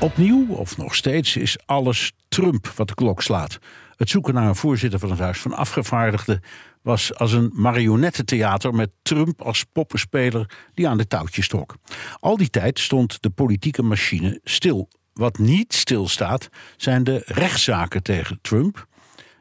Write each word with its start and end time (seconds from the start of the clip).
Opnieuw, 0.00 0.46
of 0.48 0.76
nog 0.76 0.94
steeds, 0.94 1.36
is 1.36 1.58
alles 1.66 2.12
Trump 2.28 2.66
wat 2.66 2.88
de 2.88 2.94
klok 2.94 3.22
slaat. 3.22 3.58
Het 3.96 4.10
zoeken 4.10 4.34
naar 4.34 4.48
een 4.48 4.56
voorzitter 4.56 4.98
van 4.98 5.10
het 5.10 5.18
Huis 5.18 5.38
van 5.38 5.52
Afgevaardigden 5.52 6.42
was 6.82 7.14
als 7.14 7.32
een 7.32 7.50
marionettentheater 7.54 8.74
met 8.74 8.90
Trump 9.02 9.42
als 9.42 9.64
poppenspeler 9.64 10.50
die 10.74 10.88
aan 10.88 10.96
de 10.96 11.06
touwtjes 11.06 11.48
trok. 11.48 11.74
Al 12.20 12.36
die 12.36 12.50
tijd 12.50 12.78
stond 12.78 13.22
de 13.22 13.30
politieke 13.30 13.82
machine 13.82 14.40
stil. 14.44 14.88
Wat 15.12 15.38
niet 15.38 15.74
stilstaat 15.74 16.48
zijn 16.76 17.04
de 17.04 17.22
rechtszaken 17.26 18.02
tegen 18.02 18.38
Trump, 18.42 18.86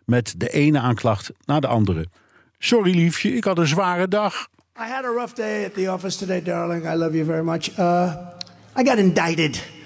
met 0.06 0.34
de 0.38 0.50
ene 0.50 0.80
aanklacht 0.80 1.32
na 1.46 1.60
de 1.60 1.68
andere. 1.68 2.08
Sorry 2.58 2.96
liefje, 2.96 3.36
ik 3.36 3.44
had 3.44 3.58
een 3.58 3.68
zware 3.68 4.08
dag. 4.08 4.48
I 4.80 4.92
had 4.92 5.04
a 5.04 5.12
rough 5.12 5.34
day 5.34 5.66
at 5.66 5.74
the 5.74 5.94
office 5.94 6.18
today, 6.18 6.44
darling. 6.44 6.86
I 6.86 6.96
love 6.96 7.14
you 7.14 7.26
very 7.26 7.44
much. 7.44 7.78
Uh, 7.78 8.14
I 8.80 8.84
got 8.84 8.98
indicted. 8.98 9.78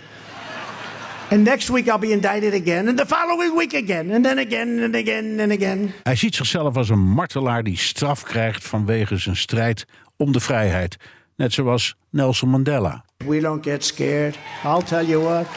And 1.32 1.44
next 1.44 1.70
week 1.70 1.88
I'll 1.88 2.00
be 2.00 2.12
indicted 2.12 2.54
again. 2.54 2.88
And 2.88 2.98
the 2.98 3.06
following 3.06 3.56
week 3.56 3.74
again. 3.74 4.12
And 4.12 4.24
then 4.24 4.38
again 4.38 4.84
and 4.84 4.96
again 4.96 5.40
and 5.40 5.52
again. 5.52 5.94
Hij 6.04 6.16
ziet 6.16 6.36
zichzelf 6.36 6.76
als 6.76 6.90
een 6.90 7.00
martelaar 7.00 7.64
die 7.64 7.78
straf 7.78 8.24
krijgt 8.24 8.64
vanwege 8.64 9.18
zijn 9.18 9.36
strijd 9.36 9.86
om 10.18 10.32
de 10.32 10.40
vrijheid. 10.40 10.98
Net 11.36 11.54
zoals 11.54 11.96
Nelson 12.10 12.50
Mandela. 12.50 13.06
We 13.18 13.40
don't 13.40 13.64
get 13.66 13.86
scared. 13.86 14.38
I'll 14.64 14.84
tell 14.84 15.06
you 15.06 15.24
what. 15.24 15.48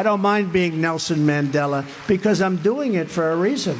I 0.00 0.02
don't 0.02 0.22
mind 0.22 0.52
being 0.52 0.74
Nelson 0.74 1.24
Mandela 1.24 1.84
because 2.06 2.44
I'm 2.44 2.58
doing 2.62 2.94
it 2.94 3.10
for 3.10 3.24
a 3.24 3.40
reason. 3.40 3.74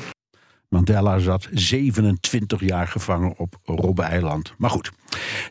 Mandela 0.68 1.18
zat 1.18 1.48
27 1.52 2.60
jaar 2.60 2.88
gevangen 2.88 3.34
op 3.36 3.54
Robbe-eiland. 3.64 4.54
Maar 4.58 4.70
goed, 4.70 4.92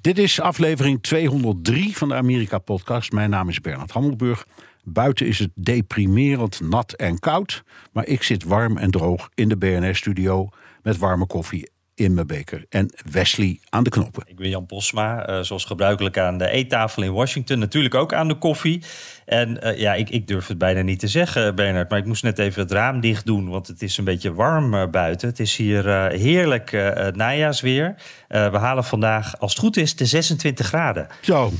dit 0.01 0.17
is 0.17 0.39
aflevering 0.39 1.01
203 1.01 1.97
van 1.97 2.07
de 2.07 2.15
Amerika-podcast. 2.15 3.11
Mijn 3.11 3.29
naam 3.29 3.49
is 3.49 3.61
Bernard 3.61 3.91
Hammelburg. 3.91 4.45
Buiten 4.83 5.27
is 5.27 5.39
het 5.39 5.51
deprimerend 5.53 6.59
nat 6.61 6.91
en 6.91 7.19
koud. 7.19 7.63
Maar 7.91 8.07
ik 8.07 8.23
zit 8.23 8.43
warm 8.43 8.77
en 8.77 8.91
droog 8.91 9.29
in 9.35 9.49
de 9.49 9.57
BNR-studio 9.57 10.49
met 10.81 10.97
warme 10.97 11.25
koffie 11.25 11.69
in 11.95 12.13
mijn 12.13 12.27
beker. 12.27 12.65
En 12.69 12.93
Wesley 13.11 13.59
aan 13.69 13.83
de 13.83 13.89
knoppen. 13.89 14.23
Ik 14.25 14.35
ben 14.35 14.49
Jan 14.49 14.65
Posma, 14.65 15.29
uh, 15.29 15.39
zoals 15.41 15.65
gebruikelijk 15.65 16.17
aan 16.17 16.37
de 16.37 16.49
eettafel 16.49 17.03
in 17.03 17.13
Washington. 17.13 17.59
Natuurlijk 17.59 17.95
ook 17.95 18.13
aan 18.13 18.27
de 18.27 18.37
koffie. 18.37 18.83
En 19.25 19.59
uh, 19.63 19.77
ja, 19.77 19.93
ik, 19.93 20.09
ik, 20.09 20.27
durf 20.27 20.47
het 20.47 20.57
bijna 20.57 20.81
niet 20.81 20.99
te 20.99 21.07
zeggen, 21.07 21.55
Bernard. 21.55 21.89
Maar 21.89 21.99
ik 21.99 22.05
moest 22.05 22.23
net 22.23 22.39
even 22.39 22.61
het 22.61 22.71
raam 22.71 22.99
dicht 22.99 23.25
doen, 23.25 23.49
want 23.49 23.67
het 23.67 23.81
is 23.81 23.97
een 23.97 24.03
beetje 24.03 24.33
warm 24.33 24.73
uh, 24.73 24.87
buiten. 24.87 25.29
Het 25.29 25.39
is 25.39 25.55
hier 25.55 26.09
heerlijk 26.11 26.71
najaarsweer. 27.15 27.95
we 28.27 28.57
halen 28.57 28.83
vandaag, 28.83 29.39
als 29.39 29.51
het 29.51 29.59
goed 29.59 29.77
is, 29.77 29.95
de 29.95 30.05
26 30.05 30.67
graden. 30.67 31.07
Zo, 31.21 31.51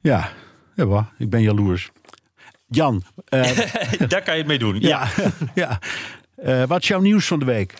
ja, 0.00 0.28
ja 0.74 1.12
ik 1.18 1.30
ben 1.30 1.42
jaloers. 1.42 1.90
Jan. 2.68 3.02
Daar 4.08 4.22
kan 4.22 4.34
je 4.34 4.38
het 4.38 4.46
mee 4.46 4.58
doen. 4.58 4.80
Ja, 4.80 5.08
ja. 5.54 5.78
ja. 6.42 6.66
wat 6.66 6.82
is 6.82 6.88
jouw 6.88 7.00
nieuws 7.00 7.26
van 7.26 7.38
de 7.38 7.44
week? 7.44 7.74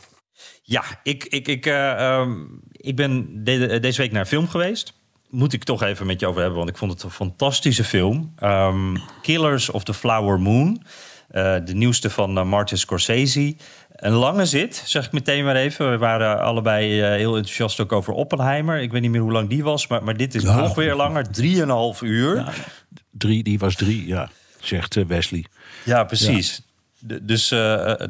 Ja, 0.62 0.84
ik, 1.02 1.24
ik, 1.24 1.48
ik, 1.48 1.66
uh, 1.66 2.18
um, 2.20 2.60
ik 2.72 2.96
ben 2.96 3.44
de, 3.44 3.80
deze 3.80 4.00
week 4.00 4.12
naar 4.12 4.20
een 4.20 4.26
film 4.26 4.48
geweest. 4.48 4.92
Moet 5.30 5.52
ik 5.52 5.64
toch 5.64 5.82
even 5.82 6.06
met 6.06 6.20
je 6.20 6.26
over 6.26 6.40
hebben, 6.40 6.58
want 6.58 6.70
ik 6.70 6.76
vond 6.76 6.92
het 6.92 7.02
een 7.02 7.10
fantastische 7.10 7.84
film. 7.84 8.34
Um, 8.42 8.96
Killers 9.22 9.70
of 9.70 9.84
the 9.84 9.94
Flower 9.94 10.40
Moon. 10.40 10.82
Uh, 11.30 11.56
de 11.64 11.74
nieuwste 11.74 12.10
van 12.10 12.38
uh, 12.38 12.44
Martin 12.44 12.78
Scorsese. 12.78 13.56
Een 13.90 14.12
lange 14.12 14.46
zit, 14.46 14.82
zeg 14.86 15.06
ik 15.06 15.12
meteen 15.12 15.44
maar 15.44 15.56
even. 15.56 15.90
We 15.90 15.98
waren 15.98 16.40
allebei 16.40 17.02
heel 17.02 17.36
enthousiast 17.36 17.80
ook 17.80 17.92
over 17.92 18.12
Oppenheimer. 18.12 18.80
Ik 18.80 18.92
weet 18.92 19.00
niet 19.00 19.10
meer 19.10 19.20
hoe 19.20 19.32
lang 19.32 19.48
die 19.48 19.64
was, 19.64 19.86
maar, 19.86 20.04
maar 20.04 20.16
dit 20.16 20.34
is 20.34 20.42
ja, 20.42 20.60
nog 20.60 20.74
weer 20.74 20.94
langer. 20.94 21.30
Drieënhalf 21.30 22.02
uur. 22.02 22.36
Ja, 22.36 22.52
drie, 23.10 23.42
die 23.42 23.58
was 23.58 23.74
drie, 23.74 24.06
ja, 24.06 24.30
zegt 24.60 25.06
Wesley. 25.06 25.44
Ja, 25.84 26.04
precies. 26.04 26.56
Ja. 26.56 26.66
Dus 27.22 27.52
uh, 27.52 27.58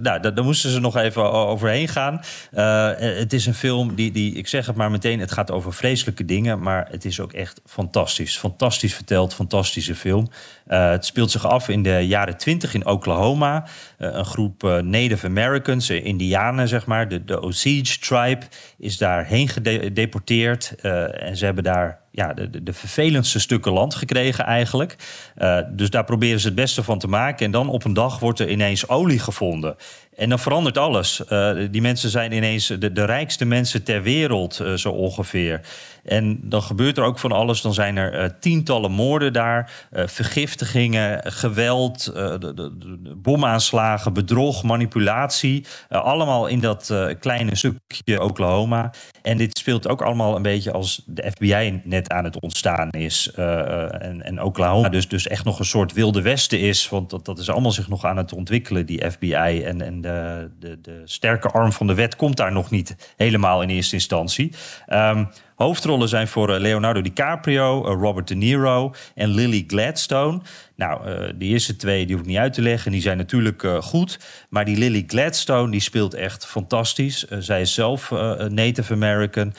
nou, 0.00 0.20
daar, 0.20 0.44
moesten 0.44 0.70
ze 0.70 0.80
nog 0.80 0.96
even 0.96 1.32
overheen 1.32 1.88
gaan. 1.88 2.20
Uh, 2.54 2.90
het 2.96 3.32
is 3.32 3.46
een 3.46 3.54
film 3.54 3.94
die, 3.94 4.10
die, 4.10 4.34
ik 4.34 4.48
zeg 4.48 4.66
het 4.66 4.76
maar 4.76 4.90
meteen, 4.90 5.20
het 5.20 5.32
gaat 5.32 5.50
over 5.50 5.72
vreselijke 5.72 6.24
dingen, 6.24 6.60
maar 6.60 6.88
het 6.90 7.04
is 7.04 7.20
ook 7.20 7.32
echt 7.32 7.60
fantastisch. 7.66 8.38
Fantastisch 8.38 8.94
verteld, 8.94 9.34
fantastische 9.34 9.94
film. 9.94 10.28
Uh, 10.68 10.90
het 10.90 11.04
speelt 11.04 11.30
zich 11.30 11.46
af 11.46 11.68
in 11.68 11.82
de 11.82 12.06
jaren 12.06 12.36
twintig 12.36 12.74
in 12.74 12.86
Oklahoma. 12.86 13.66
een 13.98 14.24
groep 14.24 14.62
Native 14.82 15.26
Americans, 15.26 15.90
Indianen 15.90 16.68
zeg 16.68 16.86
maar, 16.86 17.08
de, 17.08 17.24
de 17.24 17.40
Osage 17.40 17.98
Tribe, 17.98 18.46
is 18.78 18.98
daarheen 18.98 19.48
gedeporteerd. 19.48 20.74
en 20.80 21.36
ze 21.36 21.44
hebben 21.44 21.64
daar 21.64 22.00
ja, 22.18 22.32
de, 22.34 22.62
de, 22.62 22.72
vervelendste 22.72 23.40
stukken 23.40 23.72
land 23.72 23.94
gekregen 23.94 24.44
eigenlijk. 24.44 24.96
Uh, 25.38 25.58
dus 25.70 25.90
daar 25.90 26.04
proberen 26.04 26.40
ze 26.40 26.46
het 26.46 26.56
beste 26.56 26.82
van 26.82 26.98
te 26.98 27.08
maken. 27.08 27.46
En 27.46 27.52
dan 27.52 27.68
op 27.68 27.84
een 27.84 27.92
dag 27.92 28.18
wordt 28.18 28.38
er 28.38 28.50
ineens 28.50 28.88
olie 28.88 29.18
gevonden. 29.18 29.76
En 30.18 30.28
dan 30.28 30.38
verandert 30.38 30.78
alles. 30.78 31.22
Uh, 31.28 31.50
die 31.70 31.80
mensen 31.80 32.10
zijn 32.10 32.32
ineens 32.32 32.66
de, 32.66 32.92
de 32.92 33.04
rijkste 33.04 33.44
mensen 33.44 33.84
ter 33.84 34.02
wereld, 34.02 34.60
uh, 34.62 34.74
zo 34.74 34.90
ongeveer. 34.90 35.60
En 36.04 36.40
dan 36.42 36.62
gebeurt 36.62 36.98
er 36.98 37.04
ook 37.04 37.18
van 37.18 37.32
alles. 37.32 37.60
Dan 37.60 37.74
zijn 37.74 37.96
er 37.96 38.22
uh, 38.22 38.24
tientallen 38.40 38.90
moorden 38.90 39.32
daar, 39.32 39.70
vergiftigingen, 39.92 41.32
geweld, 41.32 42.04
de, 42.04 42.38
de, 42.54 42.72
bomaanslagen, 43.16 44.12
bedrog, 44.12 44.62
manipulatie. 44.62 45.66
allemaal 45.88 46.46
in 46.46 46.60
dat 46.60 46.94
kleine 47.20 47.56
stukje 47.56 48.22
Oklahoma. 48.22 48.90
En 49.22 49.36
dit 49.36 49.58
speelt 49.58 49.88
ook 49.88 50.02
allemaal 50.02 50.36
een 50.36 50.42
beetje 50.42 50.72
als 50.72 51.02
de 51.06 51.30
FBI 51.30 51.80
net 51.84 52.10
aan 52.10 52.24
het 52.24 52.40
ontstaan 52.40 52.90
is. 52.90 53.30
en, 53.34 54.22
en 54.22 54.42
Oklahoma 54.42 54.88
dus, 54.88 55.08
dus 55.08 55.26
echt 55.26 55.44
nog 55.44 55.58
een 55.58 55.64
soort 55.64 55.92
wilde 55.92 56.22
westen 56.22 56.60
is. 56.60 56.88
Want 56.88 57.10
dat, 57.10 57.24
dat 57.24 57.38
is 57.38 57.50
allemaal 57.50 57.72
zich 57.72 57.88
nog 57.88 58.04
aan 58.04 58.16
het 58.16 58.32
ontwikkelen, 58.32 58.86
die 58.86 59.10
FBI 59.10 59.62
en, 59.64 59.82
en 59.82 60.00
de, 60.08 60.50
de, 60.58 60.80
de, 60.80 61.02
sterke 61.04 61.48
arm 61.48 61.72
van 61.72 61.86
de 61.86 61.94
wet 61.94 62.16
komt 62.16 62.36
daar 62.36 62.52
nog 62.52 62.70
niet 62.70 63.14
helemaal 63.16 63.62
in 63.62 63.68
eerste 63.68 63.94
instantie. 63.94 64.52
Um, 64.92 65.28
hoofdrollen 65.56 66.08
zijn 66.08 66.28
voor 66.28 66.54
eh, 66.54 66.60
Leonardo 66.60 67.00
DiCaprio, 67.00 67.84
eh, 67.84 68.00
Robert 68.00 68.28
De 68.28 68.34
Niro 68.34 68.94
en 69.14 69.28
Lily 69.28 69.64
Gladstone. 69.66 70.40
Nou, 70.78 71.08
uh, 71.08 71.28
die 71.34 71.50
eerste 71.50 71.76
twee 71.76 72.06
die 72.06 72.14
hoef 72.14 72.24
ik 72.24 72.30
niet 72.30 72.38
uit 72.38 72.52
te 72.52 72.62
leggen. 72.62 72.92
Die 72.92 73.00
zijn 73.00 73.16
natuurlijk 73.16 73.62
uh, 73.62 73.82
goed. 73.82 74.18
Maar 74.48 74.64
die 74.64 74.76
Lily 74.76 75.04
Gladstone 75.06 75.70
die 75.70 75.80
speelt 75.80 76.14
echt 76.14 76.46
fantastisch. 76.46 77.26
Uh, 77.30 77.38
zij 77.40 77.60
is 77.60 77.74
zelf 77.74 78.10
Native 78.48 78.92
American. 78.92 79.54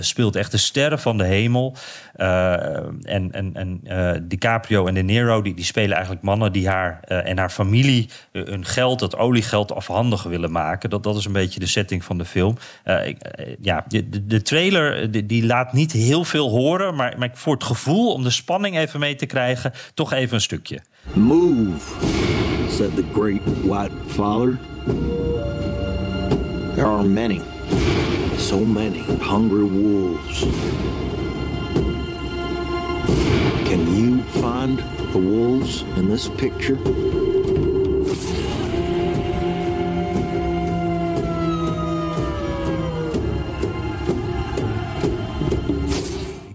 speelt 0.00 0.36
echt 0.36 0.50
de 0.50 0.56
sterren 0.56 0.98
van 0.98 1.18
de 1.18 1.24
hemel. 1.24 1.76
en 2.14 3.30
en, 3.32 3.50
en 3.54 3.80
DiCaprio 4.28 4.86
en 4.86 4.94
De 4.94 5.02
Niro 5.02 5.42
die, 5.42 5.54
die 5.54 5.64
spelen 5.64 5.92
eigenlijk 5.92 6.24
mannen 6.24 6.52
die 6.52 6.68
haar 6.68 7.00
en 7.00 7.38
haar 7.38 7.50
familie 7.50 8.08
hun 8.32 8.64
geld, 8.64 8.98
dat 8.98 9.16
oliegeld, 9.16 9.72
afhandig 9.72 10.22
willen 10.22 10.52
maken. 10.52 10.90
Dat, 10.90 11.02
dat 11.02 11.16
is 11.16 11.24
een 11.24 11.32
beetje 11.32 11.60
de 11.60 11.66
setting 11.66 12.04
van 12.04 12.18
de 12.18 12.24
film. 12.24 12.56
ja, 13.60 13.84
de, 13.88 14.26
de 14.26 14.42
trailer 14.42 15.10
die, 15.10 15.26
die, 15.26 15.46
laat 15.46 15.72
niet 15.72 15.92
heel 15.92 16.24
veel 16.24 16.50
horen. 16.50 16.94
Maar, 16.94 17.14
maar 17.18 17.30
voor 17.32 17.54
het 17.54 17.64
gevoel 17.64 18.12
om 18.12 18.22
de 18.22 18.30
spanning 18.30 18.78
even 18.78 19.00
mee 19.00 19.14
te 19.14 19.26
krijgen, 19.26 19.72
toch 19.94 20.12
even 20.12 20.34
een 20.34 20.40
stukje. 20.52 20.82
Move, 21.16 21.82
said 22.68 22.92
the 22.92 23.02
great 23.14 23.40
white 23.64 23.92
father. 24.08 24.58
There 26.76 26.86
are 26.86 27.02
many, 27.02 27.40
so 28.36 28.60
many 28.60 29.02
hungry 29.20 29.64
wolves. 29.64 30.44
Can 33.64 33.80
you 33.96 34.22
find 34.42 34.78
the 35.12 35.18
wolves 35.18 35.82
in 35.96 36.08
this 36.10 36.28
picture? 36.28 36.76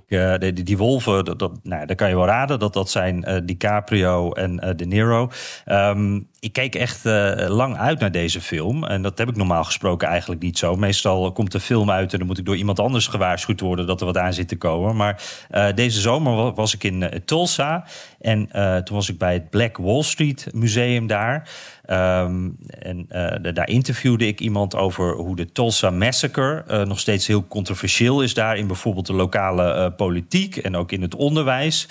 Uh, 0.07 0.37
die, 0.37 0.53
die, 0.53 0.77
wolven, 0.77 1.25
dat, 1.37 1.51
nou, 1.63 1.85
dat 1.85 1.95
kan 1.95 2.09
je 2.09 2.15
wel 2.15 2.25
raden. 2.25 2.59
Dat, 2.59 2.73
dat 2.73 2.89
zijn 2.89 3.25
uh, 3.27 3.37
DiCaprio 3.43 4.31
en 4.31 4.61
uh, 4.63 4.69
De 4.75 4.85
Niro. 4.85 5.31
Um, 5.65 6.27
ik 6.39 6.53
keek 6.53 6.75
echt 6.75 7.05
uh, 7.05 7.31
lang 7.47 7.77
uit 7.77 7.99
naar 7.99 8.11
deze 8.11 8.41
film. 8.41 8.83
En 8.83 9.01
dat 9.01 9.17
heb 9.17 9.29
ik 9.29 9.35
normaal 9.35 9.63
gesproken 9.63 10.07
eigenlijk 10.07 10.41
niet 10.41 10.57
zo. 10.57 10.75
Meestal 10.75 11.31
komt 11.31 11.51
de 11.51 11.59
film 11.59 11.91
uit 11.91 12.11
en 12.11 12.17
dan 12.17 12.27
moet 12.27 12.37
ik 12.37 12.45
door 12.45 12.55
iemand 12.55 12.79
anders 12.79 13.07
gewaarschuwd 13.07 13.59
worden 13.59 13.87
dat 13.87 13.99
er 13.99 14.05
wat 14.05 14.17
aan 14.17 14.33
zit 14.33 14.47
te 14.47 14.57
komen. 14.57 14.95
Maar 14.95 15.23
uh, 15.51 15.67
deze 15.75 15.99
zomer 15.99 16.53
was 16.53 16.73
ik 16.73 16.83
in 16.83 17.01
uh, 17.01 17.07
Tulsa. 17.25 17.85
En 18.21 18.49
toen 18.83 18.95
was 18.95 19.09
ik 19.09 19.17
bij 19.17 19.33
het 19.33 19.49
Black 19.49 19.77
Wall 19.77 20.03
Street 20.03 20.47
Museum 20.53 21.07
daar. 21.07 21.49
Um, 21.89 22.57
en 22.79 23.07
daar 23.41 23.69
interviewde 23.69 24.27
ik 24.27 24.39
iemand 24.39 24.75
over 24.75 25.13
hoe 25.13 25.35
de 25.35 25.51
Tulsa 25.51 25.89
Massacre 25.89 26.85
nog 26.85 26.99
steeds 26.99 27.27
heel 27.27 27.47
controversieel 27.47 28.21
is 28.21 28.33
daar 28.33 28.57
in 28.57 28.67
bijvoorbeeld 28.67 29.05
de 29.05 29.13
lokale 29.13 29.91
politiek 29.91 30.57
en 30.57 30.75
ook 30.75 30.91
in 30.91 31.01
het 31.01 31.15
onderwijs. 31.15 31.87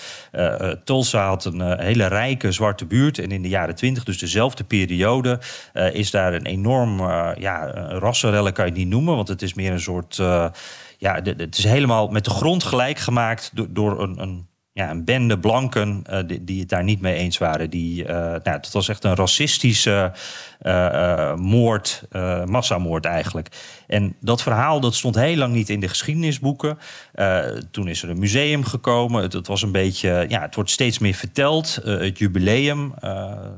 Tulsa 0.83 1.27
had 1.27 1.45
een 1.45 1.79
hele 1.79 2.07
rijke 2.07 2.51
zwarte 2.51 2.85
buurt 2.85 3.19
en 3.19 3.31
in 3.31 3.41
de 3.41 3.49
jaren 3.49 3.75
twintig, 3.75 4.03
dus 4.03 4.17
dezelfde 4.37 4.63
periode, 4.63 5.39
is 5.91 6.11
daar 6.11 6.33
een 6.33 6.45
enorm 6.45 6.99
ja, 7.39 7.71
rassenrellen 7.89 8.53
kan 8.53 8.65
je 8.65 8.71
het 8.71 8.79
niet 8.79 8.89
noemen, 8.89 9.15
want 9.15 9.27
het 9.27 9.41
is 9.41 9.53
meer 9.53 9.71
een 9.71 9.79
soort 9.79 10.15
ja, 10.97 11.21
het 11.23 11.57
is 11.57 11.63
helemaal 11.63 12.07
met 12.07 12.23
de 12.23 12.29
grond 12.29 12.63
gelijk 12.63 12.97
gemaakt 12.97 13.51
door, 13.53 13.67
door 13.69 14.01
een, 14.01 14.21
een 14.21 14.47
ja, 14.77 14.89
een 14.89 15.05
bende 15.05 15.39
blanken 15.39 16.03
uh, 16.09 16.19
die, 16.27 16.43
die, 16.43 16.59
het 16.59 16.69
daar 16.69 16.83
niet 16.83 17.01
mee 17.01 17.13
eens 17.13 17.37
waren. 17.37 17.69
Die, 17.69 18.03
uh, 18.03 18.09
nou, 18.09 18.41
dat 18.43 18.71
was 18.71 18.89
echt 18.89 19.03
een 19.03 19.15
racistische 19.15 20.11
uh, 20.61 21.35
moord, 21.35 22.03
massamoord 22.45 23.05
eigenlijk. 23.05 23.47
En 23.87 24.15
dat 24.21 24.41
verhaal 24.41 24.79
dat 24.79 24.95
stond 24.95 25.15
heel 25.15 25.35
lang 25.35 25.53
niet 25.53 25.69
in 25.69 25.79
de 25.79 25.87
geschiedenisboeken. 25.87 26.77
toen 27.71 27.87
is 27.87 28.03
er 28.03 28.09
een 28.09 28.19
museum 28.19 28.63
gekomen. 28.63 29.21
Het, 29.21 29.47
was 29.47 29.61
een 29.61 29.71
beetje, 29.71 30.25
ja, 30.29 30.41
het 30.41 30.55
wordt 30.55 30.69
steeds 30.69 30.99
meer 30.99 31.13
verteld. 31.13 31.79
het 31.83 32.17
jubileum, 32.17 32.93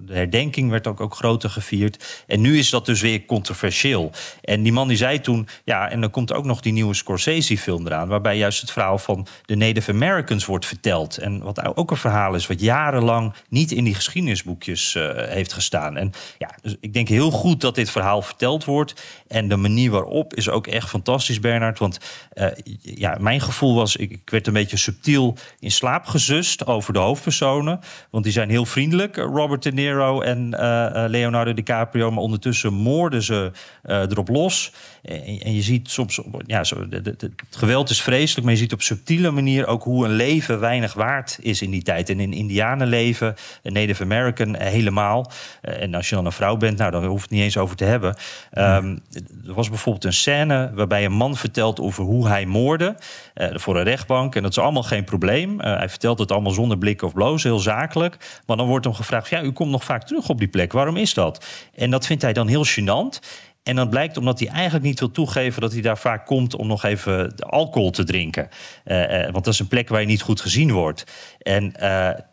de 0.06 0.14
herdenking 0.14 0.70
werd 0.70 0.88
ook, 0.88 1.02
ook 1.02 1.16
groter 1.16 1.50
gevierd. 1.50 2.24
En 2.28 2.42
nu 2.42 2.58
is 2.58 2.70
dat 2.70 2.86
dus 2.86 3.02
weer 3.02 3.26
controversieel. 3.26 4.12
En 4.42 4.64
die 4.64 4.72
man 4.72 4.88
die 4.88 4.98
zei 4.98 5.22
toen, 5.22 5.48
ja, 5.64 5.90
en 5.90 6.02
dan 6.02 6.10
komt 6.10 6.34
ook 6.34 6.46
nog 6.46 6.62
die 6.62 6.74
nieuwe 6.74 6.94
Scorsese-film 6.94 7.86
eraan, 7.86 8.08
waarbij 8.08 8.38
juist 8.38 8.62
het 8.62 8.72
verhaal 8.72 8.98
van 8.98 9.28
de 9.46 9.56
Native 9.56 9.92
Americans 9.92 10.46
wordt 10.46 10.66
verteld. 10.66 11.18
En 11.18 11.42
wat 11.42 11.76
ook 11.76 11.92
een 11.92 11.98
verhaal 11.98 12.36
is 12.36 12.48
wat 12.48 12.62
jarenlang 12.62 13.34
niet 13.50 13.72
in 13.72 13.84
die 13.84 13.96
geschiedenisboekjes 13.96 14.98
heeft 15.16 15.54
gestaan. 15.54 15.98
En 15.98 16.12
ja, 16.38 16.56
dus 16.62 16.76
ik 16.80 16.94
denk 16.94 17.08
heel 17.08 17.32
goed 17.32 17.62
dat 17.62 17.76
dit 17.76 17.90
verhaal 17.90 18.22
verteld 18.22 18.66
wordt. 18.66 18.94
En 19.28 19.50
de 19.50 19.56
manier 19.56 19.92
waarop 19.92 20.18
is 20.28 20.50
ook 20.50 20.68
echt 20.68 20.90
fantastisch, 20.90 21.40
Bernard. 21.40 21.80
Want 21.80 22.00
uh, 22.34 22.48
ja, 22.82 23.18
mijn 23.20 23.42
gevoel 23.42 23.76
was, 23.76 23.96
ik, 23.96 24.20
werd 24.26 24.48
een 24.48 24.54
beetje 24.54 24.78
subtiel 24.78 25.38
in 25.60 25.72
slaap 25.72 26.06
gezust 26.06 26.66
over 26.66 26.94
de 26.94 27.00
hoofdpersonen. 27.00 27.80
Want 28.10 28.24
die 28.24 28.34
zijn 28.34 28.50
heel 28.50 28.66
vriendelijk, 28.66 29.16
Robert 29.16 29.64
De 29.64 29.72
Niro 29.72 30.22
en 30.22 30.52
uh, 30.54 31.04
Leonardo 31.08 31.54
DiCaprio. 31.54 32.12
Maar 32.12 32.24
ondertussen 32.24 32.74
moorden 32.74 33.22
ze 33.22 33.52
erop 33.84 34.30
los. 34.30 34.72
En, 35.02 35.40
en, 35.40 35.56
je 35.56 35.62
ziet 35.62 35.90
soms, 35.90 36.20
ja, 36.46 36.64
zo, 36.64 36.88
het 36.90 37.34
geweld 37.50 37.90
is 37.90 38.02
vreselijk, 38.02 38.46
maar 38.46 38.54
je 38.54 38.60
ziet 38.60 38.74
op 38.74 38.82
subtiele 38.82 39.32
manier 39.32 39.68
ook 39.68 39.84
hoe 39.84 40.06
een 40.06 40.12
leven 40.12 40.60
weinig 40.60 40.94
waard 40.94 41.38
is 41.42 41.62
in 41.62 41.72
die 41.72 41.84
tijd. 41.84 42.10
En 42.10 42.20
in 42.20 42.34
Indianenleven, 42.34 43.36
Native 43.64 44.04
American 44.04 44.56
helemaal. 44.56 45.32
En 45.62 45.94
als 45.94 46.10
je 46.10 46.16
dan 46.16 46.26
een 46.26 46.32
vrouw 46.32 46.58
bent, 46.58 46.78
nou, 46.78 46.92
dan 46.92 47.06
hoeft 47.06 47.22
het 47.22 47.32
niet 47.32 47.42
eens 47.42 47.58
over 47.58 47.76
te 47.76 47.86
hebben. 47.86 48.16
Um, 48.54 49.00
er 49.48 49.54
was 49.54 49.70
bijvoorbeeld 49.70 50.06
een 50.10 50.16
scène 50.16 50.72
waarbij 50.74 51.06
een 51.06 51.12
man 51.12 51.36
vertelt 51.36 51.80
over 51.80 52.04
hoe 52.04 52.28
hij 52.28 52.46
moorde 52.46 52.96
uh, 53.36 53.48
voor 53.54 53.78
een 53.78 53.84
rechtbank. 53.84 54.36
En 54.36 54.42
dat 54.42 54.52
is 54.52 54.58
allemaal 54.58 54.84
geen 54.84 55.04
probleem. 55.04 55.52
Uh, 55.52 55.78
hij 55.78 55.90
vertelt 55.90 56.20
het 56.20 56.32
allemaal 56.32 56.52
zonder 56.52 56.78
blik 56.78 57.02
of 57.02 57.14
bloos, 57.14 57.44
heel 57.44 57.60
zakelijk. 57.60 58.42
Maar 58.46 58.58
dan 58.58 58.68
wordt 58.68 58.86
hem 58.86 58.94
gevraagd: 58.94 59.30
ja, 59.30 59.42
u 59.42 59.52
komt 59.52 59.72
nog 59.72 59.84
vaak 59.84 60.04
terug 60.04 60.30
op 60.30 60.38
die 60.38 60.48
plek. 60.48 60.72
Waarom 60.72 60.98
is 60.98 61.14
dat? 61.14 61.46
En 61.76 61.92
dat 61.92 62.06
vindt 62.06 62.22
hij 62.22 62.34
dan 62.34 62.48
heel 62.48 62.66
gênant. 62.66 63.28
En 63.64 63.76
dat 63.76 63.90
blijkt 63.90 64.18
omdat 64.18 64.40
hij 64.40 64.48
eigenlijk 64.48 64.86
niet 64.86 65.00
wil 65.00 65.12
toegeven 65.12 65.62
dat 65.62 65.72
hij 65.72 65.82
daar 65.82 65.98
vaak 65.98 66.26
komt 66.26 66.56
om 66.56 66.68
nog 66.68 66.84
even 66.84 67.36
alcohol 67.40 67.92
te 67.92 68.04
drinken. 68.04 68.50
Uh, 68.86 69.18
uh, 69.18 69.32
want 69.32 69.46
dat 69.46 69.54
is 69.54 69.60
een 69.60 69.68
plek 69.68 69.90
waar 69.90 70.02
je 70.02 70.08
niet 70.08 70.22
goed 70.22 70.42
gezien 70.42 70.72
wordt. 70.72 71.04
En 71.40 71.74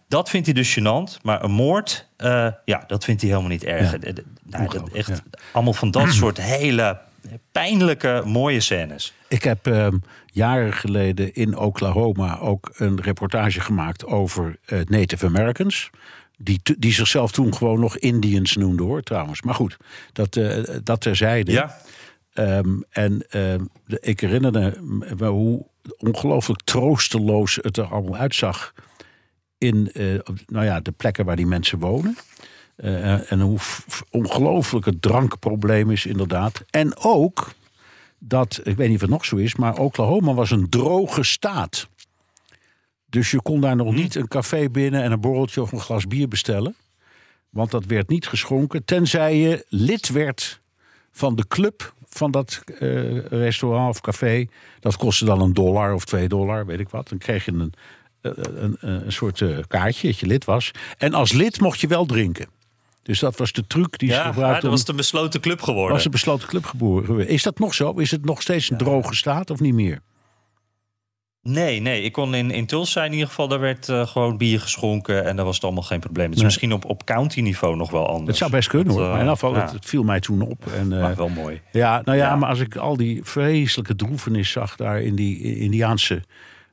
dat 0.09 0.31
vindt 0.31 0.47
hij 0.47 0.55
dus 0.55 0.79
gênant. 0.79 1.23
Maar 1.23 1.45
een 1.45 1.51
moord, 1.51 2.09
ja, 2.65 2.85
dat 2.87 3.05
vindt 3.05 3.21
hij 3.21 3.31
helemaal 3.31 3.51
niet 3.51 3.65
erg. 3.65 3.93
Ja. 3.93 4.13
Nou, 4.43 4.69
dat 4.69 4.89
echt 4.93 5.09
ja. 5.09 5.39
allemaal 5.53 5.73
van 5.73 5.91
dat 5.91 6.13
soort 6.23 6.41
hele 6.41 6.99
pijnlijke, 7.53 8.23
mooie 8.25 8.61
scènes. 8.61 9.15
Ik 9.29 9.43
heb 9.43 9.67
um, 9.67 10.03
jaren 10.27 10.73
geleden 10.73 11.35
in 11.35 11.57
Oklahoma 11.57 12.39
ook 12.39 12.71
een 12.77 13.01
reportage 13.01 13.61
gemaakt 13.61 14.07
over 14.07 14.59
Native 14.85 15.27
Americans. 15.27 15.91
Die, 16.39 16.61
die 16.79 16.93
zichzelf 16.93 17.33
toen 17.33 17.55
gewoon 17.55 17.81
nog 17.81 17.99
Indians 17.99 18.57
noemde 18.57 18.83
hoor, 18.83 19.03
trouwens. 19.03 19.43
Maar 19.43 19.55
goed, 19.55 19.77
dat, 20.13 20.37
uh, 20.37 20.65
dat 20.83 21.01
terzijde. 21.01 21.53
Ja. 21.53 21.79
Um, 22.35 22.85
en 22.91 23.27
um, 23.41 23.69
ik 24.01 24.21
herinnerde 24.21 24.79
me 25.17 25.27
hoe 25.27 25.67
ongelooflijk 25.99 26.61
troosteloos 26.65 27.59
het 27.63 27.77
er 27.77 27.85
allemaal 27.85 28.17
uitzag. 28.17 28.73
In 29.59 29.91
uh, 29.93 30.21
nou 30.47 30.65
ja, 30.65 30.81
de 30.81 30.93
plekken 30.93 31.25
waar 31.25 31.37
die 31.37 31.47
mensen 31.47 31.79
wonen. 31.79 32.17
Uh, 32.77 33.33
en 33.33 33.41
hoe 33.41 33.59
ongelooflijk 34.11 34.85
het 34.85 35.03
drankprobleem 35.03 35.91
is, 35.91 36.07
inderdaad. 36.07 36.65
En 36.71 36.97
ook 36.97 37.53
dat, 38.19 38.61
ik 38.65 38.77
weet 38.77 38.87
niet 38.87 38.97
of 38.97 39.03
het 39.03 39.11
nog 39.11 39.25
zo 39.25 39.37
is, 39.37 39.55
maar 39.55 39.79
Oklahoma 39.79 40.35
was 40.35 40.51
een 40.51 40.69
droge 40.69 41.23
staat. 41.23 41.89
Dus 43.07 43.31
je 43.31 43.43
kon 43.43 43.61
daar 43.61 43.77
nog 43.77 43.95
niet 43.95 44.15
een 44.15 44.29
café 44.29 44.69
binnen 44.69 45.03
en 45.03 45.13
een 45.13 45.21
borreltje 45.21 45.63
of 45.63 45.73
een 45.73 45.81
glas 45.81 46.07
bier 46.07 46.29
bestellen. 46.29 46.77
Want 47.51 47.71
dat 47.71 47.85
werd 47.85 48.09
niet 48.09 48.27
geschonken, 48.27 48.85
tenzij 48.85 49.37
je 49.37 49.65
lid 49.69 50.09
werd 50.09 50.61
van 51.13 51.37
de 51.37 51.47
club 51.47 51.95
van 52.09 52.31
dat 52.31 52.63
uh, 52.81 53.19
restaurant 53.27 53.91
of 53.91 54.01
café. 54.01 54.47
Dat 54.81 54.97
kostte 54.97 55.25
dan 55.25 55.41
een 55.41 55.55
dollar 55.55 55.95
of 55.95 56.05
twee 56.05 56.29
dollar, 56.29 56.67
weet 56.67 56.81
ik 56.81 56.89
wat. 56.89 57.09
Dan 57.09 57.19
kreeg 57.19 57.45
je 57.45 57.53
een, 57.53 57.73
een, 58.21 58.65
een, 58.65 58.77
een 59.05 59.13
soort 59.13 59.67
kaartje 59.67 60.07
dat 60.09 60.19
je 60.19 60.27
lid 60.27 60.45
was. 60.45 60.71
En 60.99 61.15
als 61.15 61.33
lid 61.33 61.61
mocht 61.61 61.81
je 61.81 61.87
wel 61.87 62.07
drinken. 62.07 62.56
Dus 63.07 63.19
dat 63.19 63.37
was 63.37 63.53
de 63.53 63.67
truc 63.67 63.99
die 63.99 64.09
ja, 64.09 64.23
ze 64.23 64.29
gebruikten. 64.29 64.63
dat 64.63 64.71
was 64.71 64.85
de 64.85 64.95
besloten 64.95 65.41
club 65.41 65.63
geworden. 65.63 65.95
was 65.95 66.05
een 66.05 66.11
besloten 66.11 66.49
club 66.49 66.65
geworden. 66.65 67.29
Is 67.29 67.43
dat 67.43 67.59
nog 67.59 67.75
zo? 67.75 67.93
Is 67.93 68.11
het 68.11 68.25
nog 68.25 68.43
steeds 68.43 68.71
een 68.71 68.77
droge 68.77 69.15
staat 69.15 69.51
of 69.51 69.61
niet 69.61 69.75
meer? 69.75 70.01
Nee, 71.43 71.81
nee. 71.81 72.03
Ik 72.03 72.13
kon 72.13 72.35
in, 72.35 72.51
in 72.51 72.67
Tulsa 72.67 73.05
in 73.05 73.13
ieder 73.13 73.29
geval, 73.29 73.49
daar 73.49 73.61
werd 73.61 73.89
uh, 73.89 74.07
gewoon 74.07 74.37
bier 74.37 74.61
geschonken 74.61 75.25
en 75.25 75.37
daar 75.37 75.45
was 75.45 75.55
het 75.55 75.65
allemaal 75.65 75.83
geen 75.83 76.01
probleem. 76.01 76.25
Het 76.25 76.35
is 76.35 76.39
nee. 76.39 76.47
misschien 76.47 76.73
op, 76.73 76.85
op 76.85 77.05
county 77.05 77.41
niveau 77.41 77.77
nog 77.77 77.91
wel 77.91 78.07
anders. 78.07 78.27
Het 78.27 78.37
zou 78.37 78.51
best 78.51 78.69
kunnen 78.69 78.87
dat, 78.87 78.97
hoor. 78.97 79.07
Uh, 79.07 79.13
maar 79.13 79.23
in 79.23 79.29
afval, 79.29 79.55
ja. 79.55 79.61
het, 79.61 79.73
het, 79.73 79.87
viel 79.87 80.03
mij 80.03 80.21
toen 80.21 80.41
op. 80.41 80.67
En, 80.77 80.93
uh, 80.93 81.01
maar 81.01 81.17
wel 81.17 81.29
mooi. 81.29 81.61
Ja, 81.73 82.03
nou 82.05 82.19
ja, 82.19 82.27
ja, 82.27 82.37
maar 82.37 82.49
als 82.49 82.61
ik 82.61 82.77
al 82.77 82.97
die 82.97 83.25
vreselijke 83.25 83.97
droefenis 83.97 84.51
zag 84.51 84.77
daar 84.77 85.03
in 85.03 85.15
die 85.15 85.59
Indiaanse 85.59 86.23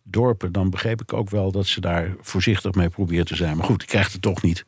dorpen, 0.03 0.51
dan 0.51 0.69
begreep 0.69 1.01
ik 1.01 1.13
ook 1.13 1.29
wel 1.29 1.51
dat 1.51 1.65
ze 1.65 1.81
daar 1.81 2.15
voorzichtig 2.22 2.74
mee 2.74 2.89
probeert 2.89 3.27
te 3.27 3.36
zijn. 3.36 3.57
Maar 3.57 3.65
goed, 3.65 3.81
ik 3.81 3.88
krijg 3.88 4.12
het 4.12 4.22
toch 4.22 4.41
niet. 4.41 4.65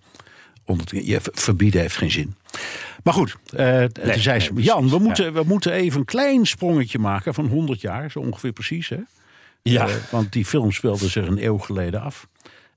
Je, 0.86 1.20
verbieden 1.22 1.82
heeft 1.82 1.98
geen 1.98 2.12
zin. 2.12 2.36
Maar 3.04 3.14
goed, 3.14 3.36
uh, 3.54 3.60
nee, 3.60 4.20
zei 4.20 4.50
nee, 4.54 4.64
Jan, 4.64 4.90
we 4.90 5.00
moeten, 5.00 5.34
we 5.34 5.44
moeten 5.44 5.72
even 5.72 6.00
een 6.00 6.06
klein 6.06 6.46
sprongetje 6.46 7.00
maken 7.00 7.34
van 7.34 7.48
100 7.48 7.82
jaar, 7.82 8.12
zo 8.12 8.20
ongeveer 8.20 8.52
precies. 8.52 8.90
Hè? 8.90 9.00
Ja. 9.62 9.88
Uh, 9.88 9.94
want 10.12 10.32
die 10.32 10.46
film 10.46 10.72
speelde 10.72 11.10
zich 11.10 11.28
een 11.28 11.44
eeuw 11.44 11.58
geleden 11.58 12.02
af. 12.02 12.28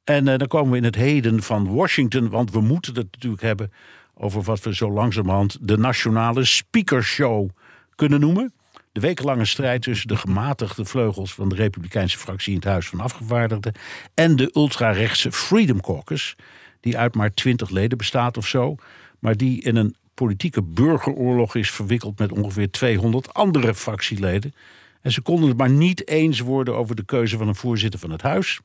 En 0.05 0.27
uh, 0.29 0.37
dan 0.37 0.49
komen 0.49 0.71
we 0.71 0.77
in 0.77 0.85
het 0.85 0.95
heden 0.95 1.43
van 1.43 1.75
Washington. 1.75 2.29
Want 2.29 2.53
we 2.53 2.61
moeten 2.61 2.95
het 2.95 3.07
natuurlijk 3.11 3.43
hebben 3.43 3.73
over 4.15 4.43
wat 4.43 4.61
we 4.61 4.75
zo 4.75 4.91
langzamerhand 4.91 5.59
de 5.61 5.79
nationale 5.79 6.45
speakershow 6.45 7.49
kunnen 7.95 8.21
noemen. 8.21 8.53
De 8.93 9.01
wekenlange 9.01 9.45
strijd 9.45 9.83
tussen 9.83 10.09
de 10.09 10.17
gematigde 10.17 10.85
vleugels 10.85 11.35
van 11.35 11.49
de 11.49 11.55
Republikeinse 11.55 12.19
fractie 12.19 12.53
in 12.53 12.59
het 12.59 12.69
Huis 12.69 12.89
van 12.89 13.01
Afgevaardigden. 13.01 13.73
en 14.15 14.37
de 14.37 14.51
ultrarechtse 14.55 15.33
Freedom 15.33 15.81
Caucus. 15.81 16.37
Die 16.81 16.99
uit 16.99 17.15
maar 17.15 17.35
twintig 17.35 17.71
leden 17.71 17.99
bestaat 17.99 18.37
of 18.37 18.47
zo. 18.47 18.77
Maar 19.19 19.37
die 19.37 19.63
in 19.63 19.77
een 19.77 19.95
politieke 20.15 20.63
burgeroorlog 20.63 21.55
is 21.55 21.71
verwikkeld 21.71 22.19
met 22.19 22.33
ongeveer 22.33 22.71
200 22.71 23.35
andere 23.35 23.75
fractieleden. 23.75 24.55
En 25.01 25.13
ze 25.13 25.21
konden 25.21 25.49
het 25.49 25.59
maar 25.59 25.71
niet 25.71 26.09
eens 26.09 26.41
worden 26.41 26.77
over 26.77 26.97
de 26.97 27.05
keuze 27.05 27.37
van 27.37 27.49
een 27.49 27.55
voorzitter 27.55 28.01
van 28.01 28.11
het 28.11 28.23
huis. 28.23 28.61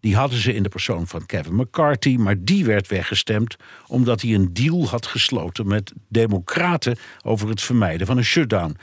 Die 0.00 0.16
hadden 0.16 0.38
ze 0.38 0.54
in 0.54 0.62
de 0.62 0.68
persoon 0.68 1.06
van 1.06 1.26
Kevin 1.26 1.56
McCarthy, 1.56 2.16
maar 2.16 2.44
die 2.44 2.64
werd 2.64 2.88
weggestemd 2.88 3.56
omdat 3.86 4.20
hij 4.20 4.34
een 4.34 4.52
deal 4.52 4.88
had 4.88 5.06
gesloten 5.06 5.66
met 5.66 5.92
Democraten 6.08 6.98
over 7.24 7.48
het 7.48 7.62
vermijden 7.62 8.06
van 8.06 8.16
een 8.16 8.24
shutdown. 8.24 8.76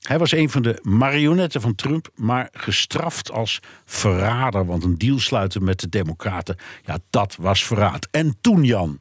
Hij 0.00 0.18
was 0.18 0.32
een 0.32 0.50
van 0.50 0.62
de 0.62 0.78
marionetten 0.82 1.60
van 1.60 1.74
Trump, 1.74 2.08
maar 2.14 2.48
gestraft 2.52 3.32
als 3.32 3.60
verrader. 3.84 4.66
Want 4.66 4.84
een 4.84 4.98
deal 4.98 5.18
sluiten 5.18 5.64
met 5.64 5.80
de 5.80 5.88
Democraten, 5.88 6.56
ja, 6.84 6.98
dat 7.10 7.36
was 7.36 7.64
verraad. 7.64 8.08
En 8.10 8.36
toen, 8.40 8.64
Jan. 8.64 9.00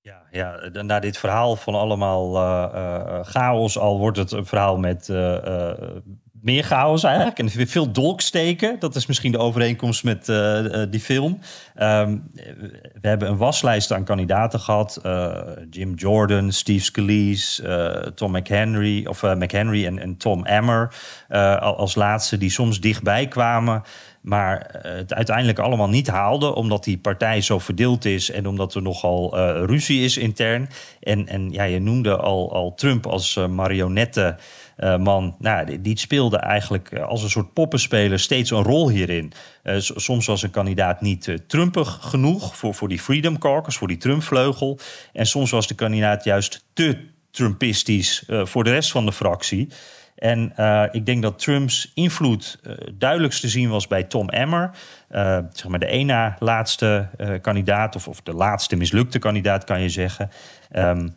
Ja, 0.00 0.22
ja, 0.30 0.82
na 0.82 1.00
dit 1.00 1.18
verhaal 1.18 1.56
van 1.56 1.74
allemaal 1.74 2.36
uh, 2.36 2.74
uh, 2.74 3.18
chaos, 3.22 3.78
al 3.78 3.98
wordt 3.98 4.18
het 4.18 4.32
een 4.32 4.46
verhaal 4.46 4.78
met 4.78 5.08
uh, 5.08 5.72
meer 6.32 6.64
chaos 6.64 7.02
eigenlijk. 7.02 7.38
En 7.38 7.50
veel 7.50 7.92
dolksteken. 7.92 8.78
Dat 8.78 8.94
is 8.96 9.06
misschien 9.06 9.32
de 9.32 9.38
overeenkomst 9.38 10.04
met 10.04 10.26
die 10.90 11.00
film. 11.00 11.40
Um, 11.80 12.30
we 13.00 13.08
hebben 13.08 13.28
een 13.28 13.36
waslijst 13.36 13.92
aan 13.92 14.04
kandidaten 14.04 14.60
gehad. 14.60 15.00
Uh, 15.06 15.38
Jim 15.70 15.94
Jordan, 15.94 16.52
Steve 16.52 16.84
Scalise, 16.84 17.62
uh, 17.62 18.12
Tom 18.12 18.32
McHenry... 18.32 19.06
of 19.06 19.22
McHenry 19.22 19.86
en, 19.86 19.98
en, 19.98 20.16
Tom 20.16 20.44
Emmer 20.46 20.94
als 21.60 21.94
laatste... 21.94 22.36
die 22.36 22.50
soms 22.50 22.80
dichtbij 22.80 23.28
kwamen 23.28 23.82
maar 24.24 24.80
het 24.82 25.14
uiteindelijk 25.14 25.58
allemaal 25.58 25.88
niet 25.88 26.06
haalden, 26.06 26.54
omdat 26.54 26.84
die 26.84 26.98
partij 26.98 27.40
zo 27.40 27.58
verdeeld 27.58 28.04
is 28.04 28.30
en 28.30 28.46
omdat 28.46 28.74
er 28.74 28.82
nogal 28.82 29.38
uh, 29.38 29.64
ruzie 29.64 30.04
is 30.04 30.16
intern. 30.16 30.68
En, 31.00 31.28
en 31.28 31.50
ja, 31.50 31.62
je 31.62 31.80
noemde 31.80 32.16
al, 32.16 32.52
al 32.52 32.74
Trump 32.74 33.06
als 33.06 33.36
uh, 33.36 33.46
marionette. 33.46 34.36
Uh, 34.78 34.96
man, 34.96 35.36
nou, 35.38 35.80
die, 35.80 35.98
speelde 35.98 36.36
eigenlijk 36.36 36.98
als 36.98 37.22
een 37.22 37.30
soort 37.30 37.52
poppenspeler 37.52 38.18
steeds 38.18 38.50
een 38.50 38.62
rol 38.62 38.88
hierin. 38.88 39.32
soms 39.78 40.26
was 40.26 40.42
een 40.42 40.50
kandidaat 40.50 41.00
niet 41.00 41.38
Genoeg 41.72 42.56
voor, 42.56 42.74
voor 42.74 42.88
die 42.88 43.00
Freedom 43.00 43.38
Caucus, 43.38 43.76
voor 43.76 43.88
die 43.88 43.96
Trump-vleugel. 43.96 44.78
En 45.12 45.26
soms 45.26 45.50
was 45.50 45.66
de 45.66 45.74
kandidaat 45.74 46.24
juist 46.24 46.64
te 46.72 47.12
Trumpistisch 47.30 48.24
voor 48.28 48.64
de 48.64 48.70
rest 48.70 48.90
van 48.90 49.06
de 49.06 49.12
fractie. 49.12 49.68
En 50.14 50.52
uh, 50.58 50.84
ik 50.90 51.06
denk 51.06 51.22
dat 51.22 51.38
Trumps 51.38 51.90
invloed 51.94 52.58
uh, 52.62 52.74
duidelijkst 52.92 53.40
te 53.40 53.48
zien 53.48 53.68
was 53.68 53.86
bij 53.86 54.02
Tom 54.02 54.28
Emmer. 54.28 54.70
Zeg 55.52 55.68
maar 55.68 55.78
de 55.78 55.86
ene 55.86 56.34
laatste 56.38 57.08
kandidaat, 57.40 57.96
of, 57.96 58.08
of, 58.08 58.20
de 58.20 58.34
laatste 58.34 58.76
mislukte 58.76 59.18
kandidaat, 59.18 59.64
kan 59.64 59.80
je 59.80 59.88
zeggen. 59.88 60.30
Um, 60.76 61.14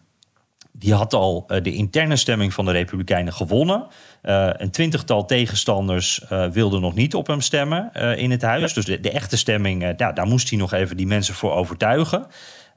die 0.79 0.93
had 0.93 1.13
al 1.13 1.45
de 1.61 1.73
interne 1.73 2.15
stemming 2.15 2.53
van 2.53 2.65
de 2.65 2.71
Republikeinen 2.71 3.33
gewonnen. 3.33 3.87
een 4.21 4.71
twintigtal 4.71 5.25
tegenstanders 5.25 6.21
wilden 6.51 6.81
nog 6.81 6.93
niet 6.93 7.15
op 7.15 7.27
hem 7.27 7.41
stemmen 7.41 7.93
in 8.17 8.31
het 8.31 8.41
huis. 8.41 8.73
Dus 8.73 8.85
de, 8.85 8.99
de 8.99 9.11
echte 9.11 9.37
stemming, 9.37 9.95
daar 9.95 10.27
moest 10.27 10.49
hij 10.49 10.59
nog 10.59 10.73
even 10.73 10.97
die 10.97 11.07
mensen 11.07 11.33
voor 11.33 11.51
overtuigen. 11.51 12.27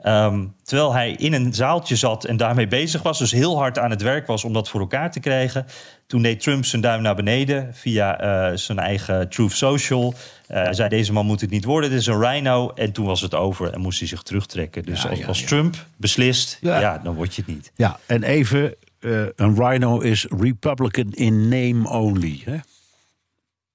Um, 0.05 0.55
terwijl 0.63 0.93
hij 0.93 1.11
in 1.13 1.33
een 1.33 1.55
zaaltje 1.55 1.97
zat 1.97 2.25
en 2.25 2.37
daarmee 2.37 2.67
bezig 2.67 3.03
was, 3.03 3.19
dus 3.19 3.31
heel 3.33 3.57
hard 3.59 3.79
aan 3.79 3.91
het 3.91 4.03
werk 4.03 4.27
was 4.27 4.45
om 4.45 4.53
dat 4.53 4.69
voor 4.69 4.81
elkaar 4.81 5.11
te 5.11 5.21
krijgen. 5.21 5.67
Toen 6.07 6.23
deed 6.23 6.41
Trump 6.41 6.65
zijn 6.65 6.83
duim 6.83 7.03
naar 7.03 7.15
beneden 7.15 7.75
via 7.75 8.25
uh, 8.51 8.57
zijn 8.57 8.79
eigen 8.79 9.29
Truth 9.29 9.53
Social. 9.53 10.15
Uh, 10.51 10.69
zei: 10.71 10.89
Deze 10.89 11.13
man 11.13 11.27
moet 11.27 11.41
het 11.41 11.51
niet 11.51 11.65
worden, 11.65 11.91
dit 11.91 11.99
is 11.99 12.07
een 12.07 12.21
rhino. 12.21 12.71
En 12.75 12.93
toen 12.93 13.07
was 13.07 13.21
het 13.21 13.35
over 13.35 13.73
en 13.73 13.81
moest 13.81 13.99
hij 13.99 14.09
zich 14.09 14.23
terugtrekken. 14.23 14.83
Dus 14.83 15.03
Ja, 15.03 15.09
als, 15.09 15.19
ja, 15.19 15.27
als 15.27 15.41
ja. 15.41 15.47
Trump 15.47 15.87
beslist, 15.97 16.59
Ja. 16.61 16.81
ja. 16.81 16.99
dan 16.99 17.15
word 17.15 17.35
je 17.35 17.43
het 17.47 17.55
niet. 17.55 17.73
Ja, 17.75 17.99
en 18.07 18.23
even, 18.23 18.75
eh, 19.01 19.23
een 19.37 19.55
rhino 19.57 19.99
is 19.99 20.27
Republican 20.39 21.11
in 21.13 21.43
name 21.49 21.89
only. 21.89 22.41
Hè? 22.45 22.57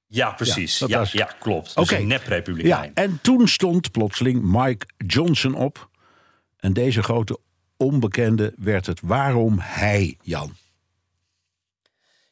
Ja, 0.08 0.32
precies. 0.32 0.79
Ja, 0.79 0.86
Ja, 0.89 1.05
ja, 1.12 1.29
klopt. 1.39 1.75
Dus 1.75 1.91
een 1.91 2.00
Ja, 2.01 2.05
nep-republikein. 2.08 2.91
en 2.94 3.20
toen 3.22 3.48
stond 3.48 3.91
plotseling 3.91 4.41
Mike 4.44 4.86
Johnson 4.98 5.53
op. 5.55 5.89
En 6.65 6.74
deze 6.74 7.03
grote 7.03 7.39
onbekende 7.77 8.53
werd 8.57 8.86
het. 8.86 9.00
Waarom 9.01 9.60
hij, 9.60 10.17
Jan? 10.22 10.51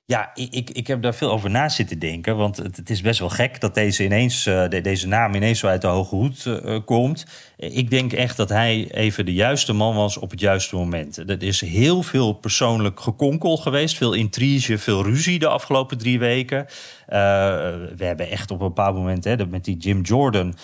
Ja, 0.05 0.31
ik, 0.33 0.69
ik, 0.69 0.87
heb 0.87 1.01
daar 1.01 1.13
veel 1.13 1.31
over 1.31 1.49
na 1.49 1.69
zitten 1.69 1.99
denken. 1.99 2.37
Want 2.37 2.57
het, 2.57 2.77
het 2.77 2.89
is 2.89 3.01
best 3.01 3.19
wel 3.19 3.29
gek 3.29 3.61
dat 3.61 3.73
deze, 3.73 4.03
ineens, 4.03 4.45
eh, 4.45 4.69
de- 4.69 4.81
deze 4.81 5.07
naam 5.07 5.33
ineens 5.35 5.59
zo 5.59 5.67
uit 5.67 5.81
de 5.81 5.87
hoge 5.87 6.15
hoed 6.15 6.45
eh, 6.45 6.79
komt. 6.85 7.25
Ik 7.57 7.89
denk 7.89 8.13
echt 8.13 8.37
dat 8.37 8.49
hij 8.49 8.91
even 8.91 9.25
de 9.25 9.33
juiste 9.33 9.73
man 9.73 9.95
was 9.95 10.17
op 10.17 10.31
het 10.31 10.39
juiste 10.39 10.75
moment. 10.75 11.17
Er 11.17 11.43
is 11.43 11.61
heel 11.61 12.03
veel 12.03 12.33
persoonlijk 12.33 12.99
gekonkel 12.99 13.57
geweest. 13.57 13.97
Veel 13.97 14.13
intrige, 14.13 14.77
veel 14.77 15.03
ruzie 15.03 15.39
de 15.39 15.47
afgelopen 15.47 15.97
drie 15.97 16.19
weken. 16.19 16.65
Eh, 17.07 17.17
we 17.95 18.05
hebben 18.05 18.29
echt 18.29 18.51
op 18.51 18.61
een 18.61 18.67
bepaald 18.67 18.95
moment, 18.95 19.23
hè, 19.23 19.45
met 19.47 19.65
die 19.65 19.77
Jim 19.77 20.01
Jordan... 20.01 20.55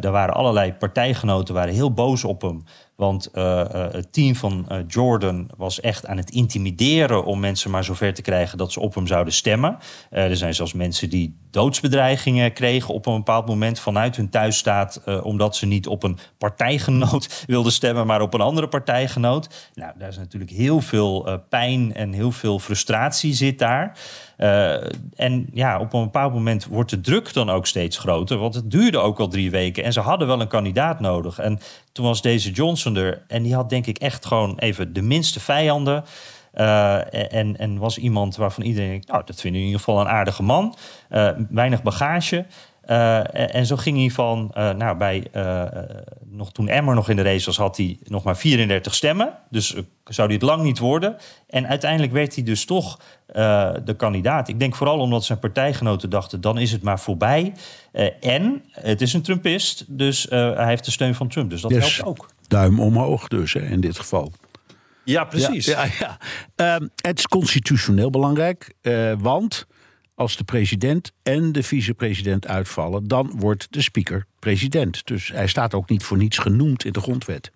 daar 0.00 0.10
waren 0.10 0.34
allerlei 0.34 0.72
partijgenoten 0.72 1.54
waren 1.54 1.74
heel 1.74 1.92
boos 1.92 2.24
op 2.24 2.42
hem. 2.42 2.64
Want 3.00 3.30
eh, 3.30 3.60
eh, 3.60 3.92
het 3.92 4.12
team 4.12 4.34
van 4.34 4.64
eh, 4.68 4.78
Jordan 4.86 5.50
was 5.56 5.80
echt 5.80 6.06
aan 6.06 6.16
het 6.16 6.30
intimideren 6.30 7.24
om 7.24 7.40
mensen 7.40 7.70
maar 7.70 7.84
zover 7.84 8.14
te 8.14 8.22
krijgen 8.22 8.58
dat 8.58 8.72
ze 8.72 8.80
op 8.80 8.94
hem 8.94 9.06
zouden 9.06 9.32
stemmen. 9.32 9.78
Er 10.10 10.36
zijn 10.36 10.54
zelfs 10.54 10.72
mensen 10.72 11.10
die 11.10 11.36
doodsbedreigingen 11.50 12.52
kregen 12.52 12.94
op 12.94 13.06
een 13.06 13.16
bepaald 13.16 13.46
moment 13.46 13.80
vanuit 13.80 14.16
hun 14.16 14.30
thuisstaat, 14.30 15.00
eh, 15.04 15.24
omdat 15.24 15.56
ze 15.56 15.66
niet 15.66 15.86
op 15.86 16.02
een 16.02 16.18
partijgenoot 16.38 17.42
wilden 17.46 17.72
stemmen, 17.72 18.06
maar 18.06 18.20
op 18.20 18.34
een 18.34 18.40
andere 18.40 18.68
partijgenoot. 18.68 19.70
Nou, 19.74 19.92
daar 19.98 20.08
is 20.08 20.16
natuurlijk 20.16 20.50
heel 20.50 20.80
veel 20.80 21.26
eh, 21.26 21.34
pijn 21.48 21.94
en 21.94 22.12
heel 22.12 22.30
veel 22.30 22.58
frustratie 22.58 23.34
zit 23.34 23.58
daar. 23.58 23.98
Eh, 24.36 24.74
en 25.16 25.46
ja, 25.52 25.80
op 25.80 25.92
een 25.92 26.02
bepaald 26.02 26.32
moment 26.32 26.66
wordt 26.66 26.90
de 26.90 27.00
druk 27.00 27.32
dan 27.32 27.50
ook 27.50 27.66
steeds 27.66 27.98
groter. 27.98 28.38
Want 28.38 28.54
het 28.54 28.70
duurde 28.70 28.98
ook 28.98 29.20
al 29.20 29.28
drie 29.28 29.50
weken. 29.50 29.84
En 29.84 29.92
ze 29.92 30.00
hadden 30.00 30.26
wel 30.26 30.40
een 30.40 30.48
kandidaat 30.48 31.00
nodig. 31.00 31.38
En 31.38 31.60
toen 31.92 32.04
was 32.04 32.22
deze 32.22 32.50
Johnson 32.50 32.96
er. 32.96 33.22
En 33.26 33.42
die 33.42 33.54
had 33.54 33.70
denk 33.70 33.86
ik 33.86 33.98
echt 33.98 34.26
gewoon 34.26 34.58
even 34.58 34.92
de 34.92 35.02
minste 35.02 35.40
vijanden. 35.40 36.04
Eh, 36.52 37.34
en, 37.34 37.56
en 37.58 37.78
was 37.78 37.98
iemand 37.98 38.36
waarvan 38.36 38.64
iedereen 38.64 38.90
denkt... 38.90 39.08
nou, 39.08 39.22
dat 39.24 39.40
vind 39.40 39.54
ik 39.54 39.60
in 39.60 39.66
ieder 39.66 39.80
geval 39.80 40.00
een 40.00 40.08
aardige 40.08 40.42
man. 40.42 40.76
Eh, 41.08 41.30
weinig 41.50 41.82
bagage. 41.82 42.46
Eh, 42.80 43.16
en, 43.18 43.52
en 43.52 43.66
zo 43.66 43.76
ging 43.76 43.98
hij 43.98 44.10
van, 44.10 44.50
nou, 44.54 44.96
bij, 44.96 45.26
nog 46.30 46.52
toen 46.52 46.68
Emmer 46.68 46.94
nog 46.94 47.08
in 47.08 47.16
de 47.16 47.22
race 47.22 47.46
was, 47.46 47.56
had 47.56 47.76
hij 47.76 47.98
nog 48.04 48.22
maar 48.22 48.36
34 48.36 48.94
stemmen. 48.94 49.32
Dus 49.50 49.74
zou 50.04 50.26
hij 50.28 50.36
het 50.36 50.42
lang 50.44 50.62
niet 50.62 50.78
worden. 50.78 51.16
En 51.48 51.66
uiteindelijk 51.66 52.12
werd 52.12 52.34
hij 52.34 52.44
dus 52.44 52.64
toch 52.64 53.00
de 53.84 53.94
kandidaat. 53.96 54.48
Ik 54.48 54.58
denk 54.58 54.76
vooral 54.76 54.98
omdat 54.98 55.24
zijn 55.24 55.38
partijgenoten 55.38 56.10
dachten, 56.10 56.40
dan 56.40 56.58
is 56.58 56.72
het 56.72 56.82
maar 56.82 57.00
voorbij. 57.00 57.52
En 58.20 58.64
het 58.70 59.00
is 59.00 59.12
een 59.12 59.22
Trumpist, 59.22 59.84
dus 59.88 60.26
hij 60.30 60.66
heeft 60.66 60.84
de 60.84 60.90
steun 60.90 61.14
van 61.14 61.28
Trump. 61.28 61.50
Dus 61.50 61.60
dat 61.60 61.70
Dus 61.70 61.96
helpt 61.96 62.20
ook. 62.20 62.30
duim 62.48 62.80
omhoog 62.80 63.28
dus, 63.28 63.52
hè, 63.52 63.60
in 63.60 63.80
dit 63.80 63.98
geval. 63.98 64.32
Ja, 65.04 65.24
precies. 65.24 65.66
Ja, 65.66 65.84
ja, 65.84 65.90
ja. 65.98 66.18
Ehm, 66.54 66.88
het 66.96 67.18
is 67.18 67.26
constitutioneel 67.26 68.10
belangrijk, 68.10 68.74
eh, 68.80 69.12
want 69.18 69.66
als 70.14 70.36
de 70.36 70.44
president 70.44 71.12
en 71.22 71.52
de 71.52 71.62
vicepresident 71.62 72.46
uitvallen, 72.46 73.08
dan 73.08 73.32
wordt 73.36 73.66
de 73.70 73.82
speaker 73.82 74.24
president. 74.38 75.06
Dus 75.06 75.28
hij 75.28 75.46
staat 75.46 75.74
ook 75.74 75.88
niet 75.88 76.02
voor 76.02 76.16
niets 76.16 76.38
genoemd 76.38 76.84
in 76.84 76.92
de 76.92 77.00
grondwet. 77.00 77.50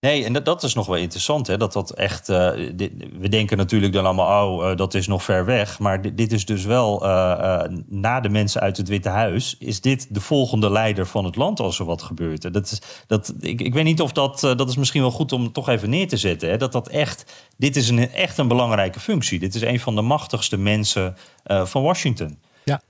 Nee, 0.00 0.24
en 0.24 0.32
dat, 0.32 0.44
dat 0.44 0.62
is 0.62 0.74
nog 0.74 0.86
wel 0.86 0.96
interessant, 0.96 1.46
hè? 1.46 1.56
Dat 1.56 1.72
dat 1.72 1.90
echt. 1.90 2.28
eh, 2.28 2.50
dit- 2.74 2.92
we 3.18 3.28
denken 3.28 3.56
natuurlijk 3.56 3.92
dan 3.92 4.04
allemaal, 4.04 4.46
oh, 4.56 4.70
eh, 4.70 4.76
dat 4.76 4.94
is 4.94 5.06
nog 5.06 5.22
ver 5.24 5.44
weg. 5.44 5.78
Maar 5.78 6.02
dit, 6.02 6.16
dit 6.16 6.32
is 6.32 6.44
dus 6.44 6.64
wel 6.64 7.04
eh, 7.04 7.62
na 7.88 8.20
de 8.20 8.28
mensen 8.28 8.60
uit 8.60 8.76
het 8.76 8.88
Witte 8.88 9.08
Huis, 9.08 9.56
is 9.58 9.80
dit 9.80 10.14
de 10.14 10.20
volgende 10.20 10.70
leider 10.70 11.06
van 11.06 11.24
het 11.24 11.36
land 11.36 11.60
als 11.60 11.78
er 11.78 11.84
wat 11.84 12.02
gebeurt. 12.02 12.44
En 12.44 12.52
Dat 12.52 12.70
is, 12.70 12.80
dat, 13.06 13.34
ik, 13.40 13.60
ik 13.60 13.74
weet 13.74 13.84
niet 13.84 14.00
of 14.00 14.12
dat. 14.12 14.40
dat 14.40 14.68
is 14.68 14.76
misschien 14.76 15.00
wel 15.00 15.10
goed 15.10 15.32
om 15.32 15.52
toch 15.52 15.68
even 15.68 15.90
neer 15.90 16.08
te 16.08 16.16
zetten. 16.16 16.48
Hè? 16.50 16.56
Dat 16.56 16.72
dat 16.72 16.88
echt. 16.88 17.48
Dit 17.56 17.76
is 17.76 17.88
een, 17.88 18.12
echt 18.12 18.38
een 18.38 18.48
belangrijke 18.48 19.00
functie. 19.00 19.38
Dit 19.38 19.54
is 19.54 19.62
een 19.62 19.80
van 19.80 19.94
de 19.94 20.02
machtigste 20.02 20.56
mensen 20.56 21.16
van 21.44 21.82
Washington. 21.82 22.38
Ja, 22.64 22.80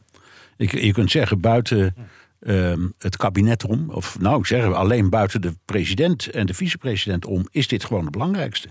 ik, 0.56 0.80
je 0.80 0.92
kunt 0.92 1.10
zeggen 1.10 1.40
buiten 1.40 1.94
ehm, 2.40 2.88
het 2.98 3.16
kabinet 3.16 3.64
om, 3.64 3.90
of 3.90 4.18
nou, 4.18 4.38
ik 4.38 4.46
zeg 4.46 4.72
alleen 4.72 5.10
buiten 5.10 5.40
de 5.40 5.54
president 5.64 6.26
en 6.26 6.46
de 6.46 6.54
vicepresident 6.54 7.24
om, 7.26 7.46
is 7.50 7.68
dit 7.68 7.84
gewoon 7.84 8.02
het 8.02 8.12
belangrijkste. 8.12 8.68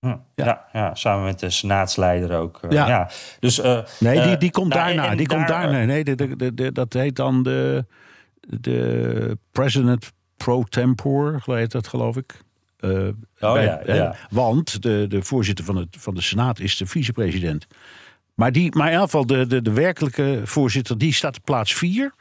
Hm. 0.00 0.06
Ja. 0.06 0.20
Ja. 0.34 0.64
Ja, 0.72 0.94
samen 0.94 1.24
met 1.24 1.38
de 1.40 1.50
senaatsleider 1.50 2.36
ook. 2.38 2.58
eh, 2.62 2.70
Ja. 2.70 2.88
ja. 2.88 3.10
Dus, 3.40 3.60
eh, 3.60 3.80
Nee, 4.00 4.20
die, 4.22 4.32
eh, 4.32 4.38
die 4.38 4.50
komt 4.50 4.74
nou, 4.74 4.94
daarna. 4.96 5.14
Die 5.16 5.26
komt 5.26 5.48
daar- 5.48 5.62
daarna. 5.62 5.84
Nee, 5.84 6.04
de, 6.04 6.14
de, 6.36 6.54
de, 6.54 6.72
dat 6.72 6.92
heet 6.92 7.16
dan 7.16 7.42
de, 7.42 7.84
de 8.40 9.38
president 9.52 10.12
pro 10.36 10.62
tempore, 10.62 11.40
heet 11.44 11.70
dat 11.72 11.86
geloof 11.88 12.16
ik. 12.16 12.40
Oh, 12.84 13.10
ja, 13.38 13.78
eh, 13.78 13.96
ja. 13.96 14.14
Want 14.30 14.82
de, 14.82 15.04
de 15.08 15.22
voorzitter 15.22 15.64
van, 15.64 15.76
het, 15.76 15.96
van 15.98 16.14
de 16.14 16.20
Senaat 16.22 16.58
is 16.58 16.76
de 16.76 16.86
vicepresident. 16.86 17.66
Maar, 18.34 18.52
die, 18.52 18.76
maar 18.76 18.92
in 18.92 19.00
geval, 19.00 19.26
de, 19.26 19.46
de, 19.46 19.62
de 19.62 19.72
werkelijke 19.72 20.40
voorzitter, 20.44 20.98
die 20.98 21.12
staat 21.12 21.36
op 21.36 21.44
plaats 21.44 21.74
4. 21.74 22.14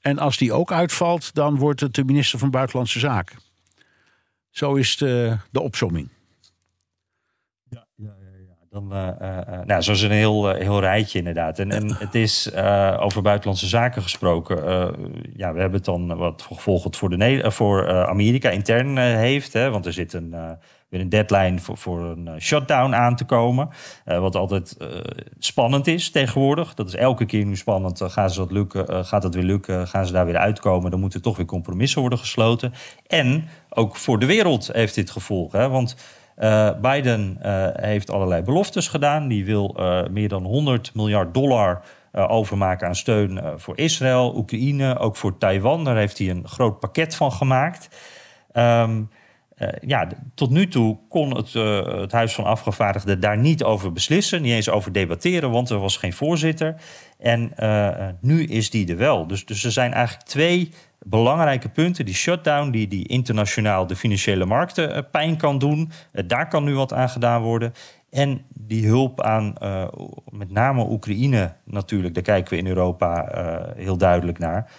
En 0.00 0.18
als 0.18 0.36
die 0.36 0.52
ook 0.52 0.72
uitvalt, 0.72 1.34
dan 1.34 1.56
wordt 1.56 1.80
het 1.80 1.94
de 1.94 2.04
minister 2.04 2.38
van 2.38 2.50
Buitenlandse 2.50 2.98
Zaken. 2.98 3.38
Zo 4.50 4.74
is 4.74 4.96
de, 4.96 5.36
de 5.50 5.60
opsomming. 5.60 6.08
Dan, 8.76 8.92
eh, 8.92 9.08
eh, 9.08 9.38
eh, 9.38 9.66
nou, 9.66 9.82
zo 9.82 9.92
is 9.92 10.02
een 10.02 10.10
heel, 10.10 10.48
heel 10.48 10.80
rijtje 10.80 11.18
inderdaad. 11.18 11.58
En, 11.58 11.70
en 11.70 11.94
het 11.94 12.14
is 12.14 12.54
over 12.98 13.22
buitenlandse 13.22 13.66
zaken 13.66 14.02
gesproken. 14.02 14.56
ja, 15.36 15.52
we 15.52 15.60
hebben 15.60 15.76
het 15.76 15.84
dan 15.84 16.16
wat 16.16 16.42
voor 16.42 16.56
gevolg 16.56 16.84
het 16.84 16.96
voor, 16.96 17.18
de, 17.18 17.50
voor 17.50 18.06
Amerika 18.06 18.50
intern 18.50 18.96
heeft. 18.96 19.52
Hè, 19.52 19.70
want 19.70 19.86
er 19.86 19.92
zit 19.92 20.12
een, 20.12 20.34
weer 20.88 21.00
een 21.00 21.08
deadline 21.08 21.58
voor, 21.58 21.76
voor 21.76 22.04
een 22.04 22.28
eh, 22.28 22.34
shutdown 22.38 22.94
aan 22.94 23.16
te 23.16 23.24
komen. 23.24 23.68
eh, 24.04 24.18
wat 24.18 24.36
altijd 24.36 24.76
eh, 24.76 24.88
spannend 25.38 25.86
is 25.86 26.10
tegenwoordig. 26.10 26.74
Dat 26.74 26.86
is 26.86 26.94
elke 26.94 27.24
keer 27.24 27.44
nu 27.44 27.56
spannend. 27.56 28.02
Gaan 28.04 28.30
ze 28.30 28.38
dat 28.38 28.52
lukken? 28.52 29.04
Gaat 29.04 29.22
dat 29.22 29.34
weer 29.34 29.44
lukken? 29.44 29.88
Gaan 29.88 30.06
ze 30.06 30.12
daar 30.12 30.26
weer 30.26 30.36
uitkomen? 30.36 30.90
Dan 30.90 31.00
moeten 31.00 31.22
toch 31.22 31.36
weer 31.36 31.46
compromissen 31.46 32.00
worden 32.00 32.18
gesloten. 32.18 32.72
En 33.06 33.48
ook 33.68 33.96
voor 33.96 34.18
de 34.18 34.26
wereld 34.26 34.70
heeft 34.72 34.94
dit 34.94 35.10
gevolgen. 35.10 35.60
Hè? 35.60 35.68
Want 35.68 35.96
Biden 36.80 37.38
heeft 37.80 38.10
allerlei 38.10 38.42
beloftes 38.42 38.88
gedaan. 38.88 39.28
Die 39.28 39.44
wil 39.44 39.76
meer 40.10 40.28
dan 40.28 40.44
100 40.44 40.94
miljard 40.94 41.34
dollar 41.34 41.82
overmaken 42.12 42.86
aan 42.86 42.94
steun 42.94 43.40
voor 43.56 43.78
Israël, 43.78 44.34
Oekraïne, 44.36 44.98
ook 44.98 45.16
voor 45.16 45.38
Taiwan. 45.38 45.84
Daar 45.84 45.96
heeft 45.96 46.18
hij 46.18 46.30
een 46.30 46.48
groot 46.48 46.80
pakket 46.80 47.14
van 47.14 47.32
gemaakt. 47.32 47.88
Um, 48.52 49.10
ja, 49.80 50.08
tot 50.34 50.50
nu 50.50 50.68
toe 50.68 50.98
kon 51.08 51.36
het, 51.36 51.52
het 52.00 52.12
Huis 52.12 52.34
van 52.34 52.44
Afgevaardigden 52.44 53.20
daar 53.20 53.38
niet 53.38 53.64
over 53.64 53.92
beslissen, 53.92 54.42
niet 54.42 54.52
eens 54.52 54.70
over 54.70 54.92
debatteren, 54.92 55.50
want 55.50 55.70
er 55.70 55.78
was 55.78 55.96
geen 55.96 56.12
voorzitter. 56.12 56.74
En 57.18 57.52
nu 58.20 58.44
is 58.44 58.70
die 58.70 58.88
er 58.88 58.96
wel. 58.96 59.26
Dus, 59.26 59.44
dus 59.44 59.64
er 59.64 59.72
zijn 59.72 59.92
eigenlijk 59.92 60.28
twee 60.28 60.70
belangrijke 60.98 61.68
punten. 61.68 62.04
Die 62.04 62.14
shutdown, 62.14 62.70
die, 62.70 62.88
die 62.88 63.08
internationaal 63.08 63.86
de 63.86 63.96
financiële 63.96 64.44
markten 64.44 65.10
pijn 65.10 65.36
kan 65.36 65.58
doen. 65.58 65.90
Daar 66.26 66.48
kan 66.48 66.64
nu 66.64 66.74
wat 66.74 66.92
aan 66.92 67.08
gedaan 67.08 67.42
worden. 67.42 67.72
En 68.10 68.44
die 68.48 68.86
hulp 68.86 69.20
aan 69.20 69.54
met 70.30 70.50
name 70.50 70.90
Oekraïne 70.90 71.52
natuurlijk, 71.64 72.14
daar 72.14 72.22
kijken 72.22 72.52
we 72.52 72.58
in 72.58 72.66
Europa 72.66 73.28
heel 73.76 73.96
duidelijk 73.96 74.38
naar. 74.38 74.70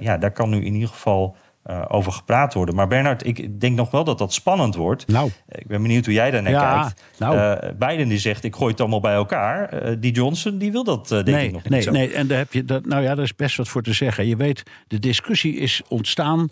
ja, 0.00 0.18
daar 0.18 0.32
kan 0.32 0.50
nu 0.50 0.64
in 0.64 0.74
ieder 0.74 0.88
geval 0.88 1.36
uh, 1.66 1.84
over 1.88 2.12
gepraat 2.12 2.54
worden. 2.54 2.74
Maar 2.74 2.88
Bernard, 2.88 3.26
ik 3.26 3.60
denk 3.60 3.76
nog 3.76 3.90
wel 3.90 4.04
dat 4.04 4.18
dat 4.18 4.32
spannend 4.32 4.74
wordt. 4.74 5.06
Nou. 5.06 5.30
Ik 5.48 5.66
ben 5.66 5.82
benieuwd 5.82 6.04
hoe 6.04 6.14
jij 6.14 6.30
daar 6.30 6.42
naar 6.42 6.52
ja, 6.52 6.82
kijkt. 6.82 7.02
Nou. 7.18 7.36
Uh, 7.36 7.70
Biden 7.78 8.08
die 8.08 8.18
zegt, 8.18 8.44
ik 8.44 8.54
gooi 8.54 8.70
het 8.70 8.80
allemaal 8.80 9.00
bij 9.00 9.14
elkaar. 9.14 9.84
Uh, 9.84 9.96
die 10.00 10.12
Johnson, 10.12 10.58
die 10.58 10.72
wil 10.72 10.84
dat 10.84 11.08
denk 11.08 11.26
nee, 11.26 11.46
ik 11.46 11.52
nog 11.52 11.62
niet 11.62 11.70
nee, 11.70 11.82
zo. 11.82 11.90
Nee, 11.90 12.12
en 12.12 12.26
daar 12.26 12.38
heb 12.38 12.52
je 12.52 12.64
dat, 12.64 12.86
nou 12.86 13.02
ja, 13.02 13.14
daar 13.14 13.24
is 13.24 13.34
best 13.34 13.56
wat 13.56 13.68
voor 13.68 13.82
te 13.82 13.92
zeggen. 13.92 14.26
Je 14.26 14.36
weet, 14.36 14.62
de 14.86 14.98
discussie 14.98 15.56
is 15.56 15.82
ontstaan 15.88 16.48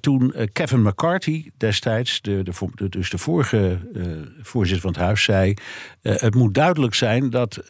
toen 0.00 0.34
Kevin 0.52 0.82
McCarthy 0.82 1.50
destijds, 1.56 2.20
de, 2.20 2.42
de, 2.42 2.88
dus 2.88 3.10
de 3.10 3.18
vorige 3.18 3.78
voorzitter 4.42 4.82
van 4.82 4.92
het 4.92 5.00
huis, 5.00 5.22
zei... 5.22 5.54
het 6.02 6.34
moet 6.34 6.54
duidelijk 6.54 6.94
zijn 6.94 7.30
dat 7.30 7.62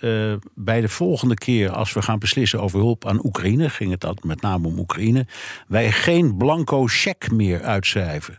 bij 0.55 0.81
de 0.81 0.89
volgende 0.89 1.35
keer 1.35 1.71
als 1.71 1.93
we 1.93 2.03
gaan 2.03 2.19
beslissen 2.19 2.61
over 2.61 2.79
hulp 2.79 3.07
aan 3.07 3.25
Oekraïne... 3.25 3.71
ging 3.71 3.91
het 3.91 4.01
dat 4.01 4.25
met 4.25 4.41
name 4.41 4.67
om 4.67 4.79
Oekraïne, 4.79 5.27
wij 5.69 5.93
geen 5.93 6.37
blanco 6.37 6.87
cheque 6.87 7.35
meer 7.35 7.63
uitschrijven. 7.63 8.39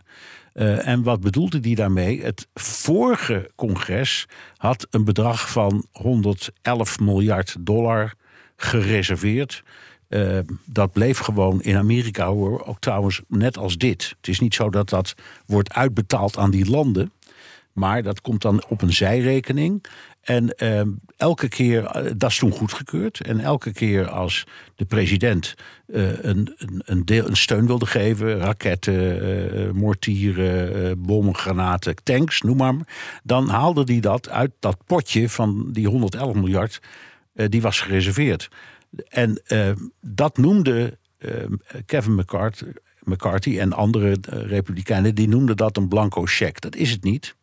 En 0.54 1.02
wat 1.02 1.20
bedoelde 1.20 1.60
die 1.60 1.74
daarmee? 1.74 2.22
Het 2.22 2.48
vorige 2.54 3.50
congres 3.54 4.26
had 4.56 4.86
een 4.90 5.04
bedrag 5.04 5.50
van 5.50 5.86
111 5.92 7.00
miljard 7.00 7.56
dollar 7.60 8.14
gereserveerd. 8.56 9.62
Uh, 10.14 10.38
dat 10.64 10.92
bleef 10.92 11.18
gewoon 11.18 11.62
in 11.62 11.76
Amerika 11.76 12.26
hoor. 12.26 12.64
Ook 12.66 12.80
trouwens 12.80 13.20
net 13.28 13.58
als 13.58 13.76
dit. 13.76 14.14
Het 14.16 14.28
is 14.28 14.40
niet 14.40 14.54
zo 14.54 14.70
dat 14.70 14.88
dat 14.88 15.14
wordt 15.46 15.72
uitbetaald 15.72 16.38
aan 16.38 16.50
die 16.50 16.70
landen. 16.70 17.12
Maar 17.72 18.02
dat 18.02 18.20
komt 18.20 18.42
dan 18.42 18.64
op 18.68 18.82
een 18.82 18.92
zijrekening. 18.92 19.84
En 20.20 20.54
uh, 20.58 20.80
elke 21.16 21.48
keer, 21.48 21.82
dat 22.16 22.30
is 22.30 22.38
toen 22.38 22.52
goedgekeurd. 22.52 23.20
En 23.20 23.40
elke 23.40 23.72
keer 23.72 24.08
als 24.08 24.44
de 24.74 24.84
president 24.84 25.54
een, 25.86 26.54
een, 26.78 27.04
deel, 27.04 27.28
een 27.28 27.36
steun 27.36 27.66
wilde 27.66 27.86
geven, 27.86 28.38
raketten, 28.38 29.76
mortieren, 29.76 31.02
bommen, 31.02 31.34
granaten, 31.34 31.94
tanks, 32.02 32.40
noem 32.40 32.56
maar, 32.56 32.74
dan 33.22 33.48
haalde 33.48 33.82
hij 33.84 34.00
dat 34.00 34.28
uit 34.28 34.50
dat 34.60 34.76
potje 34.86 35.28
van 35.28 35.68
die 35.72 35.88
111 35.88 36.34
miljard, 36.34 36.80
die 37.32 37.62
was 37.62 37.80
gereserveerd. 37.80 38.48
En 39.08 39.42
dat 40.00 40.36
noemde 40.36 40.98
Kevin 41.86 42.14
McCarthy, 42.14 42.64
McCarthy 43.02 43.58
en 43.58 43.72
andere 43.72 44.16
republikeinen, 44.28 45.14
die 45.14 45.28
noemden 45.28 45.56
dat 45.56 45.76
een 45.76 45.88
blanco 45.88 46.22
cheque. 46.24 46.60
Dat 46.60 46.76
is 46.76 46.90
het 46.90 47.02
niet. 47.02 47.36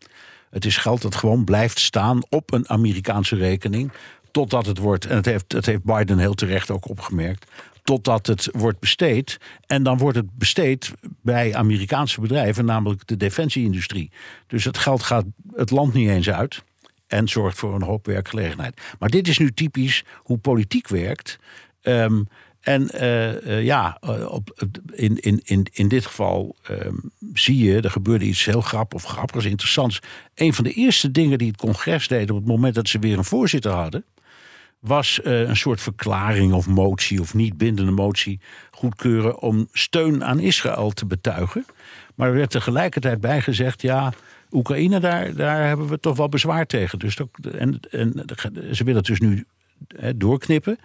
Het 0.49 0.65
is 0.65 0.77
geld 0.77 1.01
dat 1.01 1.15
gewoon 1.15 1.43
blijft 1.43 1.79
staan 1.79 2.21
op 2.29 2.53
een 2.53 2.69
Amerikaanse 2.69 3.35
rekening. 3.35 3.91
Totdat 4.31 4.65
het 4.65 4.77
wordt, 4.77 5.05
en 5.05 5.15
dat 5.15 5.25
heeft, 5.25 5.49
dat 5.49 5.65
heeft 5.65 5.83
Biden 5.83 6.17
heel 6.17 6.33
terecht 6.33 6.71
ook 6.71 6.89
opgemerkt. 6.89 7.51
Totdat 7.83 8.27
het 8.27 8.49
wordt 8.51 8.79
besteed. 8.79 9.37
En 9.65 9.83
dan 9.83 9.97
wordt 9.97 10.17
het 10.17 10.37
besteed 10.37 10.91
bij 11.21 11.55
Amerikaanse 11.55 12.21
bedrijven, 12.21 12.65
namelijk 12.65 13.07
de 13.07 13.17
defensieindustrie. 13.17 14.11
Dus 14.47 14.63
het 14.63 14.77
geld 14.77 15.03
gaat 15.03 15.25
het 15.55 15.71
land 15.71 15.93
niet 15.93 16.09
eens 16.09 16.29
uit. 16.29 16.63
En 17.11 17.27
zorgt 17.27 17.57
voor 17.57 17.75
een 17.75 17.81
hoop 17.81 18.05
werkgelegenheid. 18.05 18.81
Maar 18.99 19.09
dit 19.09 19.27
is 19.27 19.37
nu 19.37 19.51
typisch 19.51 20.03
hoe 20.17 20.37
politiek 20.37 20.87
werkt. 20.87 21.39
Um, 21.81 22.27
en 22.61 22.89
uh, 22.95 23.45
uh, 23.45 23.63
ja, 23.63 23.97
op, 24.29 24.71
in, 24.93 25.19
in, 25.19 25.41
in, 25.43 25.67
in 25.71 25.87
dit 25.87 26.05
geval 26.05 26.55
um, 26.69 27.11
zie 27.33 27.57
je, 27.57 27.81
er 27.81 27.91
gebeurde 27.91 28.25
iets 28.25 28.45
heel 28.45 28.61
grappigs 28.61 29.03
of 29.03 29.11
grappigs, 29.11 29.45
interessants. 29.45 29.99
Een 30.35 30.53
van 30.53 30.63
de 30.63 30.73
eerste 30.73 31.11
dingen 31.11 31.37
die 31.37 31.47
het 31.47 31.57
congres 31.57 32.07
deed 32.07 32.29
op 32.29 32.35
het 32.35 32.45
moment 32.45 32.75
dat 32.75 32.87
ze 32.87 32.99
weer 32.99 33.17
een 33.17 33.23
voorzitter 33.23 33.71
hadden, 33.71 34.05
was 34.79 35.19
een 35.23 35.57
soort 35.57 35.81
verklaring 35.81 36.53
of 36.53 36.67
motie 36.67 37.21
of 37.21 37.33
niet 37.33 37.57
bindende 37.57 37.91
motie 37.91 38.39
goedkeuren 38.71 39.39
om 39.39 39.67
steun 39.71 40.23
aan 40.23 40.39
Israël 40.39 40.91
te 40.91 41.05
betuigen. 41.05 41.65
Maar 42.15 42.27
er 42.27 42.33
werd 42.33 42.51
tegelijkertijd 42.51 43.21
bij 43.21 43.41
gezegd, 43.41 43.81
ja, 43.81 44.13
Oekraïne, 44.51 44.99
daar, 44.99 45.35
daar 45.35 45.67
hebben 45.67 45.87
we 45.87 45.99
toch 45.99 46.17
wel 46.17 46.29
bezwaar 46.29 46.65
tegen. 46.65 46.99
Dus 46.99 47.15
dat, 47.15 47.27
en, 47.51 47.79
en 47.89 48.25
ze 48.71 48.83
willen 48.83 48.99
het 48.99 49.05
dus 49.05 49.19
nu 49.19 49.45
doorknippen. 50.15 50.79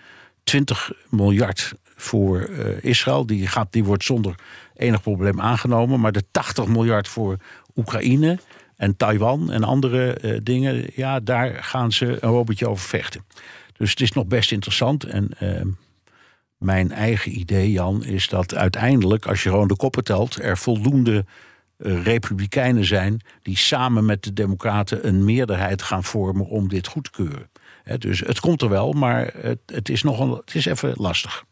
20 0.46 0.92
miljard 1.11 1.74
voor 1.96 2.48
uh, 2.48 2.85
Israël. 2.85 3.26
Die, 3.26 3.46
gaat, 3.46 3.72
die 3.72 3.85
wordt 3.85 4.05
zonder 4.05 4.35
enig 4.74 5.02
probleem 5.02 5.40
aangenomen. 5.40 6.00
Maar 6.00 6.12
de 6.12 6.24
80 6.31 6.66
miljard 6.66 7.09
voor 7.09 7.37
Oekraïne 7.76 8.38
en 8.76 8.96
Taiwan 8.96 9.52
en 9.52 9.64
andere 9.64 10.18
uh, 10.22 10.38
dingen... 10.42 10.90
ja, 10.94 11.20
daar 11.20 11.64
gaan 11.64 11.92
ze 11.92 12.07
een 12.07 12.31
robotje 12.31 12.68
over 12.68 12.88
vechten. 12.88 13.24
Dus 13.76 13.90
het 13.90 14.00
is 14.00 14.12
nog 14.12 14.26
best 14.26 14.52
interessant. 14.52 15.05
En 15.05 15.31
uh, 15.42 15.61
mijn 16.59 16.92
eigen 16.92 17.38
idee, 17.38 17.70
Jan, 17.70 18.05
is 18.05 18.29
dat 18.29 18.55
uiteindelijk... 18.55 19.26
als 19.26 19.42
je 19.42 19.50
gewoon 19.50 19.68
de 19.68 19.76
koppen 19.76 20.05
telt, 20.05 20.42
er 20.42 20.59
voldoende... 20.59 21.24
Republikeinen 21.78 22.84
zijn 22.84 23.20
die 23.42 23.56
samen 23.56 24.04
met 24.04 24.22
de 24.22 24.32
Democraten 24.32 25.06
een 25.06 25.24
meerderheid 25.24 25.82
gaan 25.82 26.04
vormen 26.04 26.46
om 26.46 26.68
dit 26.68 26.86
goed 26.86 27.04
te 27.04 27.10
keuren. 27.10 27.50
He, 27.82 27.98
dus 27.98 28.20
het 28.20 28.40
komt 28.40 28.62
er 28.62 28.68
wel, 28.68 28.92
maar 28.92 29.32
het, 29.40 29.58
het, 29.66 29.88
is 29.88 30.02
nog 30.02 30.20
een, 30.20 30.30
het 30.30 30.54
is 30.54 30.66
even 30.66 30.92
lastig. 30.94 31.44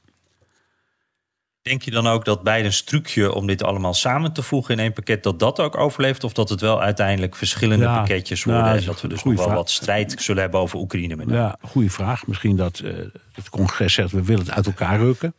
Denk 1.62 1.82
je 1.82 1.90
dan 1.90 2.06
ook 2.06 2.24
dat 2.24 2.42
Biden's 2.42 2.82
trucje 2.82 3.34
om 3.34 3.46
dit 3.46 3.62
allemaal 3.62 3.94
samen 3.94 4.32
te 4.32 4.42
voegen 4.42 4.74
in 4.74 4.80
één 4.80 4.92
pakket, 4.92 5.22
dat 5.22 5.38
dat 5.38 5.60
ook 5.60 5.76
overleeft? 5.76 6.24
Of 6.24 6.32
dat 6.32 6.48
het 6.48 6.60
wel 6.60 6.82
uiteindelijk 6.82 7.36
verschillende 7.36 7.84
ja, 7.84 7.96
pakketjes 7.96 8.44
worden 8.44 8.62
nou, 8.62 8.78
en 8.78 8.84
dat 8.84 9.00
we 9.00 9.08
dus 9.08 9.22
nog 9.22 9.34
wel 9.34 9.44
vraag. 9.44 9.56
wat 9.56 9.70
strijd 9.70 10.14
zullen 10.18 10.42
hebben 10.42 10.60
over 10.60 10.78
Oekraïne? 10.78 11.16
Met 11.16 11.30
ja, 11.30 11.56
goede 11.60 11.90
vraag. 11.90 12.26
Misschien 12.26 12.56
dat 12.56 12.80
uh, 12.84 12.94
het 13.32 13.48
congres 13.50 13.94
zegt, 13.94 14.12
we 14.12 14.22
willen 14.22 14.44
het 14.44 14.54
uit 14.54 14.66
elkaar 14.66 14.98
rukken. 14.98 15.34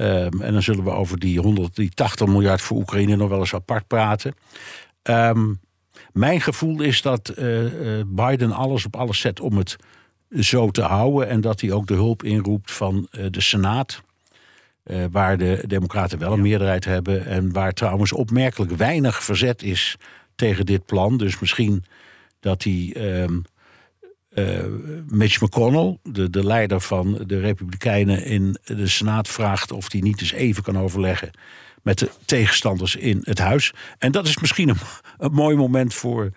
Um, 0.00 0.40
en 0.42 0.52
dan 0.52 0.62
zullen 0.62 0.84
we 0.84 0.90
over 0.90 1.18
die, 1.18 1.40
100, 1.40 1.76
die 1.76 1.90
80 1.90 2.26
miljard 2.26 2.60
voor 2.60 2.76
Oekraïne 2.76 3.16
nog 3.16 3.28
wel 3.28 3.38
eens 3.38 3.54
apart 3.54 3.86
praten. 3.86 4.34
Um, 5.02 5.60
mijn 6.12 6.40
gevoel 6.40 6.82
is 6.82 7.02
dat 7.02 7.32
uh, 7.38 7.98
uh, 7.98 8.02
Biden 8.06 8.52
alles 8.52 8.84
op 8.84 8.96
alles 8.96 9.20
zet 9.20 9.40
om 9.40 9.56
het 9.56 9.76
zo 10.30 10.70
te 10.70 10.82
houden. 10.82 11.28
En 11.28 11.40
dat 11.40 11.60
hij 11.60 11.72
ook 11.72 11.86
de 11.86 11.94
hulp 11.94 12.22
inroept 12.22 12.72
van 12.72 13.08
de 13.30 13.40
Senaat. 13.40 14.02
Uh, 14.84 15.04
waar 15.10 15.38
de 15.38 15.64
Democraten 15.66 16.18
wel 16.18 16.32
een 16.32 16.40
meerderheid 16.40 16.84
hebben. 16.84 17.26
En 17.26 17.52
waar 17.52 17.72
trouwens 17.72 18.12
opmerkelijk 18.12 18.70
weinig 18.70 19.22
verzet 19.22 19.62
is 19.62 19.96
tegen 20.34 20.66
dit 20.66 20.86
plan. 20.86 21.16
Dus 21.16 21.40
misschien 21.40 21.84
dat 22.40 22.62
hij 22.62 22.94
uh, 22.96 23.38
uh, 24.38 24.64
Mitch 25.06 25.40
McConnell, 25.40 25.98
de, 26.02 26.30
de 26.30 26.44
leider 26.44 26.80
van 26.80 27.22
de 27.26 27.40
Republikeinen 27.40 28.24
in 28.24 28.56
de 28.64 28.86
Senaat, 28.86 29.28
vraagt 29.28 29.72
of 29.72 29.92
hij 29.92 30.00
niet 30.00 30.20
eens 30.20 30.32
even 30.32 30.62
kan 30.62 30.78
overleggen 30.78 31.30
met 31.82 31.98
de 31.98 32.10
tegenstanders 32.24 32.96
in 32.96 33.20
het 33.22 33.38
huis. 33.38 33.72
En 33.98 34.12
dat 34.12 34.26
is 34.26 34.38
misschien 34.38 34.68
een, 35.18 35.32
mooi 35.32 35.56
moment 35.56 35.94
voor 35.94 36.30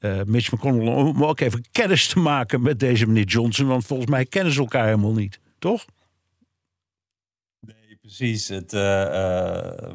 uh, 0.00 0.20
Mitch 0.26 0.52
McConnell 0.52 0.88
om 0.88 1.24
ook 1.24 1.40
even 1.40 1.64
kennis 1.72 2.06
te 2.06 2.18
maken 2.18 2.62
met 2.62 2.80
deze 2.80 3.06
meneer 3.06 3.24
Johnson. 3.24 3.66
Want 3.66 3.86
volgens 3.86 4.10
mij 4.10 4.24
kennen 4.24 4.52
ze 4.52 4.60
elkaar 4.60 4.84
helemaal 4.84 5.14
niet, 5.14 5.40
toch? 5.58 5.84
Precies. 8.06 8.48
Het, 8.48 8.72
uh, 8.72 8.80
uh, 8.80 9.06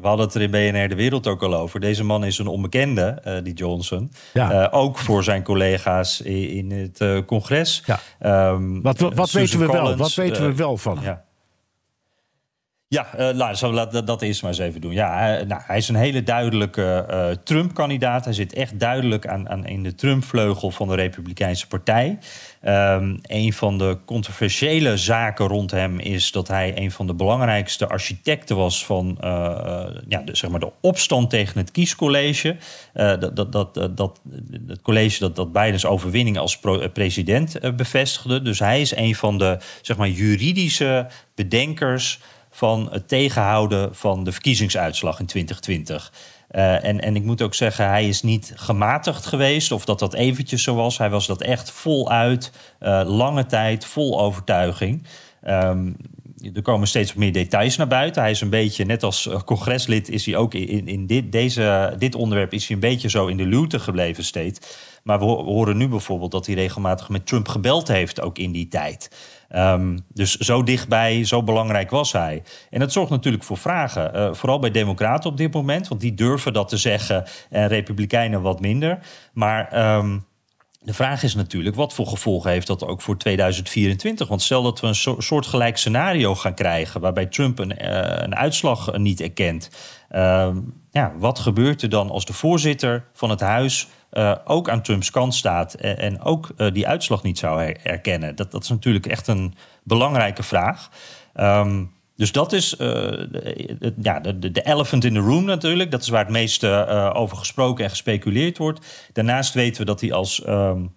hadden 0.02 0.26
het 0.26 0.34
er 0.34 0.40
in 0.40 0.50
BNR 0.50 0.88
De 0.88 0.94
Wereld 0.94 1.26
ook 1.26 1.42
al 1.42 1.54
over. 1.54 1.80
Deze 1.80 2.04
man 2.04 2.24
is 2.24 2.38
een 2.38 2.46
onbekende, 2.46 3.40
die 3.42 3.54
Johnson. 3.54 4.12
Ja. 4.32 4.68
ook 4.70 4.98
voor 4.98 5.24
zijn 5.24 5.42
collega's 5.42 6.20
in, 6.20 6.48
in 6.48 6.70
het 6.70 7.24
congres. 7.26 7.82
Ja. 7.86 8.50
Um, 8.50 8.82
wat 8.82 8.98
wat 8.98 9.30
weten 9.30 9.58
we 9.58 9.66
Collins, 9.66 9.88
wel? 9.88 9.96
Wat 9.96 10.14
weten 10.14 10.46
we 10.46 10.54
wel 10.54 10.76
van 10.76 10.96
hem? 10.96 11.04
Ja. 11.04 11.24
Ja, 12.92 13.08
uh, 13.18 13.36
laten 13.36 13.70
we 13.70 13.88
dat, 13.90 14.06
dat 14.06 14.22
eerst 14.22 14.42
maar 14.42 14.50
eens 14.50 14.60
even 14.60 14.80
doen. 14.80 14.92
Ja, 14.92 15.18
hij, 15.18 15.44
nou, 15.44 15.62
hij 15.66 15.76
is 15.76 15.88
een 15.88 15.94
hele 15.94 16.22
duidelijke 16.22 17.06
uh, 17.10 17.26
Trump-kandidaat. 17.44 18.24
Hij 18.24 18.34
zit 18.34 18.52
echt 18.52 18.78
duidelijk 18.78 19.26
aan, 19.26 19.48
aan, 19.48 19.66
in 19.66 19.82
de 19.82 19.94
Trump-vleugel 19.94 20.70
van 20.70 20.88
de 20.88 20.94
Republikeinse 20.94 21.66
Partij. 21.66 22.18
Um, 22.66 23.18
een 23.22 23.52
van 23.52 23.78
de 23.78 23.98
controversiële 24.04 24.96
zaken 24.96 25.46
rond 25.46 25.70
hem 25.70 25.98
is 25.98 26.30
dat 26.30 26.48
hij 26.48 26.72
een 26.76 26.90
van 26.90 27.06
de 27.06 27.14
belangrijkste 27.14 27.88
architecten 27.88 28.56
was 28.56 28.84
van 28.84 29.16
ja, 30.08 30.22
de, 30.24 30.36
zeg 30.36 30.50
maar 30.50 30.60
de 30.60 30.72
opstand 30.80 31.30
tegen 31.30 31.58
het 31.58 31.70
kiescollege. 31.70 32.56
dat, 32.92 33.36
dat, 33.36 33.52
dat, 33.52 33.74
dat, 33.74 34.20
het 34.66 34.82
college 34.82 35.18
dat, 35.18 35.36
dat 35.36 35.52
Bidens 35.52 35.86
overwinning 35.86 36.38
als 36.38 36.60
president 36.92 37.76
bevestigde. 37.76 38.42
Dus 38.42 38.58
hij 38.58 38.80
is 38.80 38.96
een 38.96 39.14
van 39.14 39.38
de 39.38 39.58
zeg 39.82 39.96
maar, 39.96 40.08
juridische 40.08 41.06
bedenkers 41.34 42.20
van 42.54 42.88
het 42.90 43.08
tegenhouden 43.08 43.94
van 43.94 44.24
de 44.24 44.32
verkiezingsuitslag 44.32 45.20
in 45.20 45.26
2020. 45.26 46.12
Uh, 46.50 46.84
en, 46.84 47.00
en 47.00 47.16
ik 47.16 47.22
moet 47.22 47.42
ook 47.42 47.54
zeggen, 47.54 47.86
hij 47.86 48.08
is 48.08 48.22
niet 48.22 48.52
gematigd 48.56 49.26
geweest 49.26 49.72
of 49.72 49.84
dat 49.84 49.98
dat 49.98 50.14
eventjes 50.14 50.62
zo 50.62 50.74
was. 50.74 50.98
Hij 50.98 51.10
was 51.10 51.26
dat 51.26 51.42
echt 51.42 51.70
voluit, 51.70 52.52
uh, 52.80 53.02
lange 53.04 53.46
tijd, 53.46 53.84
vol 53.84 54.20
overtuiging. 54.20 55.06
Um, 55.48 55.96
er 56.54 56.62
komen 56.62 56.88
steeds 56.88 57.14
meer 57.14 57.32
details 57.32 57.76
naar 57.76 57.86
buiten. 57.86 58.22
Hij 58.22 58.30
is 58.30 58.40
een 58.40 58.50
beetje, 58.50 58.84
net 58.84 59.02
als 59.02 59.28
eh, 59.28 59.42
congreslid, 59.42 60.08
is 60.08 60.26
hij 60.26 60.36
ook 60.36 60.54
in, 60.54 60.88
in 60.88 61.06
dit, 61.06 61.32
deze, 61.32 61.94
dit 61.98 62.14
onderwerp 62.14 62.52
is 62.52 62.66
hij 62.66 62.74
een 62.74 62.82
beetje 62.82 63.10
zo 63.10 63.26
in 63.26 63.36
de 63.36 63.46
luwte 63.46 63.78
gebleven 63.78 64.24
steeds. 64.24 64.58
Maar 65.02 65.18
we 65.18 65.24
horen 65.24 65.76
nu 65.76 65.88
bijvoorbeeld 65.88 66.30
dat 66.30 66.46
hij 66.46 66.54
regelmatig 66.54 67.08
met 67.08 67.26
Trump 67.26 67.48
gebeld 67.48 67.88
heeft, 67.88 68.20
ook 68.20 68.38
in 68.38 68.52
die 68.52 68.68
tijd. 68.68 69.10
Um, 69.56 69.98
dus 70.08 70.36
zo 70.36 70.62
dichtbij, 70.62 71.24
zo 71.24 71.42
belangrijk 71.42 71.90
was 71.90 72.12
hij. 72.12 72.42
En 72.70 72.80
dat 72.80 72.92
zorgt 72.92 73.10
natuurlijk 73.10 73.44
voor 73.44 73.58
vragen. 73.58 74.16
Uh, 74.16 74.32
vooral 74.32 74.58
bij 74.58 74.70
Democraten 74.70 75.30
op 75.30 75.36
dit 75.36 75.52
moment, 75.52 75.88
want 75.88 76.00
die 76.00 76.14
durven 76.14 76.52
dat 76.52 76.68
te 76.68 76.76
zeggen 76.76 77.24
en 77.50 77.68
Republikeinen 77.68 78.42
wat 78.42 78.60
minder. 78.60 78.98
Maar. 79.32 79.96
Um, 79.96 80.24
de 80.84 80.94
vraag 80.94 81.22
is 81.22 81.34
natuurlijk, 81.34 81.76
wat 81.76 81.94
voor 81.94 82.06
gevolgen 82.06 82.50
heeft 82.50 82.66
dat 82.66 82.86
ook 82.86 83.02
voor 83.02 83.18
2024? 83.18 84.28
Want 84.28 84.42
stel 84.42 84.62
dat 84.62 84.80
we 84.80 84.86
een 84.86 84.94
so 84.94 85.14
soortgelijk 85.18 85.76
scenario 85.76 86.34
gaan 86.34 86.54
krijgen... 86.54 87.00
waarbij 87.00 87.26
Trump 87.26 87.58
een, 87.58 87.94
een 88.24 88.34
uitslag 88.34 88.96
niet 88.96 89.20
erkent. 89.20 89.70
Uh, 90.10 90.48
ja, 90.90 91.12
wat 91.16 91.38
gebeurt 91.38 91.82
er 91.82 91.88
dan 91.88 92.10
als 92.10 92.24
de 92.24 92.32
voorzitter 92.32 93.04
van 93.12 93.30
het 93.30 93.40
huis... 93.40 93.88
Uh, 94.12 94.34
ook 94.44 94.68
aan 94.68 94.82
Trumps 94.82 95.10
kant 95.10 95.34
staat 95.34 95.74
en, 95.74 95.98
en 95.98 96.22
ook 96.22 96.50
uh, 96.56 96.72
die 96.72 96.88
uitslag 96.88 97.22
niet 97.22 97.38
zou 97.38 97.62
her 97.62 97.76
erkennen? 97.82 98.36
Dat, 98.36 98.50
dat 98.50 98.62
is 98.62 98.68
natuurlijk 98.68 99.06
echt 99.06 99.26
een 99.26 99.54
belangrijke 99.82 100.42
vraag. 100.42 100.90
Um, 101.34 101.92
dus 102.16 102.32
dat 102.32 102.52
is 102.52 102.72
uh, 102.72 102.78
de, 102.78 103.94
ja, 104.02 104.20
de, 104.20 104.52
de 104.52 104.62
elephant 104.62 105.04
in 105.04 105.12
the 105.14 105.20
room 105.20 105.44
natuurlijk. 105.44 105.90
Dat 105.90 106.02
is 106.02 106.08
waar 106.08 106.24
het 106.24 106.32
meeste 106.32 106.86
over 107.14 107.36
gesproken 107.36 107.84
en 107.84 107.90
gespeculeerd 107.90 108.58
wordt. 108.58 109.08
Daarnaast 109.12 109.54
weten 109.54 109.80
we 109.80 109.86
dat 109.86 110.00
hij 110.00 110.12
als 110.12 110.46
um, 110.46 110.94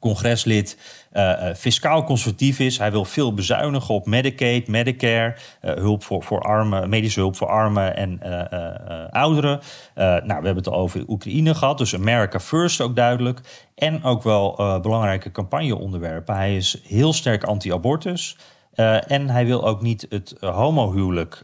congreslid 0.00 0.78
uh, 1.12 1.54
fiscaal 1.54 2.04
conservatief 2.04 2.58
is. 2.58 2.78
Hij 2.78 2.90
wil 2.90 3.04
veel 3.04 3.34
bezuinigen 3.34 3.94
op 3.94 4.06
Medicaid, 4.06 4.68
Medicare, 4.68 5.36
hulp 5.60 6.04
voor, 6.04 6.22
voor 6.22 6.40
armen, 6.40 6.88
medische 6.88 7.20
hulp 7.20 7.36
voor 7.36 7.48
armen 7.48 7.96
en 7.96 8.20
ouderen. 9.10 9.60
nou, 9.94 10.22
we 10.24 10.32
hebben 10.32 10.56
het 10.56 10.68
al 10.68 10.78
over 10.78 11.04
Oekraïne 11.08 11.54
gehad, 11.54 11.78
dus 11.78 11.94
America 11.94 12.40
First 12.40 12.80
ook 12.80 12.96
duidelijk. 12.96 13.40
En 13.74 14.02
ook 14.04 14.22
wel 14.22 14.54
belangrijke 14.82 15.30
campagneonderwerpen. 15.30 16.34
Hij 16.34 16.56
is 16.56 16.80
heel 16.84 17.12
sterk 17.12 17.44
anti-abortus. 17.44 18.36
En 19.06 19.30
hij 19.30 19.46
wil 19.46 19.66
ook 19.66 19.82
niet 19.82 20.06
het 20.08 20.34
uh, 20.40 20.56
homohuwelijk 20.56 21.42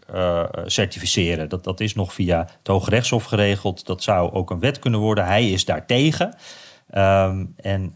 certificeren. 0.66 1.48
Dat, 1.48 1.64
dat 1.64 1.80
is 1.80 1.94
nog 1.94 2.12
via 2.12 2.38
het 2.38 2.66
Hoge 2.66 2.90
Rechtshof 2.90 3.24
geregeld. 3.24 3.86
Dat 3.86 4.02
zou 4.02 4.32
ook 4.32 4.50
een 4.50 4.60
wet 4.60 4.78
kunnen 4.78 5.00
worden. 5.00 5.26
Hij 5.26 5.50
is 5.50 5.64
daartegen. 5.64 6.34
Um, 6.94 7.54
en 7.56 7.92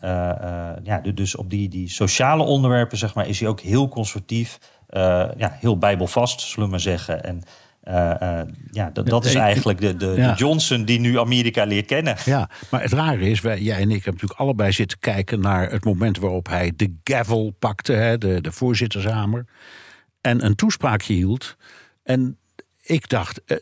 ja, 0.83 1.01
dus 1.15 1.37
op 1.37 1.51
die, 1.51 1.69
die 1.69 1.89
sociale 1.89 2.43
onderwerpen 2.43 2.99
zeg 2.99 3.15
maar, 3.15 3.29
is 3.29 3.41
hij 3.41 3.49
ook 3.49 3.61
heel 3.61 3.89
conservatief. 3.89 4.59
ja, 5.37 5.57
heel 5.61 5.79
bijbelvast, 5.79 6.41
zullen 6.41 6.65
we 6.65 6.71
maar 6.71 6.81
zeggen. 6.81 7.25
En 7.25 7.43
uh, 7.89 8.15
uh, 8.23 8.41
ja, 8.71 8.91
dat, 8.93 9.07
dat 9.07 9.25
is 9.25 9.35
eigenlijk 9.35 9.81
de, 9.81 9.97
de, 9.97 10.13
ja. 10.17 10.33
de, 10.33 10.39
Johnson 10.39 10.85
die 10.85 11.01
nu 11.01 11.19
Amerika 11.19 11.65
leert 11.65 11.87
kennen. 11.87 12.17
Ja, 12.25 12.49
maar 12.71 12.83
het 12.83 12.93
rare 12.93 13.31
is, 13.31 13.41
wij, 13.41 13.61
jij 13.61 13.77
en 13.77 13.83
ik 13.83 13.91
hebben 13.91 14.13
natuurlijk 14.13 14.41
allebei 14.41 14.73
zitten 14.73 14.99
kijken 14.99 15.41
naar 15.41 15.71
het 15.71 15.85
moment 15.85 16.19
waarop 16.19 16.49
hij 16.49 16.73
de 16.77 16.95
gavel 17.05 17.55
pakte, 17.59 17.93
hè, 17.93 18.19
de, 18.19 18.41
de 18.41 18.53
voorzittershamer, 18.53 19.47
en 20.21 20.45
een 20.45 20.55
toespraakje 20.55 21.15
hield. 21.15 21.57
En 22.03 22.39
ik 22.83 23.09
dacht, 23.09 23.41
uh, 23.47 23.57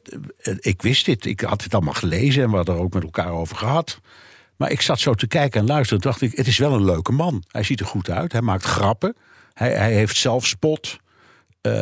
ik 0.61 0.83
wist 0.83 1.05
dit, 1.05 1.27
ik 1.27 1.41
had 1.41 1.63
het 1.63 1.75
allemaal 1.75 1.95
gelezen 1.95 2.43
en 2.43 2.51
we 2.51 2.57
hadden 2.57 2.75
er 2.75 2.81
ook 2.81 2.95
met 2.95 3.03
elkaar 3.03 3.31
over 3.31 3.57
gehad. 3.57 4.01
Maar 4.57 4.71
ik 4.71 4.81
zat 4.81 5.01
zo 5.01 5.15
te 5.15 5.27
kijken 5.27 5.61
en 5.61 5.67
luisteren, 5.67 6.03
dacht 6.03 6.21
ik, 6.21 6.37
het 6.37 6.47
is 6.47 6.59
wel 6.59 6.73
een 6.73 6.85
leuke 6.85 7.13
man. 7.13 7.45
Hij 7.49 7.63
ziet 7.63 7.81
er 7.81 7.87
goed 7.87 8.11
uit, 8.11 8.33
hij 8.33 8.41
maakt 8.41 8.65
grappen, 8.65 9.17
hij, 9.53 9.73
hij 9.73 9.93
heeft 9.93 10.17
zelfspot. 10.17 10.99
Uh, 11.63 11.73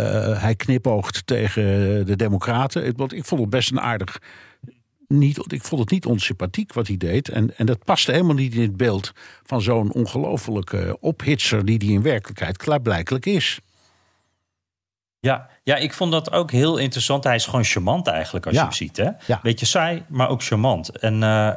hij 0.43 0.55
knipoogt 0.55 1.27
tegen 1.27 1.63
de 2.07 2.17
Democraten. 2.17 2.87
Ik, 2.87 3.13
ik 3.13 3.25
vond 3.25 3.41
het 3.41 3.51
best 3.51 3.71
een 3.71 3.81
aardig. 3.81 4.19
Niet, 5.09 5.53
ik 5.53 5.65
vond 5.65 5.81
het 5.81 5.91
niet 5.91 6.07
onsympathiek 6.07 6.73
wat 6.73 6.87
hij 6.87 6.97
deed. 6.97 7.29
En, 7.29 7.57
en 7.57 7.67
dat 7.67 7.85
paste 7.85 8.13
helemaal 8.13 8.35
niet 8.35 8.55
in 8.55 8.61
het 8.61 8.77
beeld 8.77 9.13
van 9.43 9.63
zo'n 9.63 9.93
ongelofelijke 9.93 10.97
ophitser. 11.01 11.65
die 11.65 11.79
hij 11.79 11.95
in 11.95 12.03
werkelijkheid 12.03 12.57
klaarblijkelijk 12.57 13.27
is. 13.27 13.61
Ja, 15.25 15.47
ja, 15.63 15.77
ik 15.77 15.95
vond 15.95 16.13
dat 16.13 16.33
ook 16.33 16.51
heel 16.51 16.77
interessant. 16.77 17.25
Hij 17.25 17.35
is 17.35 17.45
gewoon 17.45 17.65
charmant 17.65 18.07
eigenlijk, 18.07 18.47
als 18.47 18.55
ja. 18.55 18.61
je 18.61 18.67
hem 18.67 18.77
ziet. 18.77 18.97
Hè? 18.97 19.11
Ja. 19.27 19.41
Beetje 19.43 19.67
saai, 19.67 20.03
maar 20.09 20.29
ook 20.29 20.43
charmant. 20.43 20.99
En 20.99 21.15
uh, 21.15 21.21
uh, 21.21 21.57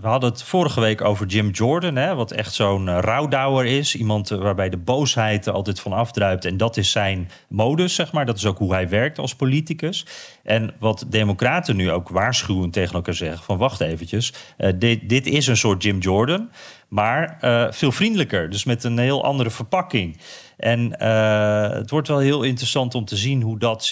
we 0.00 0.06
hadden 0.08 0.30
het 0.30 0.42
vorige 0.42 0.80
week 0.80 1.00
over 1.00 1.26
Jim 1.26 1.50
Jordan... 1.50 1.96
Hè, 1.96 2.14
wat 2.14 2.30
echt 2.30 2.54
zo'n 2.54 2.86
uh, 2.86 2.98
rouwdouwer 3.00 3.66
is. 3.66 3.94
Iemand 3.94 4.28
waarbij 4.28 4.68
de 4.68 4.76
boosheid 4.76 5.46
er 5.46 5.52
altijd 5.52 5.80
van 5.80 5.92
afdruipt. 5.92 6.44
En 6.44 6.56
dat 6.56 6.76
is 6.76 6.90
zijn 6.90 7.30
modus, 7.48 7.94
zeg 7.94 8.12
maar. 8.12 8.26
Dat 8.26 8.36
is 8.36 8.46
ook 8.46 8.58
hoe 8.58 8.72
hij 8.72 8.88
werkt 8.88 9.18
als 9.18 9.34
politicus. 9.34 10.06
En 10.42 10.74
wat 10.78 11.04
democraten 11.08 11.76
nu 11.76 11.90
ook 11.90 12.08
waarschuwend 12.08 12.72
tegen 12.72 12.94
elkaar 12.94 13.14
zeggen... 13.14 13.44
van 13.44 13.58
wacht 13.58 13.80
eventjes, 13.80 14.32
dit, 14.74 15.08
dit 15.08 15.26
is 15.26 15.46
een 15.46 15.56
soort 15.56 15.82
Jim 15.82 15.98
Jordan... 15.98 16.50
maar 16.88 17.36
veel 17.70 17.92
vriendelijker, 17.92 18.50
dus 18.50 18.64
met 18.64 18.84
een 18.84 18.98
heel 18.98 19.24
andere 19.24 19.50
verpakking... 19.50 20.16
En 20.58 20.94
uh, 21.02 21.70
het 21.70 21.90
wordt 21.90 22.08
wel 22.08 22.18
heel 22.18 22.42
interessant 22.42 22.94
om 22.94 23.04
te 23.04 23.16
zien 23.16 23.42
hoe 23.42 23.58
dat, 23.58 23.88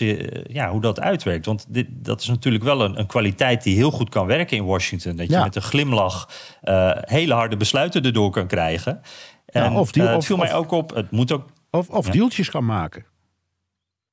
ja, 0.47 0.71
hoe 0.71 0.81
dat 0.81 1.01
uitwerkt. 1.01 1.47
Want 1.47 1.67
dit, 1.69 1.87
dat 1.91 2.21
is 2.21 2.29
natuurlijk 2.29 2.65
wel 2.65 2.81
een, 2.81 2.99
een 2.99 3.07
kwaliteit 3.07 3.63
die 3.63 3.77
heel 3.77 3.91
goed 3.91 4.09
kan 4.09 4.27
werken 4.27 4.57
in 4.57 4.65
Washington. 4.65 5.17
Dat 5.17 5.27
je 5.27 5.33
Ja. 5.33 5.43
met 5.45 5.57
een 5.57 5.63
glimlach 5.63 6.29
uh, 6.65 6.91
hele 6.95 7.35
harde 7.35 7.57
besluiten 7.57 8.03
erdoor 8.03 8.31
kan 8.31 8.47
krijgen. 8.47 9.01
En 9.47 9.63
Ja, 9.73 9.79
of 9.81 9.93
die- 9.93 10.03
uh, 10.03 10.09
het 10.09 10.17
of- 10.19 10.27
viel 10.27 10.37
mij 10.37 10.55
ook 10.55 10.71
op, 10.71 10.95
het 10.95 11.11
moet 11.11 11.33
ook... 11.33 11.47
Of, 11.71 11.89
of 11.89 12.07
Ja. 12.07 12.13
deeltjes 12.13 12.51
kan 12.51 12.65
maken. 12.65 13.05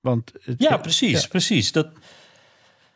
Want 0.01 0.31
het- 0.41 0.55
Ja, 0.61 0.77
precies, 0.77 1.27
precies. 1.27 1.71
Dat... 1.71 1.87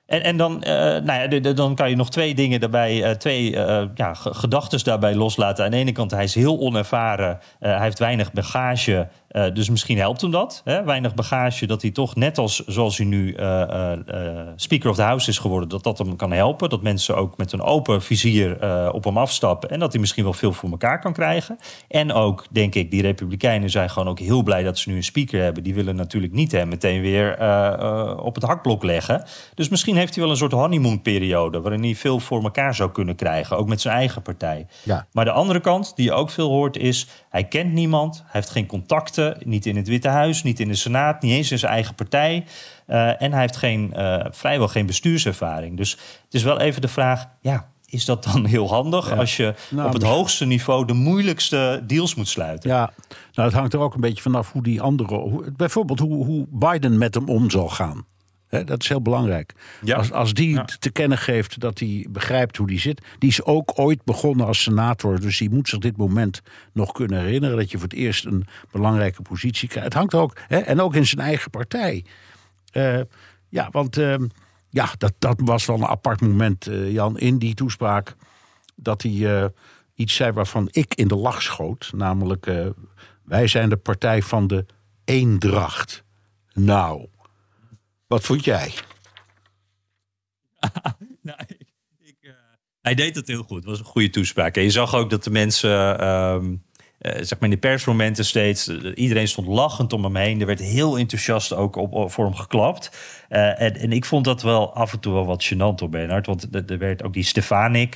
En, 0.05 0.23
en 0.23 0.37
dan, 0.37 0.63
eh, 0.63 0.73
nou 0.73 1.05
ja, 1.21 1.27
de- 1.27 1.39
de- 1.39 1.53
dan 1.53 1.75
kan 1.75 1.89
je 1.89 1.95
nog 1.95 2.09
twee 2.09 2.35
dingen 2.35 2.59
daarbij, 2.59 3.03
eh, 3.03 3.11
twee 3.15 3.55
eh, 3.55 3.85
ja, 3.95 4.13
gedachten 4.13 4.83
daarbij 4.83 5.15
loslaten. 5.15 5.65
Aan 5.65 5.71
de 5.71 5.77
ene 5.77 5.91
kant, 5.91 6.11
hij 6.11 6.23
is 6.23 6.35
heel 6.35 6.59
onervaren, 6.59 7.39
eh, 7.59 7.71
hij 7.71 7.81
heeft 7.81 7.99
weinig 7.99 8.31
bagage, 8.33 9.07
eh, 9.27 9.53
dus 9.53 9.69
misschien 9.69 9.97
helpt 9.97 10.21
hem 10.21 10.31
dat. 10.31 10.61
Hè? 10.63 10.83
Weinig 10.83 11.13
bagage, 11.13 11.65
dat 11.65 11.81
hij 11.81 11.91
toch 11.91 12.15
net 12.15 12.37
als 12.37 12.65
zoals 12.65 12.97
hij 12.97 13.05
nu 13.05 13.33
eh, 13.33 13.91
eh, 13.93 14.47
Speaker 14.55 14.89
of 14.89 14.95
the 14.95 15.01
House 15.01 15.29
is 15.29 15.37
geworden, 15.37 15.69
dat 15.69 15.83
dat 15.83 15.97
hem 15.97 16.15
kan 16.15 16.31
helpen. 16.31 16.69
Dat 16.69 16.81
mensen 16.81 17.15
ook 17.15 17.37
met 17.37 17.51
een 17.51 17.61
open 17.61 18.01
vizier 18.01 18.55
op 18.93 19.03
hem 19.03 19.17
afstappen 19.17 19.69
en 19.69 19.79
dat 19.79 19.91
hij 19.91 20.01
misschien 20.01 20.23
wel 20.23 20.33
veel 20.33 20.53
voor 20.53 20.69
elkaar 20.69 20.99
kan 20.99 21.13
krijgen. 21.13 21.57
En 21.87 22.13
ook, 22.13 22.45
denk 22.51 22.75
ik, 22.75 22.91
die 22.91 23.01
Republikeinen 23.01 23.69
zijn 23.69 23.89
gewoon 23.89 24.07
ook 24.07 24.19
heel 24.19 24.43
blij 24.43 24.63
dat 24.63 24.77
ze 24.77 24.89
nu 24.89 24.95
een 24.95 25.03
speaker 25.03 25.41
hebben. 25.41 25.63
Die 25.63 25.73
willen 25.73 25.95
natuurlijk 25.95 26.33
niet 26.33 26.51
hem 26.51 26.67
meteen 26.67 27.01
weer 27.01 27.31
op 28.21 28.35
het 28.35 28.43
hakblok 28.43 28.83
leggen. 28.83 29.23
Dus 29.53 29.69
misschien 29.69 29.95
heeft 29.95 30.13
hij 30.13 30.23
wel 30.23 30.31
een 30.31 30.37
soort 30.37 30.51
honeymoon-periode 30.51 31.61
waarin 31.61 31.83
hij 31.83 31.95
veel 31.95 32.19
voor 32.19 32.43
elkaar 32.43 32.75
zou 32.75 32.91
kunnen 32.91 33.15
krijgen, 33.15 33.57
ook 33.57 33.67
met 33.67 33.81
zijn 33.81 33.95
eigen 33.95 34.21
partij. 34.21 34.67
Ja. 34.83 35.07
Maar 35.11 35.25
de 35.25 35.31
andere 35.31 35.59
kant, 35.59 35.95
die 35.95 36.05
je 36.05 36.13
ook 36.13 36.29
veel 36.29 36.49
hoort, 36.49 36.77
is 36.77 37.07
hij 37.29 37.43
kent 37.43 37.73
niemand, 37.73 38.15
hij 38.17 38.29
heeft 38.31 38.49
geen 38.49 38.65
niet 39.43 39.65
in 39.65 39.75
het 39.75 39.87
Witte 39.87 40.07
Huis, 40.09 40.43
niet 40.43 40.59
in 40.59 40.67
de 40.67 40.75
Senaat, 40.75 41.21
niet 41.21 41.31
eens 41.33 41.51
in 41.51 41.59
zijn 41.59 41.71
eigen 41.71 41.95
partij. 41.95 42.45
Eh, 42.85 43.21
en 43.21 43.31
hij 43.31 43.41
heeft 43.41 43.55
geen, 43.57 43.93
eh, 43.93 44.25
vrijwel 44.29 44.67
geen 44.67 44.85
bestuurservaring. 44.85 45.77
Dus 45.77 45.91
het 46.23 46.33
is 46.33 46.43
wel 46.43 46.59
even 46.59 46.81
de 46.81 46.87
vraag, 46.87 47.25
ja, 47.41 47.67
is 47.85 48.05
dat 48.05 48.23
dan 48.23 48.45
heel 48.55 48.67
handig 48.69 49.09
Ja. 49.09 49.15
als 49.15 49.37
je 49.37 49.43
Nou, 49.43 49.53
op 49.87 49.93
het 49.93 49.93
misschien- 50.01 50.17
hoogste 50.19 50.45
niveau 50.45 50.85
de 50.85 50.93
moeilijkste 50.93 51.83
deals 51.87 52.15
moet 52.15 52.27
sluiten? 52.27 52.69
Ja, 52.69 52.91
nou, 53.33 53.47
het 53.47 53.57
hangt 53.57 53.73
er 53.73 53.79
ook 53.79 53.93
een 53.93 54.01
beetje 54.01 54.21
vanaf 54.21 54.51
hoe 54.51 54.63
die 54.63 54.81
andere. 54.81 55.15
Hoe, 55.15 55.51
bijvoorbeeld 55.55 55.99
hoe, 55.99 56.25
hoe 56.25 56.45
Biden 56.49 56.97
met 56.97 57.13
hem 57.13 57.29
om 57.29 57.49
zal 57.49 57.69
gaan. 57.69 58.05
Dat 58.49 58.81
is 58.81 58.87
heel 58.87 59.01
belangrijk. 59.01 59.53
Ja. 59.83 59.95
Als, 59.95 60.11
als 60.11 60.33
die 60.33 60.53
Ja. 60.53 60.65
te 60.65 60.89
kennen 60.91 61.17
geeft 61.17 61.59
dat 61.59 61.79
hij 61.79 62.05
begrijpt 62.09 62.57
hoe 62.57 62.67
die 62.67 62.79
zit. 62.79 63.01
Die 63.19 63.29
is 63.29 63.43
ook 63.43 63.71
ooit 63.79 64.03
begonnen 64.03 64.45
als 64.45 64.63
senator. 64.63 65.19
Dus 65.19 65.37
die 65.37 65.49
moet 65.49 65.69
zich 65.69 65.79
dit 65.79 65.97
moment 65.97 66.41
nog 66.73 66.91
kunnen 66.91 67.19
herinneren. 67.19 67.57
Dat 67.57 67.71
je 67.71 67.77
voor 67.77 67.87
het 67.87 67.97
eerst 67.97 68.25
een 68.25 68.45
belangrijke 68.71 69.21
positie 69.21 69.67
krijgt. 69.67 69.87
Het 69.87 69.97
hangt 69.97 70.13
ook. 70.13 70.33
En 70.47 70.81
ook 70.81 70.95
in 70.95 71.05
zijn 71.05 71.25
eigen 71.25 71.49
partij. 71.51 72.05
Eh, 72.71 72.99
ja, 73.49 73.69
want 73.71 73.97
ehm, 73.97 74.27
ja, 74.69 74.89
dat, 74.97 75.13
dat 75.19 75.39
was 75.43 75.65
wel 75.65 75.75
een 75.75 75.85
apart 75.85 76.21
moment, 76.21 76.67
eh, 76.67 76.91
Jan, 76.91 77.17
in 77.19 77.37
die 77.37 77.53
toespraak. 77.53 78.15
Dat 78.75 79.01
hij 79.01 79.41
eh, 79.41 79.45
iets 79.95 80.15
zei 80.15 80.31
waarvan 80.31 80.67
ik 80.71 80.95
in 80.95 81.07
de 81.07 81.15
lach 81.15 81.41
schoot. 81.41 81.91
Namelijk, 81.95 82.51
wij 83.23 83.47
zijn 83.47 83.69
de 83.69 83.77
partij 83.77 84.21
van 84.21 84.47
de 84.47 84.65
eendracht. 85.05 86.03
Nou, 86.53 87.07
wat 88.07 88.23
vond 88.23 88.43
jij? 88.43 88.71
Nou, 91.21 91.39
ik, 91.99 92.15
eh, 92.21 92.31
hij 92.81 92.95
deed 92.95 93.15
het 93.15 93.27
heel 93.27 93.43
goed. 93.43 93.57
Het 93.57 93.65
was 93.65 93.79
een 93.79 93.85
goede 93.85 94.09
toespraak. 94.09 94.55
En 94.57 94.63
je 94.63 94.69
zag 94.69 94.95
ook 94.95 95.09
dat 95.09 95.23
de 95.23 95.29
mensen, 95.29 95.99
ehm, 95.99 96.55
eh, 96.99 97.11
zeg 97.15 97.39
maar 97.39 97.49
in 97.49 97.55
de 97.55 97.57
persmomenten 97.57 98.25
steeds, 98.25 98.67
eh, 98.67 98.91
iedereen 98.95 99.27
stond 99.27 99.47
lachend 99.47 99.93
om 99.93 100.03
hem 100.03 100.15
heen. 100.15 100.39
Er 100.39 100.45
werd 100.45 100.59
heel 100.59 100.97
enthousiast 100.97 101.53
ook 101.53 101.75
op, 101.75 101.93
op- 101.93 102.11
voor 102.11 102.25
hem 102.25 102.33
geklapt. 102.35 102.97
En, 103.29 103.75
en 103.75 103.91
ik 103.91 104.05
vond 104.05 104.25
dat 104.25 104.41
wel 104.41 104.73
af 104.73 104.93
en 104.93 104.99
toe 104.99 105.13
wel 105.13 105.25
wat 105.25 105.45
gênant 105.53 105.75
door 105.75 105.89
Bernhard. 105.89 106.25
Want 106.25 106.55
er 106.55 106.65
er 106.71 106.77
werd 106.77 107.03
ook 107.03 107.13
die 107.13 107.23
Stefanik, 107.23 107.95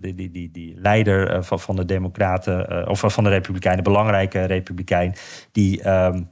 die, 0.00 0.14
die, 0.14 0.30
die, 0.30 0.50
die 0.50 0.74
leider 0.80 1.44
van, 1.44 1.60
van 1.60 1.76
de 1.76 1.84
Democraten, 1.84 2.88
of 2.88 3.02
van 3.06 3.24
de 3.24 3.30
Republikeinen, 3.30 3.84
belangrijke 3.84 4.44
Republikein, 4.44 5.14
die. 5.52 5.82
ehm, 5.82 6.22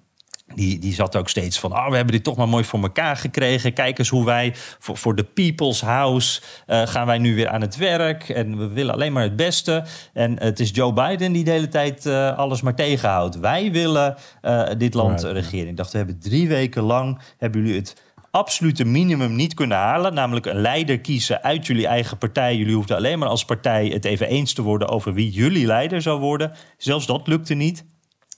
die, 0.55 0.79
die 0.79 0.95
zat 0.95 1.17
ook 1.17 1.29
steeds 1.29 1.59
van, 1.59 1.73
oh, 1.73 1.89
we 1.89 1.97
hebben 1.97 2.15
dit 2.15 2.25
toch 2.25 2.37
maar 2.37 2.49
mooi 2.49 2.65
voor 2.65 2.83
elkaar 2.83 3.17
gekregen. 3.17 3.73
Kijk 3.73 3.99
eens 3.99 4.09
hoe 4.09 4.25
wij 4.25 4.53
voor, 4.79 4.97
voor 4.97 5.15
de 5.15 5.25
People's 5.25 5.81
House 5.81 6.41
eh, 6.67 6.87
gaan 6.87 7.07
wij 7.07 7.19
nu 7.19 7.35
weer 7.35 7.49
aan 7.49 7.61
het 7.61 7.77
werk. 7.77 8.29
En 8.29 8.59
we 8.59 8.69
willen 8.69 8.95
alleen 8.95 9.13
maar 9.13 9.23
het 9.23 9.37
beste. 9.37 9.85
En 10.13 10.41
het 10.41 10.61
is 10.61 10.71
Joe 10.71 10.93
Biden 10.93 11.33
die 11.33 11.45
de 11.45 11.51
hele 11.51 11.69
tijd 11.69 12.07
eh, 12.07 12.39
alles 12.39 12.61
maar 12.61 12.75
tegenhoudt. 12.75 13.39
Wij 13.39 13.73
willen 13.73 14.17
eh, 14.41 14.69
dit 14.79 14.95
land 14.95 15.23
Right, 15.23 15.37
regeren. 15.37 15.69
Ik 15.69 15.77
dacht, 15.77 15.93
we 15.93 15.99
hebben 15.99 16.19
drie 16.19 16.49
weken 16.49 16.83
lang, 16.83 17.21
hebben 17.39 17.61
jullie 17.61 17.77
het 17.77 18.03
absolute 18.31 18.85
minimum 18.85 19.37
niet 19.37 19.55
kunnen 19.55 19.77
halen. 19.77 20.15
Namelijk 20.15 20.47
een 20.47 20.61
leider 20.61 21.01
kiezen 21.01 21.43
uit 21.43 21.67
jullie 21.67 21.87
eigen 21.87 22.19
partij. 22.19 22.57
Jullie 22.57 22.75
hoefden 22.75 22.97
alleen 22.97 23.19
maar 23.19 23.29
als 23.29 23.45
partij 23.45 23.87
het 23.87 24.05
even 24.05 24.29
eens 24.29 24.53
te 24.53 24.63
worden 24.63 24.89
over 24.89 25.15
wie 25.15 25.31
jullie 25.31 25.67
leider 25.67 26.03
zou 26.03 26.21
worden. 26.21 26.53
Zelfs 26.77 27.07
dat 27.07 27.27
lukte 27.27 27.55
niet. 27.55 27.85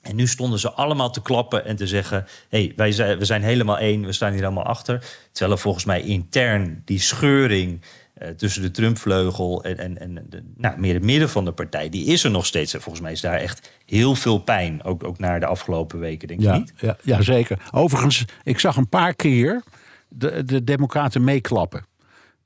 En 0.09 0.17
nu 0.17 0.27
stonden 0.27 0.59
ze 0.59 0.73
allemaal 0.73 1.11
te 1.11 1.23
klappen 1.23 1.65
en 1.65 1.77
te 1.77 1.87
zeggen: 1.87 2.27
hey, 2.49 2.73
wij 2.77 2.93
zijn, 2.93 3.19
we 3.19 3.25
zijn 3.25 3.43
helemaal 3.43 3.79
één, 3.79 4.05
we 4.05 4.13
staan 4.13 4.33
hier 4.33 4.45
allemaal 4.45 4.65
achter. 4.65 5.05
Terwijl 5.33 5.57
er 5.57 5.63
volgens 5.63 5.85
mij 5.85 6.03
intern 6.03 6.83
die 6.85 7.01
scheuring 7.01 7.81
eh, 8.15 8.29
tussen 8.29 8.63
de 8.63 8.71
Trump-vleugel 8.71 9.65
en, 9.65 9.79
en, 9.79 9.99
en 9.99 10.27
de, 10.29 10.43
nou, 10.57 10.79
meer 10.79 10.95
het 10.95 11.03
midden 11.03 11.29
van 11.29 11.45
de 11.45 11.53
partij, 11.53 11.89
die 11.89 12.07
is 12.07 12.25
er 12.25 12.31
nog 12.31 12.47
steeds. 12.47 12.75
En 12.75 12.81
volgens 12.81 13.05
mij 13.05 13.13
is 13.13 13.21
daar 13.21 13.39
echt 13.39 13.73
heel 13.87 14.15
veel 14.15 14.39
pijn, 14.39 14.85
ook, 14.85 15.05
ook 15.05 15.19
naar 15.19 15.41
de 15.41 15.47
afgelopen 15.47 15.99
weken, 15.99 16.29
denk 16.29 16.41
Ja, 16.41 16.57
niet? 16.57 16.73
ja, 16.77 16.97
ja, 17.03 17.23
zeker. 17.23 17.59
Overigens, 17.71 18.25
ik 18.45 18.59
zag 18.59 18.77
een 18.77 18.89
paar 18.89 19.15
keer 19.15 19.63
de, 20.09 20.45
de 20.45 20.65
Democraten 20.65 21.25
meeklappen. 21.25 21.87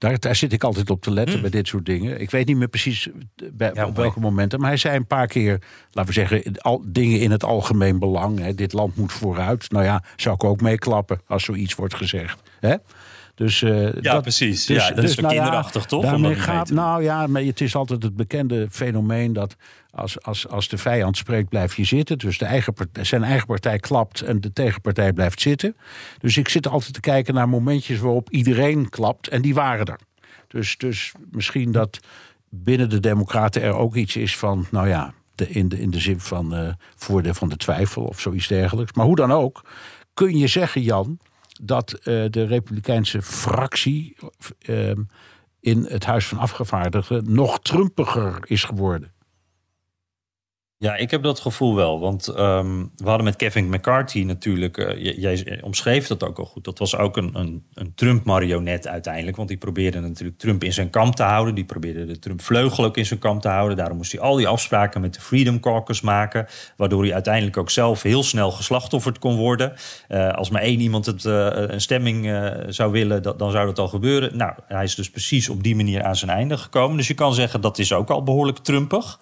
Daar, 0.03 0.19
daar 0.19 0.37
zit 0.37 0.53
ik 0.53 0.65
altijd 0.65 0.91
op 0.91 1.03
te 1.03 1.11
letten 1.11 1.41
bij 1.41 1.51
dit 1.51 1.69
soort 1.69 1.87
dingen. 1.87 2.21
Ik 2.21 2.31
weet 2.31 2.47
niet 2.47 2.57
meer 2.57 2.69
precies 2.69 3.09
bij. 3.53 3.71
Ja, 3.75 3.87
op 3.87 3.97
welke 3.97 4.21
momenten. 4.21 4.61
Maar 4.61 4.69
hij 4.69 4.79
zei 4.79 4.97
een 4.97 5.07
paar 5.07 5.27
keer, 5.27 5.61
laten 5.91 6.15
we 6.15 6.27
zeggen, 6.27 6.59
al, 6.59 6.83
dingen 6.87 7.21
in 7.21 7.31
het 7.31 7.45
algemeen 7.45 7.99
belang. 7.99 8.38
Hè. 8.38 8.55
Dit 8.55 8.73
land 8.73 8.97
moet 8.97 9.12
vooruit. 9.12 9.71
Nou 9.71 9.85
ja, 9.85 10.03
zou 10.17 10.35
ik 10.35 10.45
ook 10.45 10.61
meeklappen 10.61 11.21
als 11.27 11.45
zoiets 11.45 11.75
wordt 11.75 11.95
gezegd. 11.95 12.43
Hè? 12.61 12.77
Dus, 13.35 13.62
eh, 13.62 13.92
Ja, 14.01 14.21
precies. 14.21 14.66
Ja, 14.66 14.90
dat 14.90 15.05
is 15.05 15.14
wel 15.14 15.25
nou 15.25 15.37
kinderachtig, 15.37 15.85
toch? 15.85 16.03
Daarmee 16.03 16.35
gaat, 16.35 16.71
nou 16.71 17.03
ja, 17.03 17.27
maar 17.27 17.42
het 17.42 17.61
is 17.61 17.75
altijd 17.75 18.03
het 18.03 18.16
bekende 18.16 18.66
fenomeen 18.71 19.33
dat 19.33 19.57
als, 19.90 20.23
als, 20.23 20.49
als 20.49 20.68
de 20.68 20.79
vijand 20.79 21.16
spreekt, 21.16 21.49
blijf 21.49 21.77
je 21.77 21.85
zitten. 21.85 22.18
Dus 22.18 22.38
de 22.38 22.45
eigen 22.45 22.73
partij, 22.73 23.05
zijn 23.05 23.25
eigen 23.25 23.47
partij 23.47 23.79
klapt 23.79 24.21
en 24.21 24.40
de 24.40 24.53
tegenpartij 24.53 25.12
blijft 25.12 25.40
zitten. 25.40 25.77
Dus 26.18 26.37
ik 26.37 26.49
zit 26.49 26.68
altijd 26.68 26.95
te 26.95 27.01
kijken 27.01 27.35
naar 27.35 27.49
momentjes 27.49 27.99
waarop 27.99 28.31
iedereen 28.31 28.88
klapt 28.88 29.29
en 29.29 29.42
die 29.42 29.55
waren 29.55 29.87
er. 29.87 29.99
Dus, 30.49 30.77
dus 30.77 31.12
misschien 31.31 31.73
dat 31.73 31.99
binnen 32.49 32.90
de 32.90 33.01
Democraten 33.01 33.62
er 33.62 33.75
ook 33.75 33.97
iets 33.97 34.16
is 34.16 34.37
van, 34.37 34.66
nou 34.71 34.88
ja, 34.88 35.14
de, 35.35 35.49
in, 35.49 35.68
de, 35.68 35.81
in 35.81 35.90
de 35.90 36.01
zin 36.01 36.21
van 36.21 36.55
eh 36.55 36.73
voordeel 36.97 37.35
van 37.35 37.49
de 37.49 37.57
twijfel 37.57 38.05
of 38.05 38.21
zoiets 38.21 38.49
dergelijks. 38.49 38.92
Maar 38.92 39.07
hoe 39.07 39.16
dan 39.16 39.33
ook, 39.33 39.64
kun 40.14 40.38
je 40.38 40.47
zeggen, 40.47 40.83
Jan, 40.83 41.18
dat 41.64 41.92
eh, 41.92 42.25
de 42.31 42.44
Republikeinse 42.44 43.22
fractie 43.22 44.16
eh, 44.59 44.90
in 45.61 45.85
het 45.88 46.05
Huis 46.05 46.27
van 46.27 46.38
Afgevaardigden 46.38 47.33
nog 47.33 47.61
trumpiger 47.61 48.38
is 48.44 48.64
geworden. 48.64 49.12
Ja, 50.83 50.97
ik 50.97 51.11
heb 51.11 51.23
dat 51.23 51.40
gevoel 51.40 51.75
wel. 51.75 52.01
Want 52.01 52.29
ehm, 52.29 52.85
we 52.97 53.09
hadden 53.09 53.25
met 53.25 53.37
Kevin 53.37 53.68
McCarthy 53.68 54.23
natuurlijk... 54.23 54.79
eh, 54.79 55.16
jij 55.18 55.61
omschreef 55.62 56.07
dat 56.07 56.25
ook 56.25 56.38
al 56.38 56.45
goed. 56.45 56.64
Dat 56.64 56.79
was 56.79 56.97
ook 56.97 57.16
een, 57.16 57.31
een, 57.35 57.64
een 57.75 57.95
Trump-marionet 57.95 58.88
uiteindelijk. 58.88 59.37
Want 59.37 59.49
die 59.49 59.57
probeerde 59.57 60.01
natuurlijk 60.01 60.38
Trump 60.38 60.64
in 60.64 60.73
zijn 60.73 60.90
kamp 60.90 61.14
te 61.14 61.23
houden. 61.23 61.55
Die 61.55 61.64
probeerde 61.64 62.05
de 62.05 62.18
Trump-vleugel 62.18 62.85
ook 62.85 62.97
in 62.97 63.07
zijn 63.07 63.18
kamp 63.18 63.40
te 63.42 63.49
houden. 63.49 63.77
Daarom 63.77 63.97
moest 63.97 64.12
hij 64.12 64.21
al 64.21 64.37
die 64.37 64.49
afspraken 64.49 65.01
met 65.01 65.14
de 65.14 65.21
Freedom 65.21 65.61
Caucus 65.61 66.01
maken. 66.01 66.47
Waardoor 66.77 67.03
hij 67.03 67.14
uiteindelijk 67.14 67.57
ook 67.57 67.71
zelf 67.71 68.03
heel 68.03 68.23
snel 68.23 68.51
geslachtofferd 68.51 69.18
kon 69.18 69.37
worden. 69.37 69.73
Eh, 70.09 70.29
als 70.29 70.51
maar 70.51 70.62
één 70.62 70.81
iemand 70.81 71.07
het, 71.07 71.25
eh, 71.25 71.47
een 71.53 71.81
stemming 71.81 72.31
eh, 72.31 72.51
zou 72.68 72.92
willen, 72.92 73.23
dan 73.23 73.51
zou 73.51 73.66
dat 73.66 73.79
al 73.79 73.88
gebeuren. 73.88 74.37
Nou, 74.37 74.53
hij 74.66 74.85
is 74.85 74.95
dus 74.95 75.11
precies 75.11 75.49
op 75.49 75.62
die 75.62 75.77
manier 75.77 76.03
aan 76.03 76.16
zijn 76.16 76.31
einde 76.31 76.57
gekomen. 76.57 76.97
Dus 76.97 77.09
je 77.09 77.14
kan 77.14 77.35
zeggen 77.35 77.61
dat 77.61 77.79
is 77.79 77.92
ook 77.92 78.11
al 78.11 78.23
behoorlijk 78.23 78.59
Trumpig. 78.59 79.18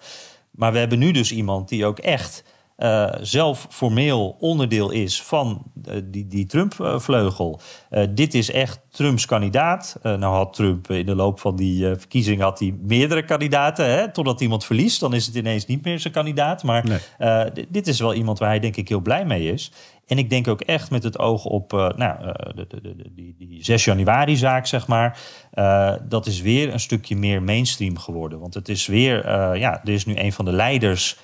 Maar 0.51 0.71
we 0.71 0.79
hebben 0.79 0.99
nu 0.99 1.11
dus 1.11 1.31
iemand 1.31 1.69
die 1.69 1.85
ook 1.85 1.99
echt 1.99 2.43
eh, 2.81 3.09
zelf 3.21 3.67
formeel 3.69 4.35
onderdeel 4.39 4.91
is 4.91 5.21
van 5.21 5.63
eh, 5.85 5.95
die, 6.03 6.27
die 6.27 6.45
Trump-vleugel. 6.45 7.59
Eh, 7.89 8.07
dit 8.09 8.33
is 8.33 8.51
echt 8.51 8.79
Trumps 8.89 9.25
kandidaat. 9.25 9.99
Nou 10.03 10.23
had 10.35 10.53
Trump 10.53 10.89
in 10.91 11.05
de 11.05 11.15
loop 11.15 11.39
van 11.39 11.55
die 11.55 11.85
verkiezing 11.85 12.41
had 12.41 12.59
hij 12.59 12.75
meerdere 12.81 13.25
kandidaten. 13.25 13.85
Hè? 13.85 14.11
Totdat 14.11 14.41
iemand 14.41 14.65
verliest, 14.65 14.99
dan 14.99 15.13
is 15.13 15.25
het 15.25 15.35
ineens 15.35 15.65
niet 15.65 15.83
meer 15.83 15.99
zijn 15.99 16.13
kandidaat. 16.13 16.63
Maar 16.63 17.01
Nee. 17.17 17.67
dit 17.69 17.87
is 17.87 17.99
wel 17.99 18.13
iemand 18.13 18.39
waar 18.39 18.49
hij 18.49 18.59
denk 18.59 18.75
ik 18.75 18.89
heel 18.89 18.99
blij 18.99 19.25
mee 19.25 19.51
is. 19.51 19.71
En 20.11 20.17
ik 20.17 20.29
denk 20.29 20.47
ook 20.47 20.61
echt 20.61 20.91
met 20.91 21.03
het 21.03 21.19
oog 21.19 21.45
op 21.45 21.73
eh, 21.73 21.89
nou, 21.95 22.23
eh, 22.23 22.55
de, 22.55 22.67
de, 22.67 22.81
de, 22.81 23.11
die, 23.15 23.35
die 23.37 23.63
6 23.63 23.85
januari-zaak, 23.85 24.65
zeg 24.65 24.87
maar. 24.87 25.19
eh, 25.51 25.93
dat 26.03 26.25
is 26.25 26.41
weer 26.41 26.73
een 26.73 26.79
stukje 26.79 27.15
meer 27.15 27.43
mainstream 27.43 27.97
geworden. 27.97 28.39
Want 28.39 28.53
het 28.53 28.69
is 28.69 28.85
weer, 28.87 29.27
ja, 29.57 29.81
er 29.83 29.89
is 29.89 30.05
nu 30.05 30.17
een 30.17 30.33
van 30.33 30.45
de 30.45 30.51
leiders 30.51 31.17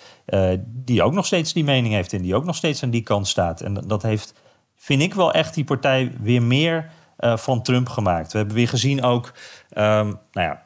die 0.64 1.04
ook 1.04 1.14
nog 1.14 1.26
steeds 1.26 1.54
die 1.54 1.64
mening 1.64 1.94
heeft 1.94 2.14
en 2.14 2.22
die 2.22 2.36
ook 2.36 2.46
nog 2.46 2.56
steeds 2.56 2.84
aan 2.84 2.90
die 2.90 3.02
kant 3.02 3.28
staat. 3.28 3.62
En 3.62 3.74
dat 3.74 4.04
heeft, 4.04 4.34
vind 4.76 5.02
ik 5.02 5.14
wel 5.14 5.34
echt 5.34 5.54
die 5.54 5.64
partij 5.64 6.12
weer 6.20 6.42
meer 6.42 6.90
van 7.18 7.62
Trump 7.62 7.90
gemaakt. 7.90 8.32
We 8.32 8.38
hebben 8.38 8.56
weer 8.56 8.68
gezien 8.68 9.04
ook, 9.04 9.34
ehm, 9.70 10.06
nou 10.32 10.48
ja, 10.48 10.64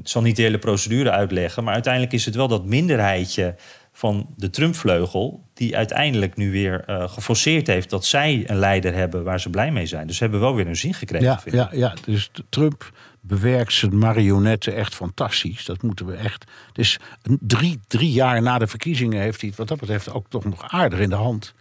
ik 0.00 0.08
zal 0.08 0.22
niet 0.22 0.36
de 0.36 0.42
hele 0.42 0.58
procedure 0.58 1.10
uitleggen, 1.10 1.64
maar 1.64 1.74
uiteindelijk 1.74 2.12
is 2.12 2.24
het 2.24 2.34
wel 2.34 2.48
dat 2.48 2.64
minderheidje 2.64 3.54
van 3.96 4.26
de 4.36 4.50
Trump-vleugel, 4.50 5.44
die 5.54 5.76
uiteindelijk 5.76 6.36
nu 6.36 6.50
weer 6.50 6.84
eh, 6.86 7.08
geforceerd 7.08 7.66
heeft 7.66 7.90
dat 7.90 8.04
zij 8.04 8.42
een 8.46 8.56
leider 8.56 8.94
hebben 8.94 9.24
waar 9.24 9.40
ze 9.40 9.50
blij 9.50 9.70
mee 9.72 9.86
zijn. 9.86 10.06
Dus 10.06 10.16
ze 10.16 10.22
hebben 10.22 10.40
wel 10.40 10.54
weer 10.54 10.64
hun 10.64 10.76
zin 10.76 10.94
gekregen. 10.94 11.26
Ja, 11.26 11.40
ja, 11.44 11.68
ja, 11.72 11.94
dus 12.04 12.30
Trump 12.48 12.90
bewerkt 13.20 13.72
zijn 13.72 13.98
marionetten 13.98 14.74
echt 14.74 14.94
fantastisch. 14.94 15.64
Dat 15.64 15.82
moeten 15.82 16.06
we 16.06 16.14
echt. 16.14 16.44
Dus 16.72 16.98
een 17.22 17.38
drie, 17.40 17.80
drie 17.86 18.12
jaar 18.12 18.42
na 18.42 18.58
de 18.58 18.66
verkiezingen 18.66 19.20
heeft 19.20 19.40
hij 19.40 19.48
het 19.48 19.58
wat 19.58 19.68
dat 19.68 19.78
betreft 19.80 20.12
ook 20.12 20.28
toch 20.28 20.44
nog 20.44 20.70
aardig 20.72 20.98
in 20.98 21.08
de 21.10 21.14
hand. 21.14 21.54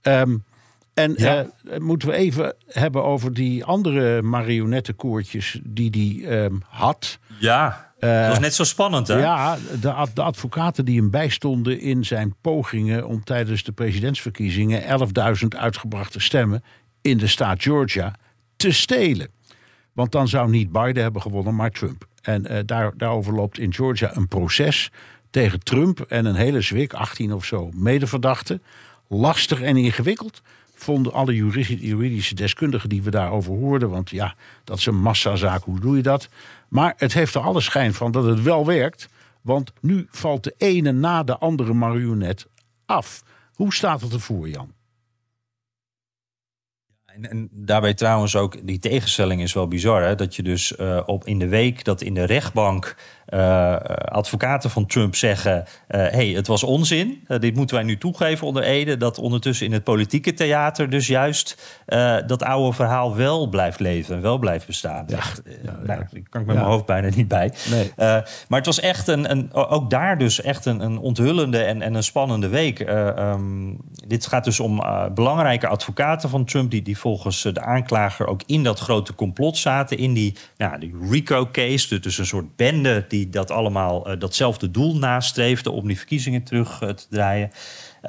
Ehm, 0.00 0.36
en 0.94 1.14
Ja. 1.16 1.46
eh, 1.70 1.78
moeten 1.78 2.08
we 2.08 2.14
even 2.14 2.54
hebben 2.66 3.04
over 3.04 3.34
die 3.34 3.64
andere 3.64 4.22
marionettenkoertjes 4.22 5.60
die 5.64 6.22
hij 6.22 6.38
ehm, 6.44 6.54
had. 6.68 7.18
Ja, 7.38 7.87
dat 7.98 8.28
was 8.28 8.38
net 8.38 8.54
zo 8.54 8.64
spannend, 8.64 9.08
hè? 9.08 9.18
Ja, 9.18 9.58
de 9.80 10.22
advocaten 10.22 10.84
die 10.84 11.00
hem 11.00 11.10
bijstonden 11.10 11.80
in 11.80 12.04
zijn 12.04 12.34
pogingen 12.40 13.06
om 13.06 13.24
tijdens 13.24 13.62
de 13.62 13.72
presidentsverkiezingen 13.72 14.82
11.000 15.42 15.48
uitgebrachte 15.48 16.20
stemmen 16.20 16.62
in 17.02 17.18
de 17.18 17.26
staat 17.26 17.62
Georgia 17.62 18.14
te 18.56 18.72
stelen. 18.72 19.28
Want 19.92 20.12
dan 20.12 20.28
zou 20.28 20.50
niet 20.50 20.72
Biden 20.72 21.02
hebben 21.02 21.22
gewonnen, 21.22 21.54
maar 21.54 21.70
Trump. 21.70 22.06
En 22.22 22.46
eh, 22.46 22.58
daar, 22.64 22.92
daarover 22.96 23.34
loopt 23.34 23.58
in 23.58 23.74
Georgia 23.74 24.16
een 24.16 24.28
proces 24.28 24.90
tegen 25.30 25.60
Trump 25.60 26.00
en 26.00 26.24
een 26.24 26.34
hele 26.34 26.60
zwik, 26.60 26.92
18 26.92 27.32
of 27.32 27.44
zo, 27.44 27.70
medeverdachten. 27.74 28.62
Lastig 29.08 29.60
en 29.60 29.76
ingewikkeld. 29.76 30.42
Vonden 30.80 31.12
alle 31.12 31.34
juridische, 31.34 32.34
deskundigen 32.34 32.88
die 32.88 33.02
we 33.02 33.10
daarover 33.10 33.52
hoorden. 33.52 33.90
Want 33.90 34.10
ja, 34.10 34.34
dat 34.64 34.78
is 34.78 34.86
een 34.86 35.00
massazaak, 35.00 35.62
hoe 35.62 35.80
doe 35.80 35.96
je 35.96 36.02
dat? 36.02 36.28
Maar 36.68 36.94
het 36.96 37.12
heeft 37.12 37.34
er 37.34 37.40
alle 37.40 37.60
schijn 37.60 37.94
van 37.94 38.12
dat 38.12 38.24
het 38.24 38.42
wel 38.42 38.66
werkt. 38.66 39.08
Want 39.40 39.72
nu 39.80 40.06
valt 40.10 40.44
de 40.44 40.54
ene 40.56 40.92
na 40.92 41.22
de 41.22 41.38
andere 41.38 41.72
marionet 41.72 42.46
af. 42.86 43.22
Hoe 43.54 43.74
staat 43.74 44.00
het 44.00 44.12
ervoor, 44.12 44.48
Jan? 44.48 44.72
En, 47.22 47.30
en 47.30 47.48
daarbij 47.52 47.94
trouwens 47.94 48.36
ook, 48.36 48.66
die 48.66 48.78
tegenstelling 48.78 49.42
is 49.42 49.52
wel 49.52 49.68
bizar. 49.68 50.02
Hè? 50.02 50.14
Dat 50.14 50.36
je 50.36 50.42
dus 50.42 50.72
uh, 50.80 51.00
op 51.06 51.26
in 51.26 51.38
de 51.38 51.48
week 51.48 51.84
dat 51.84 52.02
in 52.02 52.14
de 52.14 52.24
rechtbank 52.24 52.96
uh, 53.34 53.76
advocaten 54.04 54.70
van 54.70 54.86
Trump 54.86 55.14
zeggen: 55.14 55.64
hé, 55.86 56.06
uh, 56.06 56.12
hey, 56.12 56.26
het 56.26 56.46
was 56.46 56.62
onzin. 56.62 57.26
dit 57.38 57.54
moeten 57.54 57.76
wij 57.76 57.84
nu 57.84 57.98
toegeven 57.98 58.46
onder 58.46 58.62
Ede. 58.62 58.96
Dat 58.96 59.18
ondertussen 59.18 59.66
in 59.66 59.72
het 59.72 59.84
politieke 59.84 60.34
theater 60.34 60.90
dus 60.90 61.06
juist 61.06 61.82
dat 62.26 62.42
oude 62.42 62.72
verhaal 62.72 63.16
wel 63.16 63.48
blijft 63.48 63.80
leven 63.80 64.14
en 64.14 64.22
wel 64.22 64.38
blijft 64.38 64.66
bestaan. 64.66 65.04
Ja, 65.06 65.16
echt, 65.16 65.42
ja, 65.44 65.72
nou, 65.72 65.86
daar 65.86 66.08
kan 66.28 66.40
ik 66.40 66.46
met 66.46 66.56
mijn 66.56 66.66
hoofd 66.66 66.86
bijna 66.86 67.08
niet 67.16 67.28
bij. 67.28 67.52
Nee. 67.70 67.92
maar 68.48 68.58
het 68.58 68.66
was 68.66 68.80
echt 68.80 69.08
een, 69.08 69.30
een, 69.30 69.52
ook 69.52 69.90
daar 69.90 70.18
dus 70.18 70.40
echt 70.40 70.66
een, 70.66 70.80
een 70.80 70.98
onthullende 70.98 71.58
en, 71.58 71.82
en 71.82 71.94
een 71.94 72.02
spannende 72.02 72.48
week. 72.48 72.80
Um, 72.80 73.78
dit 74.06 74.26
gaat 74.26 74.44
dus 74.44 74.60
om 74.60 74.82
belangrijke 75.14 75.66
advocaten 75.66 76.28
van 76.28 76.44
Trump, 76.44 76.70
die, 76.70 76.82
die 76.82 76.98
volgens 77.08 77.42
de 77.42 77.60
aanklager 77.60 78.26
ook 78.26 78.42
in 78.46 78.62
dat 78.62 78.78
grote 78.78 79.14
complot 79.14 79.56
zaten. 79.56 79.98
In 79.98 80.12
die, 80.12 80.34
nou, 80.56 80.78
die 80.78 80.94
RICO-case, 81.10 81.98
dus 81.98 82.18
een 82.18 82.26
soort 82.26 82.56
bende 82.56 83.04
die 83.08 83.28
dat 83.28 83.50
allemaal 83.50 84.10
uh, 84.10 84.18
datzelfde 84.18 84.70
doel 84.70 84.96
nastreefden 84.96 85.72
om 85.72 85.86
die 85.86 85.96
verkiezingen 85.96 86.42
terug 86.42 86.82
uh, 86.82 86.88
te 86.88 87.06
draaien. 87.10 87.50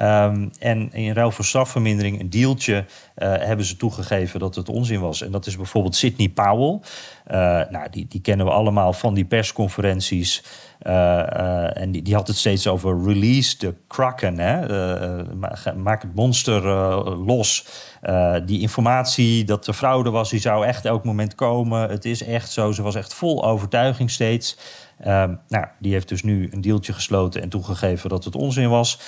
Um, 0.02 0.50
en 0.58 0.92
in 0.92 1.12
ruil 1.12 1.30
voor 1.30 1.44
strafvermindering, 1.44 2.20
een 2.20 2.30
deeltje, 2.30 2.84
hebben 3.14 3.66
ze 3.66 3.76
toegegeven 3.76 4.40
dat 4.40 4.54
het 4.54 4.68
onzin 4.68 5.00
was. 5.00 5.22
En 5.22 5.30
dat 5.30 5.46
is 5.46 5.56
bijvoorbeeld 5.56 5.96
Sidney 5.96 6.28
Powell. 6.28 6.80
nou, 7.70 7.90
die, 7.90 8.06
die 8.08 8.20
kennen 8.20 8.46
we 8.46 8.52
allemaal 8.52 8.92
van 8.92 9.14
die 9.14 9.24
persconferenties. 9.24 10.42
En 10.82 11.90
die, 11.90 12.02
die 12.02 12.14
had 12.14 12.26
het 12.26 12.36
steeds 12.36 12.66
over 12.66 13.02
release 13.04 13.56
the 13.56 13.74
kraken. 13.86 14.38
Hè? 14.38 14.66
maak 15.74 16.02
het 16.02 16.14
monster 16.14 16.62
los. 17.26 17.66
die 18.44 18.60
informatie 18.60 19.44
dat 19.44 19.66
er 19.66 19.74
fraude 19.74 20.10
was, 20.10 20.30
die 20.30 20.40
zou 20.40 20.66
echt 20.66 20.84
elk 20.84 21.04
moment 21.04 21.34
komen. 21.34 21.88
Het 21.90 22.04
is 22.04 22.22
echt 22.22 22.52
zo. 22.52 22.72
Ze 22.72 22.82
was 22.82 22.94
echt 22.94 23.14
vol 23.14 23.44
overtuiging 23.44 24.10
steeds. 24.10 24.56
Um, 25.06 25.40
nou, 25.48 25.66
die 25.78 25.92
heeft 25.92 26.08
dus 26.08 26.22
nu 26.22 26.48
een 26.50 26.60
deeltje 26.60 26.92
gesloten 26.92 27.42
en 27.42 27.48
toegegeven 27.48 28.08
dat 28.08 28.24
het 28.24 28.34
onzin 28.34 28.68
was. 28.68 28.98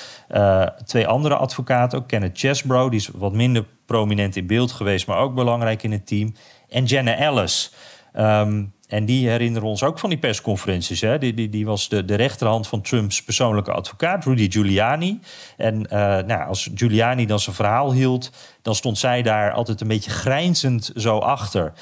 Twee 0.85 1.07
andere 1.07 1.37
advocaten, 1.37 1.99
ook 1.99 2.09
Kenneth 2.09 2.39
Chesbro, 2.39 2.89
die 2.89 2.99
is 2.99 3.11
wat 3.15 3.33
minder 3.33 3.65
prominent 3.87 4.37
in 4.37 4.47
beeld 4.47 4.73
geweest, 4.73 5.07
maar 5.07 5.19
ook 5.19 5.35
belangrijk 5.35 5.83
in 5.83 5.93
het 5.93 6.07
team. 6.07 6.35
En 6.69 6.85
Jenna 6.85 7.17
Ellis. 7.17 7.73
Um, 8.17 8.73
en 8.93 9.05
die 9.05 9.29
herinneren 9.29 9.69
ons 9.69 9.83
ook 9.83 9.99
van 9.99 10.09
die 10.09 10.19
persconferenties. 10.19 11.01
Hè? 11.01 11.19
Die, 11.19 11.35
die, 11.35 11.49
die 11.49 11.67
was 11.67 11.89
de, 11.89 12.05
de 12.05 12.15
rechterhand 12.15 12.69
van 12.69 12.81
Trumps 12.81 13.23
persoonlijke 13.23 13.73
advocaat, 13.73 14.25
Rudy 14.25 14.51
Giuliani. 14.51 15.21
En 15.57 15.75
uh, 15.75 15.91
nou, 16.19 16.47
als 16.47 16.71
Giuliani 16.75 17.27
dan 17.27 17.41
zijn 17.41 17.57
verhaal 17.57 17.93
hield, 17.93 18.31
dan 18.63 18.75
stond 18.75 18.99
zij 18.99 19.23
daar 19.23 19.53
altijd 19.53 19.81
een 19.81 19.89
beetje 19.89 20.11
grijnzend 20.11 20.93
zo 20.97 21.19
achter. 21.19 21.73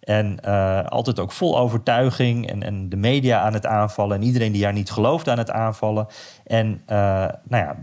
En 0.00 0.38
uh, 0.44 0.84
altijd 0.84 1.18
ook 1.18 1.32
vol 1.32 1.58
overtuiging 1.58 2.50
en, 2.50 2.62
en 2.62 2.88
de 2.88 2.96
media 2.96 3.40
aan 3.40 3.54
het 3.54 3.66
aanvallen. 3.66 4.16
En 4.16 4.22
iedereen 4.22 4.52
die 4.52 4.64
haar 4.64 4.72
niet 4.72 4.90
gelooft 4.90 5.28
aan 5.28 5.38
het 5.38 5.50
aanvallen. 5.50 6.06
En 6.44 6.66
uh, 6.66 6.96
nou 7.48 7.64
ja, 7.64 7.76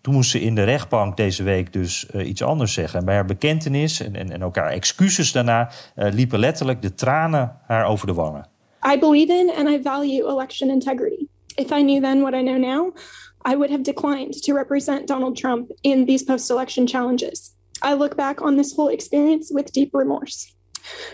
toen 0.00 0.14
moest 0.14 0.30
ze 0.30 0.40
in 0.40 0.54
de 0.54 0.62
rechtbank 0.62 1.16
deze 1.16 1.42
week 1.42 1.72
dus 1.72 2.06
uh, 2.14 2.28
iets 2.28 2.42
anders 2.42 2.72
zeggen. 2.72 2.98
En 2.98 3.04
bij 3.04 3.14
haar 3.14 3.24
bekentenis 3.24 4.00
en, 4.00 4.16
en, 4.16 4.30
en 4.30 4.44
ook 4.44 4.56
excuses 4.56 5.32
daarna 5.32 5.70
liepen 5.94 6.38
letterlijk 6.38 6.82
de 6.82 6.94
tranen 6.94 7.56
haar 7.66 7.86
over 7.86 8.06
de 8.06 8.14
wangen. 8.14 8.46
I 8.94 8.98
believe 8.98 9.32
in 9.32 9.52
and 9.56 9.68
I 9.68 9.82
value 9.82 10.28
election 10.28 10.70
integrity. 10.70 11.26
If 11.54 11.70
I 11.70 11.82
knew 11.82 12.02
then 12.02 12.20
what 12.20 12.34
I 12.34 12.42
know 12.42 12.58
now, 12.58 12.94
I 13.42 13.56
would 13.56 13.70
have 13.70 13.82
declined 13.82 14.42
to 14.42 14.54
represent 14.54 15.06
Donald 15.06 15.36
Trump 15.36 15.70
in 15.80 16.06
these 16.06 16.24
post-election 16.24 16.86
challenges. 16.86 17.54
I 17.82 17.94
look 17.94 18.16
back 18.16 18.40
on 18.40 18.56
this 18.56 18.74
whole 18.74 18.88
experience 18.88 19.50
with 19.50 19.72
deep 19.72 19.90
remorse. 19.92 20.54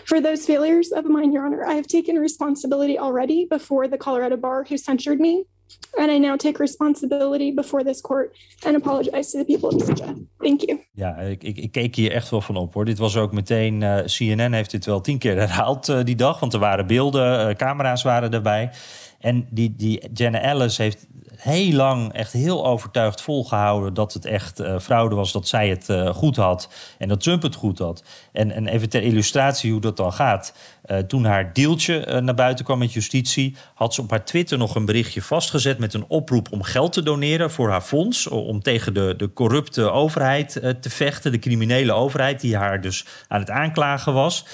For 0.05 0.21
those 0.21 0.45
failures 0.45 0.91
of 0.91 1.05
mine, 1.05 1.31
Your 1.33 1.45
Honor, 1.45 1.65
I 1.65 1.73
have 1.73 1.87
taken 1.87 2.15
responsibility 2.15 2.97
already 2.97 3.45
before 3.49 3.87
the 3.87 3.97
Colorado 3.97 4.37
bar 4.37 4.63
who 4.63 4.77
censured 4.77 5.19
me. 5.19 5.45
And 5.97 6.11
I 6.11 6.17
now 6.17 6.35
take 6.35 6.59
responsibility 6.59 7.53
before 7.53 7.83
this 7.83 8.01
court 8.01 8.37
and 8.65 8.75
apologize 8.75 9.31
to 9.31 9.37
the 9.37 9.45
people 9.45 9.69
of 9.69 9.85
Georgia. 9.85 10.13
Thank 10.37 10.61
you. 10.61 10.79
Ja, 10.91 11.15
ik, 11.15 11.43
ik, 11.43 11.57
ik 11.57 11.71
keek 11.71 11.95
hier 11.95 12.11
echt 12.11 12.29
wel 12.29 12.41
van 12.41 12.55
op 12.55 12.73
hoor. 12.73 12.85
Dit 12.85 12.97
was 12.97 13.17
ook 13.17 13.31
meteen, 13.31 13.81
uh, 13.81 13.97
CNN 14.05 14.53
heeft 14.53 14.71
dit 14.71 14.85
wel 14.85 15.01
tien 15.01 15.17
keer 15.17 15.35
herhaald 15.35 15.89
uh, 15.89 16.03
die 16.03 16.15
dag. 16.15 16.39
Want 16.39 16.53
er 16.53 16.59
waren 16.59 16.87
beelden, 16.87 17.49
uh, 17.49 17.55
camera's 17.55 18.03
waren 18.03 18.33
erbij. 18.33 18.71
En 19.19 19.47
die, 19.49 19.73
die 19.75 20.09
Jenna 20.13 20.39
Ellis 20.39 20.77
heeft 20.77 21.07
heel 21.37 21.71
lang 21.71 22.13
echt 22.13 22.33
heel 22.33 22.65
overtuigd 22.65 23.21
volgehouden 23.21 23.93
dat 23.93 24.13
het 24.13 24.25
echt 24.25 24.59
uh, 24.59 24.79
fraude 24.79 25.15
was, 25.15 25.31
dat 25.31 25.47
zij 25.47 25.69
het 25.69 25.89
uh, 25.89 26.09
goed 26.09 26.35
had 26.35 26.69
en 26.97 27.07
dat 27.07 27.21
Trump 27.21 27.41
het 27.41 27.55
goed 27.55 27.79
had. 27.79 28.03
En, 28.31 28.51
en 28.51 28.67
even 28.67 28.89
ter 28.89 29.01
illustratie 29.01 29.71
hoe 29.71 29.81
dat 29.81 29.97
dan 29.97 30.13
gaat. 30.13 30.53
Uh, 30.85 30.97
toen 30.97 31.25
haar 31.25 31.53
deeltje 31.53 32.21
naar 32.21 32.35
buiten 32.35 32.65
kwam 32.65 32.79
met 32.79 32.93
justitie, 32.93 33.55
had 33.73 33.93
ze 33.93 34.01
op 34.01 34.09
haar 34.09 34.25
Twitter 34.25 34.57
nog 34.57 34.75
een 34.75 34.85
berichtje 34.85 35.21
vastgezet 35.21 35.77
met 35.77 35.93
een 35.93 36.05
oproep 36.07 36.51
om 36.51 36.63
geld 36.63 36.93
te 36.93 37.03
doneren 37.03 37.51
voor 37.51 37.69
haar 37.69 37.81
fonds. 37.81 38.27
Om 38.27 38.61
tegen 38.61 38.93
de, 38.93 39.13
de 39.17 39.33
corrupte 39.33 39.91
overheid 39.91 40.51
te 40.81 40.89
vechten, 40.89 41.31
de 41.31 41.39
criminele 41.39 41.93
overheid 41.93 42.41
die 42.41 42.57
haar 42.57 42.81
dus 42.81 43.05
aan 43.27 43.39
het 43.39 43.49
aanklagen 43.49 44.13
was. 44.13 44.45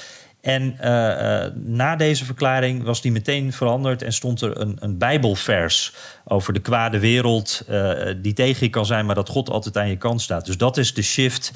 En 0.43 0.77
uh, 0.81 0.87
uh, 0.87 1.45
na 1.55 1.95
deze 1.95 2.25
verklaring 2.25 2.83
was 2.83 3.01
die 3.01 3.11
meteen 3.11 3.53
veranderd 3.53 4.01
en 4.01 4.13
stond 4.13 4.41
er 4.41 4.61
een, 4.61 4.77
een 4.79 4.97
Bijbelvers 4.97 5.93
over 6.23 6.53
de 6.53 6.59
kwade 6.59 6.99
wereld 6.99 7.65
uh, 7.69 7.91
die 8.17 8.33
tegen 8.33 8.65
je 8.65 8.69
kan 8.69 8.85
zijn, 8.85 9.05
maar 9.05 9.15
dat 9.15 9.29
God 9.29 9.49
altijd 9.49 9.77
aan 9.77 9.89
je 9.89 9.97
kant 9.97 10.21
staat. 10.21 10.45
Dus 10.45 10.57
dat 10.57 10.77
is 10.77 10.93
de 10.93 11.01
shift 11.01 11.51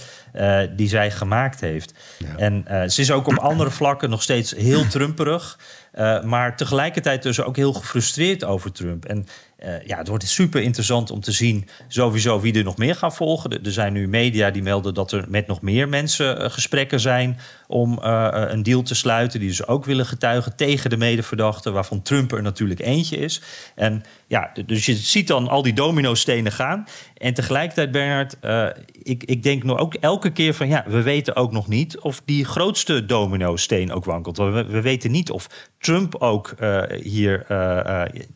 die 0.76 0.88
zij 0.88 1.12
gemaakt 1.12 1.60
heeft. 1.60 1.93
Ja. 2.17 2.38
En 2.38 2.65
ze 2.91 3.02
is 3.02 3.12
ook 3.12 3.28
op 3.28 3.38
andere 3.38 3.71
vlakken 3.71 4.10
nog 4.10 4.21
steeds 4.21 4.56
heel 4.56 4.88
trumperig. 4.88 5.58
Uh, 5.97 6.23
maar 6.23 6.58
tegelijkertijd 6.58 7.23
dus 7.23 7.41
ook 7.41 7.56
heel 7.56 7.73
gefrustreerd 7.73 8.43
over 8.43 8.71
Trump. 8.71 9.06
En 9.06 9.28
uh, 9.60 9.86
ja, 9.86 9.97
het 9.97 10.08
wordt 10.08 10.28
super 10.28 10.62
interessant 10.62 11.12
om 11.12 11.21
te 11.21 11.32
zien 11.32 11.67
sowieso 11.88 12.39
wie 12.39 12.54
er 12.54 12.63
nog 12.63 12.78
meer 12.78 12.95
gaan 12.95 13.13
volgen. 13.13 13.63
Er 13.63 13.71
zijn 13.71 13.93
nu 13.93 14.08
media 14.08 14.52
die 14.52 14.62
melden 14.62 14.93
dat 14.93 15.12
er 15.12 15.26
met 15.28 15.47
nog 15.47 15.62
meer 15.62 15.89
mensen 15.89 16.41
uh, 16.41 16.50
gesprekken 16.50 17.00
zijn 17.00 17.39
om 17.67 17.97
een 18.01 18.63
deal 18.63 18.82
te 18.82 18.95
sluiten. 18.95 19.39
Die 19.39 19.49
dus 19.49 19.67
ook 19.67 19.86
willen 19.86 20.06
getuigen 20.06 20.56
tegen 20.56 20.89
de 20.89 20.97
medeverdachten, 20.97 21.73
waarvan 21.73 22.01
Trump 22.01 22.32
er 22.32 22.41
natuurlijk 22.41 22.80
eentje 22.80 23.17
is. 23.17 23.41
En 23.75 24.03
ja, 24.27 24.51
dus 24.65 24.86
je 24.86 24.95
ziet 24.95 25.27
dan 25.27 25.47
al 25.47 25.62
die 25.62 25.73
domino-stenen 25.73 26.51
gaan. 26.51 26.86
En 27.17 27.34
tegelijkertijd, 27.34 27.91
Bernard, 27.91 28.38
uh, 28.41 28.67
ik, 28.91 29.23
ik 29.23 29.43
denk 29.43 29.63
nog 29.63 29.77
ook 29.77 29.93
elke 29.93 30.32
keer 30.32 30.53
van 30.53 30.67
ja, 30.67 30.84
we 30.88 31.01
weten 31.01 31.36
ook 31.36 31.51
nog 31.51 31.67
niet 31.67 31.99
of 31.99 32.21
die 32.25 32.45
grootste 32.45 33.06
domino-steen 33.06 33.91
ook 33.91 34.06
wankelt. 34.06 34.38
We, 34.38 34.65
we 34.67 34.82
weten 34.82 35.12
niet 35.12 35.32
of 35.32 35.49
Trump 35.80 36.15
ook 36.15 36.53
uh, 36.60 36.82
hier, 37.01 37.45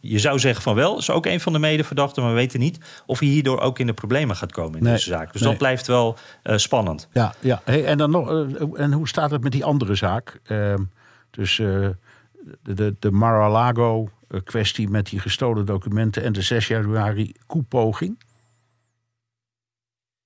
je 0.01 0.19
zou 0.19 0.39
zeggen 0.39 0.63
van 0.63 0.75
wel, 0.75 0.97
is 0.97 1.09
ook 1.09 1.25
een 1.25 1.39
van 1.39 1.53
de 1.53 1.59
medeverdachten, 1.59 2.23
maar 2.23 2.31
we 2.31 2.37
weten 2.37 2.59
niet 2.59 2.79
of 3.05 3.19
hij 3.19 3.27
hierdoor 3.27 3.59
ook 3.59 3.79
in 3.79 3.87
de 3.87 3.93
problemen 3.93 4.35
gaat 4.35 4.51
komen 4.51 4.77
in 4.77 4.83
nee, 4.83 4.93
deze 4.93 5.09
zaak. 5.09 5.31
Dus 5.31 5.41
nee. 5.41 5.49
dat 5.49 5.59
blijft 5.59 5.87
wel 5.87 6.17
spannend. 6.43 7.07
Ja, 7.13 7.33
ja. 7.39 7.61
Hey, 7.63 7.85
en 7.85 7.97
dan 7.97 8.11
nog, 8.11 8.29
en 8.75 8.91
hoe 8.91 9.07
staat 9.07 9.20
het 9.29 9.43
met 9.43 9.51
die 9.51 9.65
andere 9.65 9.95
zaak? 9.95 10.39
Ehm, 10.43 10.83
dus 11.29 11.55
de, 11.55 11.95
de, 12.61 12.95
de 12.99 13.11
Mar-a-Lago 13.11 14.09
kwestie 14.43 14.89
met 14.89 15.05
die 15.05 15.19
gestolen 15.19 15.65
documenten 15.65 16.23
en 16.23 16.33
de 16.33 16.41
6 16.41 16.67
januari 16.67 17.33
koepoging? 17.45 18.17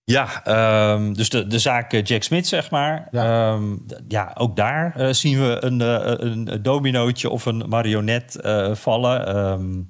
Ja, 0.05 0.47
um, 0.93 1.13
dus 1.13 1.29
de, 1.29 1.47
de 1.47 1.59
zaak 1.59 1.91
Jack 1.91 2.23
Smith, 2.23 2.47
zeg 2.47 2.71
maar. 2.71 3.07
Ja, 3.11 3.53
um, 3.53 3.85
ja 4.07 4.31
ook 4.37 4.55
daar 4.55 4.95
uh, 4.97 5.09
zien 5.11 5.39
we 5.39 5.57
een, 5.59 5.79
uh, 5.79 6.13
een 6.17 6.59
dominootje 6.61 7.29
of 7.29 7.45
een 7.45 7.63
marionet 7.69 8.39
uh, 8.41 8.75
vallen. 8.75 9.37
Um, 9.37 9.87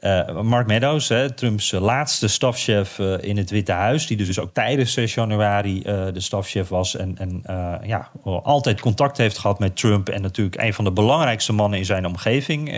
uh, 0.00 0.40
Mark 0.40 0.66
Meadows, 0.66 1.08
hè, 1.08 1.30
Trumps 1.30 1.70
laatste 1.70 2.28
stafchef 2.28 2.98
uh, 2.98 3.14
in 3.20 3.36
het 3.36 3.50
Witte 3.50 3.72
Huis, 3.72 4.06
die 4.06 4.16
dus 4.16 4.38
ook 4.38 4.52
tijdens 4.52 4.92
6 4.92 5.14
januari 5.14 5.76
uh, 5.76 5.82
de 6.12 6.20
stafchef 6.20 6.68
was 6.68 6.96
en, 6.96 7.18
en 7.18 7.42
ja, 7.86 8.10
altijd 8.22 8.80
contact 8.80 9.16
heeft 9.16 9.38
gehad 9.38 9.58
met 9.58 9.76
Trump 9.76 10.08
en 10.08 10.22
natuurlijk 10.22 10.62
een 10.62 10.74
van 10.74 10.84
de 10.84 10.92
belangrijkste 10.92 11.52
mannen 11.52 11.78
in 11.78 11.84
zijn 11.84 12.06
omgeving 12.06 12.72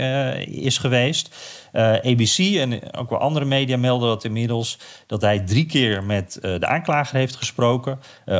is 0.46 0.78
geweest. 0.78 1.34
ABC 1.72 2.38
en 2.38 2.94
ook 2.94 3.10
wel 3.10 3.18
andere 3.18 3.44
media 3.44 3.76
melden 3.76 4.08
dat 4.08 4.24
inmiddels 4.24 4.78
dat 5.06 5.20
hij 5.20 5.40
drie 5.40 5.66
keer 5.66 6.04
met 6.04 6.38
de 6.40 6.66
aanklager 6.66 7.16
heeft 7.16 7.36
gesproken. 7.36 7.98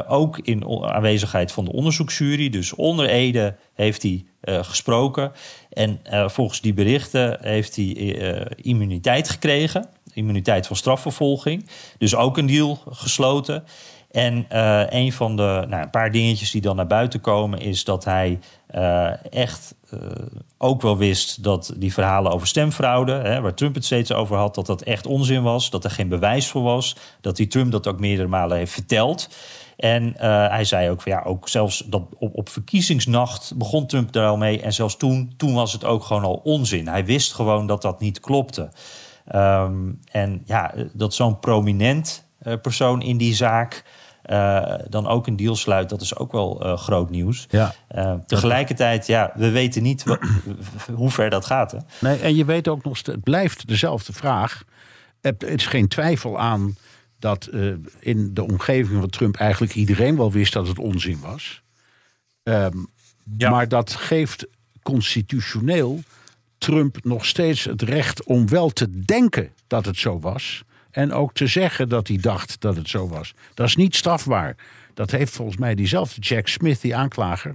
ook 0.08 0.38
in 0.38 0.66
aanwezigheid 0.82 1.52
van 1.52 1.64
de 1.64 1.72
onderzoeksjury. 1.72 2.48
Dus 2.48 2.74
onder 2.74 3.08
Ede 3.08 3.56
heeft 3.74 4.02
hij 4.02 4.24
gesproken. 4.42 5.32
En 5.72 6.00
uh, 6.10 6.28
volgens 6.28 6.60
die 6.60 6.74
berichten 6.74 7.38
heeft 7.40 7.76
hij 7.76 7.84
uh, 7.84 8.46
immuniteit 8.56 9.28
gekregen. 9.28 9.86
Immuniteit 10.12 10.66
van 10.66 10.76
strafvervolging. 10.76 11.68
Dus 11.98 12.14
ook 12.14 12.38
een 12.38 12.46
deal 12.46 12.82
gesloten. 12.90 13.64
En 14.10 14.46
een 14.96 15.12
van 15.12 15.36
de 15.36 15.64
nou, 15.68 15.82
een 15.82 15.90
paar 15.90 16.10
dingetjes 16.10 16.50
die 16.50 16.60
dan 16.60 16.76
naar 16.76 16.86
buiten 16.86 17.20
komen, 17.20 17.60
is 17.60 17.84
dat 17.84 18.04
hij 18.04 18.38
echt 19.30 19.74
ook 20.58 20.82
wel 20.82 20.96
wist 20.96 21.42
dat 21.42 21.74
die 21.76 21.92
verhalen 21.92 22.32
over 22.32 22.46
stemfraude, 22.46 23.12
hè, 23.12 23.40
waar 23.40 23.54
Trump 23.54 23.74
het 23.74 23.84
steeds 23.84 24.12
over 24.12 24.36
had, 24.36 24.54
dat 24.54 24.66
dat 24.66 24.82
echt 24.82 25.06
onzin 25.06 25.42
was. 25.42 25.70
Dat 25.70 25.84
er 25.84 25.90
geen 25.90 26.08
bewijs 26.08 26.48
voor 26.48 26.62
was. 26.62 26.96
Dat 27.20 27.36
die 27.36 27.46
Trump 27.46 27.72
dat 27.72 27.86
ook 27.86 28.00
meerdere 28.00 28.28
malen 28.28 28.56
heeft 28.56 28.72
verteld. 28.72 29.28
En 29.76 30.16
eh, 30.16 30.48
hij 30.48 30.64
zei 30.64 30.90
ook 30.90 31.02
van 31.02 31.12
ja, 31.12 31.22
ook 31.22 31.48
zelfs 31.48 31.84
dat 31.86 32.02
op, 32.18 32.36
op 32.36 32.48
verkiezingsnacht 32.48 33.52
begon 33.56 33.86
Trump 33.86 34.14
er 34.14 34.26
al 34.26 34.36
mee. 34.36 34.60
En 34.60 34.72
zelfs 34.72 34.96
toen, 34.96 35.34
toen 35.36 35.54
was 35.54 35.72
het 35.72 35.84
ook 35.84 36.04
gewoon 36.04 36.24
al 36.24 36.40
onzin. 36.44 36.88
Hij 36.88 37.04
wist 37.04 37.34
gewoon 37.34 37.66
dat 37.66 37.82
dat 37.82 38.00
niet 38.00 38.20
klopte. 38.20 38.70
Ehm, 39.26 39.90
en 40.10 40.42
ja, 40.46 40.74
dat 40.92 41.14
zo'n 41.14 41.38
prominent 41.38 42.26
uh, 42.42 42.54
persoon 42.62 43.02
in 43.02 43.16
die 43.16 43.34
zaak 43.34 43.84
uh, 44.26 44.74
dan 44.88 45.06
ook 45.06 45.26
een 45.26 45.36
deal 45.36 45.56
sluit, 45.56 45.88
dat 45.88 46.00
is 46.00 46.16
ook 46.16 46.32
wel 46.32 46.66
uh, 46.66 46.76
groot 46.76 47.10
nieuws. 47.10 47.46
Ja. 47.50 47.74
Uh, 47.94 48.14
tegelijkertijd, 48.26 49.06
ja, 49.06 49.32
we 49.34 49.50
weten 49.50 49.82
niet 49.82 50.04
hoe 50.94 51.10
ver 51.10 51.30
dat 51.30 51.46
gaat. 51.46 51.72
Hè? 51.72 51.78
Nee, 52.00 52.18
en 52.18 52.34
je 52.36 52.44
weet 52.44 52.68
ook 52.68 52.84
nog, 52.84 53.06
het 53.06 53.22
blijft 53.22 53.68
dezelfde 53.68 54.12
vraag. 54.12 54.64
Het 55.20 55.42
is 55.42 55.66
geen 55.66 55.88
twijfel 55.88 56.38
aan 56.38 56.76
dat 57.22 57.50
in 57.98 58.34
de 58.34 58.42
omgeving 58.42 59.00
van 59.00 59.10
Trump 59.10 59.36
eigenlijk 59.36 59.74
iedereen 59.74 60.16
wel 60.16 60.32
wist 60.32 60.52
dat 60.52 60.68
het 60.68 60.78
onzin 60.78 61.20
was. 61.20 61.62
Um, 62.42 62.88
ja. 63.36 63.50
Maar 63.50 63.68
dat 63.68 63.92
geeft 63.92 64.46
constitutioneel 64.82 66.02
Trump 66.58 67.04
nog 67.04 67.26
steeds 67.26 67.64
het 67.64 67.82
recht 67.82 68.24
om 68.24 68.48
wel 68.48 68.70
te 68.70 69.04
denken 69.04 69.50
dat 69.66 69.86
het 69.86 69.96
zo 69.96 70.20
was. 70.20 70.62
En 70.90 71.12
ook 71.12 71.34
te 71.34 71.46
zeggen 71.46 71.88
dat 71.88 72.08
hij 72.08 72.16
dacht 72.16 72.60
dat 72.60 72.76
het 72.76 72.88
zo 72.88 73.08
was. 73.08 73.34
Dat 73.54 73.66
is 73.66 73.76
niet 73.76 73.96
strafbaar. 73.96 74.56
Dat 74.94 75.10
heeft 75.10 75.32
volgens 75.32 75.56
mij 75.56 75.74
diezelfde 75.74 76.20
Jack 76.20 76.48
Smith, 76.48 76.80
die 76.80 76.96
aanklager, 76.96 77.54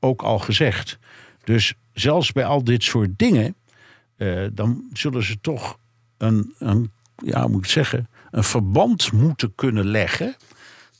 ook 0.00 0.22
al 0.22 0.38
gezegd. 0.38 0.98
Dus 1.44 1.74
zelfs 1.92 2.32
bij 2.32 2.44
al 2.44 2.64
dit 2.64 2.82
soort 2.82 3.18
dingen, 3.18 3.54
uh, 4.16 4.46
dan 4.52 4.88
zullen 4.92 5.22
ze 5.22 5.40
toch 5.40 5.78
een, 6.18 6.54
een, 6.58 6.90
ja, 7.24 7.46
moet 7.46 7.64
ik 7.64 7.70
zeggen, 7.70 8.08
een 8.30 8.44
verband 8.44 9.12
moeten 9.12 9.54
kunnen 9.54 9.86
leggen 9.86 10.36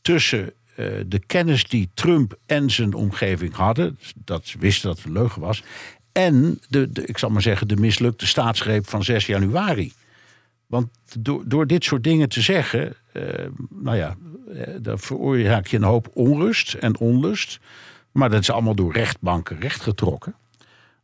tussen 0.03 0.53
uh, 0.77 0.87
de 1.07 1.21
kennis 1.27 1.65
die 1.65 1.91
Trump 1.95 2.39
en 2.47 2.71
zijn 2.71 2.95
omgeving 2.95 3.55
hadden, 3.55 3.99
dat 4.25 4.55
wisten 4.59 4.89
dat 4.89 4.97
het 4.97 5.07
een 5.07 5.13
leugen 5.13 5.41
was, 5.41 5.63
en 6.13 6.61
de, 6.69 6.93
de, 6.93 7.07
ik 7.07 7.19
zal 7.19 7.31
maar 7.31 7.43
zeggen, 7.43 7.69
de 7.69 7.77
mislukte 7.77 8.27
staatsgreep 8.27 8.89
van 8.89 9.05
6 9.05 9.27
januari. 9.27 9.93
Want 10.67 10.89
door, 11.19 11.43
door 11.47 11.67
dit 11.67 11.85
soort 11.85 12.05
dingen 12.05 12.29
te 12.29 12.41
zeggen, 12.41 12.95
uh, 13.13 13.23
nou 13.69 13.97
ja, 13.97 14.17
uh, 14.49 14.63
dan 14.81 14.99
veroorzaak 14.99 15.67
je 15.67 15.77
een 15.77 15.83
hoop 15.83 16.11
onrust 16.13 16.75
en 16.75 16.99
onlust. 16.99 17.59
Maar 18.13 18.31
dat 18.31 18.41
is 18.41 18.51
allemaal 18.51 18.75
door 18.75 18.93
rechtbanken 18.93 19.61
rechtgetrokken. 19.61 20.35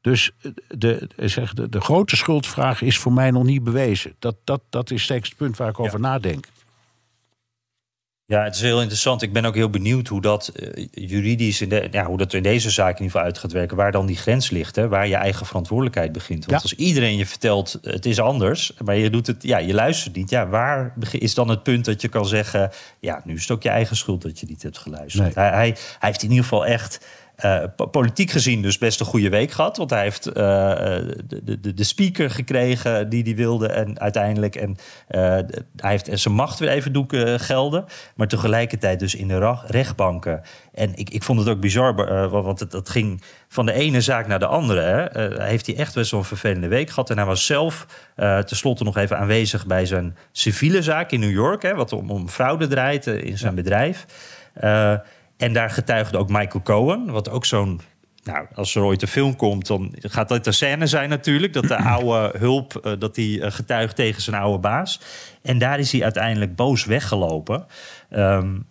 Dus 0.04 0.30
de, 0.68 1.08
zeg, 1.16 1.54
de, 1.54 1.68
de 1.68 1.80
grote 1.80 2.16
schuldvraag 2.16 2.82
is 2.82 2.98
voor 2.98 3.12
mij 3.12 3.30
nog 3.30 3.44
niet 3.44 3.64
bewezen. 3.64 4.14
Dat, 4.18 4.36
dat, 4.44 4.60
dat 4.70 4.90
is 4.90 5.02
steeds 5.02 5.28
het 5.28 5.38
punt 5.38 5.56
waar 5.56 5.68
ik 5.68 5.80
over 5.80 6.00
nadenk. 6.00 6.46
Ja, 8.26 8.44
het 8.44 8.54
is 8.54 8.60
heel 8.60 8.80
interessant. 8.80 9.22
Ik 9.22 9.32
ben 9.32 9.44
ook 9.44 9.54
heel 9.54 9.70
benieuwd 9.70 10.08
hoe 10.08 10.20
dat 10.20 10.52
uh, 10.56 10.86
juridisch 10.90 11.60
in, 11.60 11.68
de, 11.68 11.88
ja, 11.90 12.04
hoe 12.04 12.18
dat 12.18 12.32
in 12.32 12.42
deze 12.42 12.70
zaak 12.70 12.98
in 12.98 13.04
ieder 13.04 13.10
geval 13.10 13.26
uit 13.26 13.38
gaat 13.38 13.52
werken. 13.52 13.76
Waar 13.76 13.92
dan 13.92 14.06
die 14.06 14.16
grens 14.16 14.50
ligt, 14.50 14.76
hè, 14.76 14.88
waar 14.88 15.08
je 15.08 15.14
eigen 15.14 15.46
verantwoordelijkheid 15.46 16.12
begint. 16.12 16.46
Want 16.46 16.50
ja. 16.50 16.62
als 16.62 16.74
iedereen 16.74 17.16
je 17.16 17.26
vertelt 17.26 17.78
het 17.82 18.06
is 18.06 18.20
anders, 18.20 18.72
maar 18.84 18.96
je 18.96 19.10
doet 19.10 19.26
het, 19.26 19.42
ja, 19.42 19.58
je 19.58 19.74
luistert 19.74 20.16
niet. 20.16 20.30
Ja, 20.30 20.48
waar 20.48 20.94
is 21.10 21.34
dan 21.34 21.48
het 21.48 21.62
punt 21.62 21.84
dat 21.84 22.00
je 22.02 22.08
kan 22.08 22.26
zeggen, 22.26 22.70
ja, 23.00 23.22
nu 23.24 23.34
is 23.34 23.40
het 23.40 23.50
ook 23.50 23.62
je 23.62 23.68
eigen 23.68 23.96
schuld 23.96 24.22
dat 24.22 24.40
je 24.40 24.46
niet 24.48 24.62
hebt 24.62 24.78
geluisterd. 24.78 25.34
Nee. 25.34 25.44
Hij, 25.44 25.54
hij, 25.54 25.76
hij 25.98 26.08
heeft 26.08 26.22
in 26.22 26.28
ieder 26.28 26.44
geval 26.44 26.66
echt 26.66 27.06
uh, 27.42 27.64
politiek 27.90 28.30
gezien 28.30 28.62
dus 28.62 28.78
best 28.78 29.00
een 29.00 29.06
goede 29.06 29.28
week 29.28 29.50
gehad. 29.50 29.76
Want 29.76 29.90
hij 29.90 30.02
heeft 30.02 30.26
uh, 30.26 30.34
de, 30.34 31.60
de, 31.60 31.74
de, 31.74 31.84
speaker 31.84 32.30
gekregen 32.30 33.08
die 33.08 33.22
hij 33.22 33.34
wilde. 33.34 33.68
En 33.68 34.00
uiteindelijk. 34.00 34.56
En 34.56 34.70
uh, 34.70 35.20
hij 35.76 35.90
heeft 35.90 36.08
zijn 36.12 36.34
macht 36.34 36.58
weer 36.58 36.68
even 36.68 36.92
doen 36.92 37.08
gelden. 37.40 37.84
Maar 38.14 38.28
tegelijkertijd 38.28 38.98
dus 38.98 39.14
in 39.14 39.28
de 39.28 39.56
rechtbanken. 39.66 40.42
En 40.72 40.94
ik, 40.94 41.10
ik 41.10 41.22
vond 41.22 41.38
het 41.38 41.48
ook 41.48 41.60
bizar. 41.60 41.94
want 42.30 42.60
het, 42.60 42.70
dat 42.70 42.88
ging 42.88 43.22
van 43.48 43.66
de 43.66 43.72
ene 43.72 44.00
zaak 44.00 44.26
naar 44.26 44.38
de 44.38 44.46
andere. 44.46 44.80
Hè. 44.80 45.44
heeft 45.44 45.66
hij 45.66 45.76
echt 45.76 45.94
best 45.94 46.10
wel 46.10 46.20
een 46.20 46.26
vervelende 46.26 46.68
week 46.68 46.88
gehad. 46.88 47.10
En 47.10 47.16
hij 47.16 47.26
was 47.26 47.46
zelf 47.46 47.86
tenslotte 48.16 48.84
nog 48.84 48.96
even 48.96 49.18
aanwezig 49.18 49.66
bij 49.66 49.86
zijn 49.86 50.16
civiele 50.32 50.82
zaak 50.82 51.10
in 51.10 51.20
New 51.20 51.32
York. 51.32 51.62
Hè, 51.62 51.74
wat 51.74 51.92
om, 51.92 52.10
om 52.10 52.28
fraude 52.28 52.66
draait 52.66 53.06
in 53.06 53.38
zijn 53.38 53.54
ja. 53.56 53.62
bedrijf. 53.62 54.06
En 55.36 55.52
daar 55.52 55.70
getuigde 55.70 56.18
ook 56.18 56.28
Michael 56.28 56.62
Cohen, 56.62 57.10
wat 57.10 57.30
ook 57.30 57.44
zo'n. 57.44 57.80
Nou, 58.22 58.46
als 58.54 58.74
er 58.74 58.82
ooit 58.82 59.02
een 59.02 59.08
film 59.08 59.36
komt, 59.36 59.66
dan 59.66 59.94
gaat 60.00 60.28
dat 60.28 60.44
de 60.44 60.52
scène 60.52 60.86
zijn 60.86 61.08
natuurlijk. 61.08 61.52
Dat 61.52 61.68
de 61.68 61.76
oude 61.94 62.38
hulp, 62.38 62.80
uh, 62.84 62.92
dat 62.98 63.16
hij 63.16 63.24
uh, 63.24 63.50
getuigt 63.50 63.96
tegen 63.96 64.22
zijn 64.22 64.36
oude 64.36 64.58
baas. 64.58 65.00
En 65.42 65.58
daar 65.58 65.78
is 65.78 65.92
hij 65.92 66.02
uiteindelijk 66.02 66.56
boos 66.56 66.84
weggelopen. 66.84 67.66
Um, 68.10 68.66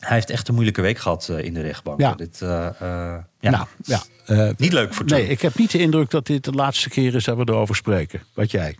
hij 0.00 0.14
heeft 0.14 0.30
echt 0.30 0.48
een 0.48 0.54
moeilijke 0.54 0.82
week 0.82 0.98
gehad 0.98 1.28
uh, 1.30 1.44
in 1.44 1.54
de 1.54 1.60
rechtbank. 1.60 2.00
Ja. 2.00 2.14
Dit, 2.14 2.38
ja. 2.38 3.24
Nou, 3.40 3.66
ja. 3.82 4.02
niet 4.56 4.72
leuk 4.72 4.94
voor 4.94 5.06
Trump. 5.06 5.22
Nee, 5.22 5.30
ik 5.30 5.40
heb 5.40 5.58
niet 5.58 5.70
de 5.70 5.78
indruk 5.78 6.10
dat 6.10 6.26
dit 6.26 6.44
de 6.44 6.52
laatste 6.52 6.88
keer 6.88 7.14
is 7.14 7.24
dat 7.24 7.36
we 7.36 7.42
erover 7.46 7.76
spreken. 7.76 8.22
Wat 8.34 8.50
jij? 8.50 8.76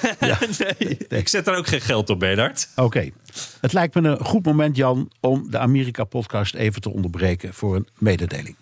Ja. 0.20 0.38
nee, 0.78 0.98
ik 1.08 1.28
zet 1.28 1.46
er 1.46 1.56
ook 1.56 1.66
geen 1.66 1.80
geld 1.80 2.10
op, 2.10 2.18
Bernard. 2.18 2.68
Oké. 2.76 2.86
Okay. 2.86 3.12
Het 3.60 3.72
lijkt 3.72 3.94
me 3.94 4.08
een 4.08 4.24
goed 4.24 4.44
moment, 4.44 4.76
Jan, 4.76 5.10
om 5.20 5.50
de 5.50 5.58
Amerika-podcast 5.58 6.54
even 6.54 6.80
te 6.80 6.90
onderbreken 6.90 7.54
voor 7.54 7.76
een 7.76 7.88
mededeling. 7.98 8.56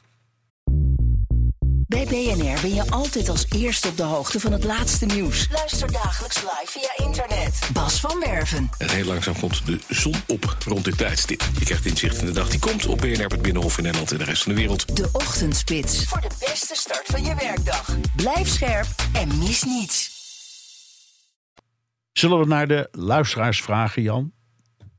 Bij 1.91 2.05
BNR 2.05 2.61
ben 2.61 2.74
je 2.74 2.91
altijd 2.91 3.28
als 3.28 3.47
eerste 3.57 3.89
op 3.89 3.97
de 3.97 4.03
hoogte 4.03 4.41
van 4.41 4.53
het 4.53 4.64
laatste 4.64 5.07
nieuws. 5.07 5.49
Luister 5.53 5.93
dagelijks 5.93 6.37
live 6.37 6.66
via 6.66 7.07
internet. 7.07 7.59
Bas 7.72 8.01
van 8.01 8.20
Werven. 8.20 8.70
En 8.78 8.91
heel 8.91 9.05
langzaam 9.05 9.39
komt 9.39 9.66
de 9.66 9.78
zon 9.89 10.14
op 10.26 10.57
rond 10.66 10.85
dit 10.85 10.99
tijdstip. 10.99 11.43
Je 11.59 11.64
krijgt 11.64 11.87
inzicht 11.87 12.18
in 12.18 12.26
de 12.26 12.33
dag 12.33 12.49
die 12.49 12.59
komt 12.59 12.87
op 12.87 12.99
BNR, 12.99 13.26
het 13.26 13.43
Binnenhof 13.43 13.76
in 13.76 13.83
Nederland 13.83 14.12
en 14.12 14.18
de 14.18 14.24
rest 14.24 14.43
van 14.43 14.53
de 14.53 14.59
wereld. 14.59 14.97
De 14.97 15.09
Ochtendspits. 15.12 16.05
Voor 16.05 16.20
de 16.20 16.31
beste 16.39 16.74
start 16.74 17.07
van 17.07 17.24
je 17.24 17.35
werkdag. 17.35 17.97
Blijf 18.16 18.49
scherp 18.49 18.87
en 19.12 19.39
mis 19.39 19.62
niets. 19.62 20.20
Zullen 22.21 22.39
we 22.39 22.47
naar 22.47 22.66
de 22.66 22.89
luisteraars 22.93 23.62
vragen, 23.62 24.03
Jan? 24.03 24.33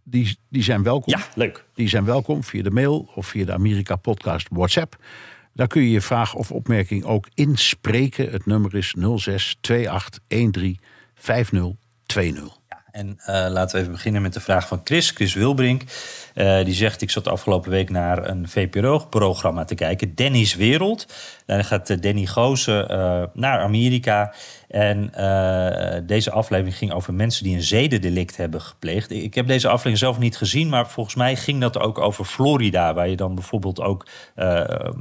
Die, 0.04 0.38
die 0.50 0.64
zijn 0.64 0.84
welkom. 0.84 1.14
Ja, 1.18 1.26
leuk. 1.36 1.66
Die 1.74 1.90
zijn 1.90 2.06
welkom 2.06 2.44
via 2.44 2.64
de 2.64 2.72
mail 2.72 3.10
of 3.16 3.28
via 3.28 3.46
de 3.46 3.54
Amerika 3.54 3.96
Podcast 3.96 4.48
WhatsApp. 4.52 4.96
Daar 5.54 5.68
kun 5.68 5.82
je 5.82 5.92
je 5.92 6.02
vraag 6.02 6.34
of 6.34 6.52
opmerking 6.52 7.04
ook 7.04 7.28
inspreken. 7.34 8.32
Het 8.32 8.46
nummer 8.46 8.76
is 8.76 8.96
06 9.16 9.58
2813 9.62 10.80
5020. 11.16 12.60
En 12.92 13.08
uh, 13.08 13.26
laten 13.26 13.76
we 13.76 13.82
even 13.82 13.92
beginnen 13.92 14.22
met 14.22 14.34
de 14.34 14.40
vraag 14.40 14.68
van 14.68 14.82
Chris, 14.84 15.10
Chris 15.10 15.34
Wilbrink. 15.34 15.82
Uh, 16.36 16.64
die 16.64 16.74
zegt, 16.74 17.02
ik 17.02 17.10
zat 17.10 17.24
de 17.24 17.30
afgelopen 17.30 17.72
week 17.72 17.90
naar 17.90 18.30
een 18.30 18.50
VPRO-programma 18.50 19.66
te 19.66 19.76
kijken, 19.76 20.16
Danny's 20.16 20.56
Wereld. 20.56 21.14
Daar 21.46 21.64
gaat 21.64 22.02
Danny 22.04 22.26
Goosen 22.26 22.92
uh, 22.92 23.24
naar 23.34 23.60
Amerika. 23.60 24.34
En 24.72 25.12
deze 26.06 26.32
aflevering 26.32 26.78
ging 26.78 26.92
over 26.92 27.14
mensen 27.14 27.44
die 27.44 27.56
een 27.56 27.64
zedendelict 27.64 28.38
hebben 28.38 28.62
gepleegd. 28.62 29.12
Ik 29.12 29.34
heb 29.34 29.48
deze 29.48 29.68
aflevering 29.68 29.98
zelf 29.98 30.20
niet 30.20 30.38
gezien, 30.38 30.70
maar 30.70 30.90
volgens 30.90 31.16
mij 31.16 31.36
ging 31.36 31.62
dat 31.62 31.80
ook 31.80 32.00
over 32.00 32.26
Florida. 32.26 32.94
Waar 32.94 33.10
je 33.10 33.16
dan 33.16 33.36
bijvoorbeeld 33.36 33.82
ook 33.82 34.08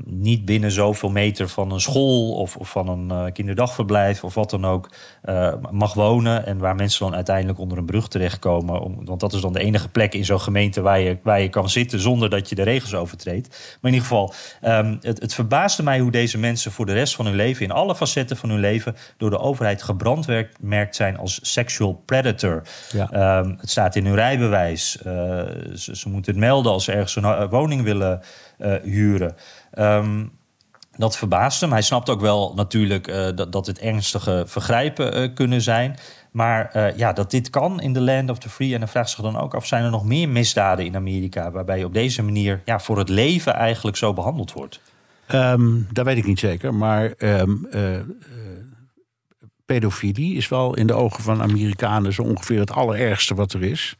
niet 0.05 0.45
binnen 0.45 0.71
zoveel 0.71 1.11
meter 1.11 1.49
van 1.49 1.73
een 1.73 1.81
school 1.81 2.33
of, 2.33 2.57
van 2.61 2.89
een 2.89 3.33
kinderdagverblijf 3.33 4.25
of 4.25 4.35
wat 4.35 4.51
dan 4.51 4.67
ook 4.67 4.91
mag 5.71 5.95
wonen. 5.95 6.47
En 6.47 6.59
waar 6.59 6.75
mensen 6.75 7.05
dan 7.05 7.15
uiteindelijk 7.15 7.59
onder 7.59 7.79
een 7.79 7.87
brug 7.87 8.09
terechtkomen. 8.09 8.81
Om, 8.81 9.05
want 9.05 9.21
dat 9.21 9.33
is 9.33 9.41
dan 9.41 9.53
de 9.53 9.61
enige 9.61 9.89
plek 9.89 10.15
in 10.15 10.25
zo'n 10.25 10.41
gemeente 10.41 10.81
waar 10.81 11.01
je, 11.01 11.19
waar 11.23 11.41
je 11.41 11.49
kan 11.49 11.69
zitten 11.69 12.01
zonder 12.01 12.31
dat 12.31 12.49
je 12.49 12.55
de 12.55 12.63
regels 12.63 12.95
overtreedt. 12.95 13.49
Maar 13.49 13.91
in 13.91 13.99
ieder 13.99 14.09
geval, 14.09 14.35
um, 14.65 14.99
het, 15.01 15.21
het 15.21 15.35
verbaasde 15.35 15.83
mij 15.83 15.99
hoe 15.99 16.11
deze 16.11 16.39
mensen 16.39 16.73
voor 16.73 16.87
de 16.87 16.93
rest 16.93 17.15
van 17.15 17.27
hun 17.27 17.35
leven, 17.35 17.65
in 17.65 17.71
alle 17.71 17.95
facetten 17.95 18.37
van 18.37 18.51
hun 18.51 18.61
leven, 18.61 18.97
door 19.17 19.31
de 19.31 19.39
overheid 19.39 19.59
gebrandmerkt 19.67 20.97
zijn 20.97 21.19
als 21.19 21.39
sexual 21.43 22.03
predator. 22.07 22.63
Ja. 22.93 23.39
Um, 23.39 23.57
het 23.61 23.71
staat 23.71 23.97
in 23.97 24.07
hun 24.07 24.15
rijbewijs. 24.15 24.99
Uh, 25.07 25.13
ze, 25.75 25.97
ze, 25.97 26.09
moeten 26.09 26.33
het 26.33 26.41
melden 26.41 26.73
als 26.73 26.85
ze 26.85 26.93
ergens 26.93 27.17
een 27.17 27.49
woning 27.49 27.83
willen 27.83 28.21
uh, 28.59 28.75
huren. 28.83 29.35
Um, 29.79 30.39
dat 30.97 31.17
verbaast 31.17 31.61
hem. 31.61 31.73
Hij 31.73 31.83
snapt 31.83 32.11
ook 32.11 32.21
wel 32.21 32.53
natuurlijk 32.55 33.09
uh, 33.09 33.29
dat, 33.35 33.53
dat 33.53 33.67
het 33.67 33.79
ernstige 33.79 34.45
vergrijpen 34.47 35.35
kunnen 35.35 35.63
zijn. 35.63 35.99
Maar 36.31 36.71
uh, 36.77 36.97
ja, 36.97 37.13
dat 37.13 37.31
dit 37.31 37.51
kan 37.51 37.81
in 37.81 37.93
de 37.93 38.01
land 38.01 38.31
of 38.31 38.39
the 38.39 38.49
free. 38.49 38.73
En 38.75 38.79
dan 38.79 38.89
vraagt 38.89 39.11
zich 39.11 39.21
dan 39.21 39.39
ook 39.39 39.55
af, 39.55 39.67
zijn 39.67 39.85
er 39.85 39.91
nog 39.91 40.05
meer 40.05 40.29
misdaden 40.29 40.85
in 40.85 40.97
Amerika... 40.97 41.51
waarbij 41.51 41.79
je 41.79 41.85
op 41.85 41.95
deze 41.95 42.23
manier 42.23 42.63
ja, 42.65 42.79
voor 42.79 42.99
het 42.99 43.09
leven 43.09 43.55
eigenlijk 43.55 43.97
zo 43.97 44.13
behandeld 44.13 44.53
wordt? 44.53 44.81
Um, 45.35 45.87
dat 45.93 46.05
weet 46.05 46.17
ik 46.17 46.27
niet 46.27 46.39
zeker, 46.39 46.75
maar 46.75 47.13
um, 47.19 47.69
pedofilie 49.71 50.37
is 50.37 50.49
wel 50.49 50.77
in 50.77 50.87
de 50.87 50.95
ogen 50.95 51.23
van 51.23 51.43
Amerikanen... 51.43 52.13
zo 52.13 52.23
ongeveer 52.23 52.59
het 52.59 52.71
allerergste 52.71 53.35
wat 53.35 53.53
er 53.53 53.63
is. 53.63 53.97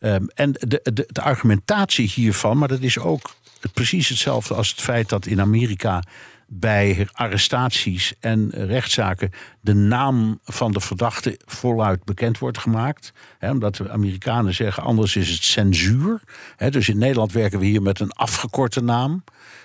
Um, 0.00 0.28
en 0.34 0.52
de, 0.52 0.80
de, 0.92 1.06
de 1.06 1.22
argumentatie 1.22 2.08
hiervan, 2.08 2.58
maar 2.58 2.68
dat 2.68 2.80
is 2.80 2.98
ook 2.98 3.34
precies 3.72 4.08
hetzelfde 4.08 4.54
als 4.54 4.70
het 4.70 4.80
feit 4.80 5.08
dat 5.08 5.26
in 5.26 5.40
Amerika 5.40 6.02
bij 6.46 7.08
arrestaties 7.12 8.14
en 8.20 8.50
rechtszaken 8.50 9.30
de 9.60 9.74
naam 9.74 10.38
van 10.44 10.72
de 10.72 10.80
verdachte 10.80 11.40
voluit 11.44 12.04
bekend 12.04 12.38
wordt 12.38 12.58
gemaakt. 12.58 13.12
Omdat 13.40 13.76
de 13.76 13.90
Amerikanen 13.90 14.54
zeggen 14.54 14.82
anders 14.82 15.16
is 15.16 15.30
het 15.30 15.44
censuur. 15.44 16.22
Dus 16.70 16.88
in 16.88 16.98
Nederland 16.98 17.32
werken 17.32 17.58
we 17.58 17.66
hier 17.66 17.82
met 17.82 18.00
een 18.00 18.12
afgekorte 18.12 18.82
naam. 18.82 19.24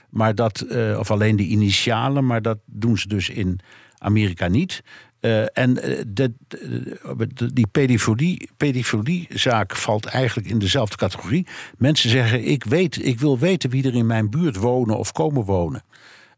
Maar 0.09 0.35
dat, 0.35 0.61
eh, 0.61 0.99
of 0.99 1.11
alleen 1.11 1.35
de 1.35 1.47
initialen, 1.47 2.25
maar 2.25 2.41
dat 2.41 2.57
doen 2.65 2.97
ze 2.97 3.07
dus 3.07 3.29
in 3.29 3.59
Amerika 3.97 4.47
niet. 4.47 4.83
Uh, 5.25 5.41
en 5.53 5.73
de, 6.07 6.33
de, 6.47 7.53
die 7.53 7.67
pedofilie, 7.67 9.27
valt 9.67 10.05
eigenlijk 10.05 10.47
in 10.47 10.59
dezelfde 10.59 10.95
categorie. 10.95 11.47
Mensen 11.77 12.09
zeggen: 12.09 12.47
ik, 12.47 12.63
weet, 12.63 13.05
ik 13.05 13.19
wil 13.19 13.39
weten 13.39 13.69
wie 13.69 13.83
er 13.83 13.95
in 13.95 14.05
mijn 14.05 14.29
buurt 14.29 14.55
wonen 14.55 14.97
of 14.97 15.11
komen 15.11 15.43
wonen. 15.43 15.83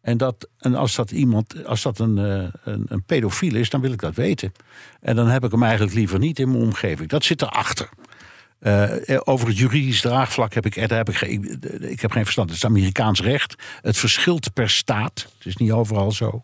En, 0.02 0.18
dat, 0.18 0.50
en 0.60 0.76
als 0.76 0.96
dat 0.96 1.12
iemand, 1.12 1.66
als 1.66 1.82
dat 1.82 2.00
een, 2.00 2.18
een, 2.18 2.86
een 2.88 3.04
pedofiel 3.04 3.56
is, 3.56 3.70
dan 3.70 3.82
wil 3.82 3.92
ik 3.92 4.02
dat 4.02 4.16
weten. 4.16 4.52
En 5.02 5.16
dan 5.16 5.28
heb 5.28 5.44
ik 5.44 5.52
hem 5.52 5.64
eigenlijk 5.64 5.94
liever 5.94 6.20
niet 6.20 6.40
in 6.40 6.52
mijn 6.52 6.64
omgeving. 6.64 7.10
Dat 7.10 7.24
zit 7.24 7.42
erachter. 7.42 7.90
Uh, 8.60 8.91
over 9.24 9.47
het 9.47 9.58
juridisch 9.58 10.01
draagvlak 10.01 10.53
heb 10.53 10.66
ik, 10.66 10.88
daar 10.89 10.97
heb 10.97 11.10
ik, 11.10 11.22
ik 11.82 12.01
heb 12.01 12.12
geen 12.12 12.24
verstand. 12.24 12.49
Het 12.49 12.58
is 12.58 12.66
Amerikaans 12.66 13.22
recht. 13.22 13.55
Het 13.82 13.97
verschilt 13.97 14.53
per 14.53 14.70
staat. 14.70 15.32
Het 15.38 15.45
is 15.45 15.58
niet 15.58 15.72
overal 15.72 16.12
zo. 16.12 16.43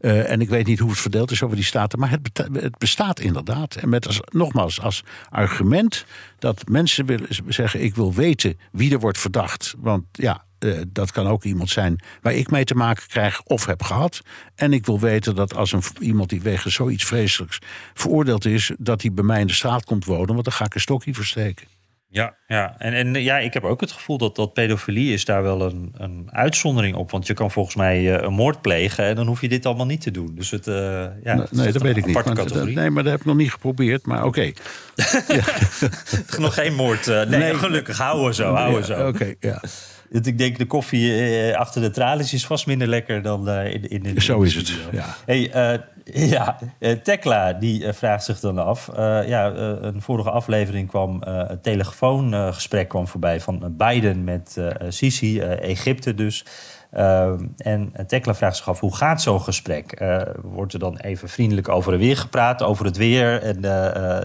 En 0.00 0.40
ik 0.40 0.48
weet 0.48 0.66
niet 0.66 0.78
hoe 0.78 0.90
het 0.90 0.98
verdeeld 0.98 1.30
is 1.30 1.42
over 1.42 1.56
die 1.56 1.64
staten. 1.64 1.98
Maar 1.98 2.10
het, 2.10 2.46
het 2.52 2.78
bestaat 2.78 3.20
inderdaad. 3.20 3.74
En 3.74 3.88
met 3.88 4.06
als, 4.06 4.20
nogmaals 4.30 4.80
als 4.80 5.04
argument 5.30 6.04
dat 6.38 6.68
mensen 6.68 7.06
willen 7.06 7.28
zeggen: 7.48 7.82
ik 7.82 7.94
wil 7.94 8.14
weten 8.14 8.58
wie 8.72 8.92
er 8.92 9.00
wordt 9.00 9.18
verdacht. 9.18 9.74
Want 9.78 10.04
ja, 10.12 10.44
uh, 10.64 10.80
dat 10.88 11.12
kan 11.12 11.26
ook 11.26 11.44
iemand 11.44 11.70
zijn 11.70 12.00
waar 12.22 12.34
ik 12.34 12.50
mee 12.50 12.64
te 12.64 12.74
maken 12.74 13.08
krijg 13.08 13.42
of 13.42 13.66
heb 13.66 13.82
gehad. 13.82 14.20
En 14.54 14.72
ik 14.72 14.86
wil 14.86 15.00
weten 15.00 15.34
dat 15.34 15.54
als 15.54 15.72
een, 15.72 15.82
iemand 16.00 16.30
die 16.30 16.42
wegens 16.42 16.74
zoiets 16.74 17.04
vreselijks 17.04 17.58
veroordeeld 17.94 18.44
is, 18.44 18.72
dat 18.78 19.02
hij 19.02 19.12
bij 19.12 19.24
mij 19.24 19.40
in 19.40 19.46
de 19.46 19.52
straat 19.52 19.84
komt 19.84 20.04
wonen, 20.04 20.32
want 20.32 20.44
dan 20.44 20.52
ga 20.52 20.64
ik 20.64 20.74
een 20.74 20.80
stokje 20.80 21.14
versteken. 21.14 21.66
Ja, 22.12 22.34
ja. 22.46 22.74
En, 22.78 22.94
en 22.94 23.22
ja, 23.22 23.38
ik 23.38 23.54
heb 23.54 23.64
ook 23.64 23.80
het 23.80 23.92
gevoel 23.92 24.18
dat, 24.18 24.36
dat 24.36 24.52
pedofilie 24.52 25.12
is 25.12 25.24
daar 25.24 25.42
wel 25.42 25.62
een, 25.62 25.94
een 25.96 26.28
uitzondering 26.30 26.96
op. 26.96 27.10
Want 27.10 27.26
je 27.26 27.34
kan 27.34 27.50
volgens 27.50 27.74
mij 27.74 28.00
uh, 28.02 28.22
een 28.22 28.32
moord 28.32 28.60
plegen 28.60 29.04
en 29.04 29.14
dan 29.14 29.26
hoef 29.26 29.40
je 29.40 29.48
dit 29.48 29.66
allemaal 29.66 29.86
niet 29.86 30.00
te 30.00 30.10
doen. 30.10 30.34
Dus 30.34 30.50
het, 30.50 30.66
uh, 30.66 30.74
ja, 30.74 31.34
nee, 31.34 31.46
nee 31.50 31.72
dat 31.72 31.82
weet 31.82 31.96
ik 31.96 32.06
niet. 32.06 32.14
Maar, 32.14 32.64
nee, 32.64 32.90
maar 32.90 33.02
dat 33.02 33.12
heb 33.12 33.20
ik 33.20 33.26
nog 33.26 33.36
niet 33.36 33.52
geprobeerd. 33.52 34.06
Maar 34.06 34.24
oké. 34.24 34.28
Okay. 34.28 34.54
nog 36.38 36.54
geen 36.54 36.74
moord. 36.74 37.06
Uh, 37.06 37.22
nee, 37.22 37.40
nee, 37.40 37.54
gelukkig. 37.54 37.98
Houden 37.98 38.34
zo, 38.34 38.54
houden 38.54 38.84
zo. 38.84 38.92
Oké, 38.92 39.08
okay, 39.08 39.36
ja. 39.40 39.62
Ik 40.12 40.38
denk 40.38 40.58
de 40.58 40.66
koffie 40.66 41.10
uh, 41.48 41.56
achter 41.56 41.80
de 41.80 41.90
tralies 41.90 42.32
is 42.32 42.46
vast 42.46 42.66
minder 42.66 42.88
lekker 42.88 43.22
dan 43.22 43.48
uh, 43.48 43.72
in, 43.72 43.88
in, 43.88 44.02
in, 44.02 44.22
Zo 44.22 44.42
is 44.42 44.54
het, 44.54 44.78
ja. 44.92 45.16
Hey, 45.26 45.74
uh, 45.74 45.78
ja, 46.34 46.58
Tekla 47.02 47.52
die 47.52 47.92
vraagt 47.92 48.24
zich 48.24 48.40
dan 48.40 48.58
af. 48.58 48.90
ja, 49.26 49.52
een 49.80 50.02
vorige 50.02 50.30
aflevering 50.30 50.88
kwam 50.88 51.16
een 51.20 51.60
telefoongesprek 51.60 52.88
kwam 52.88 53.08
voorbij 53.08 53.40
van 53.40 53.74
Biden 53.76 54.24
met 54.24 54.60
Sisi, 54.88 55.40
Egypte 55.40 56.14
dus. 56.14 56.44
En 57.56 57.92
Tekla 58.06 58.34
vraagt 58.34 58.56
zich 58.56 58.68
af, 58.68 58.80
hoe 58.80 58.96
gaat 58.96 59.22
zo'n 59.22 59.40
gesprek? 59.40 60.04
wordt 60.42 60.72
er 60.72 60.78
dan 60.78 60.96
even 60.96 61.28
vriendelijk 61.28 61.68
over 61.68 61.92
en 61.92 61.98
weer 61.98 62.16
gepraat, 62.16 62.62
over 62.62 62.84
het 62.84 62.96
weer? 62.96 63.42
En 63.42 63.60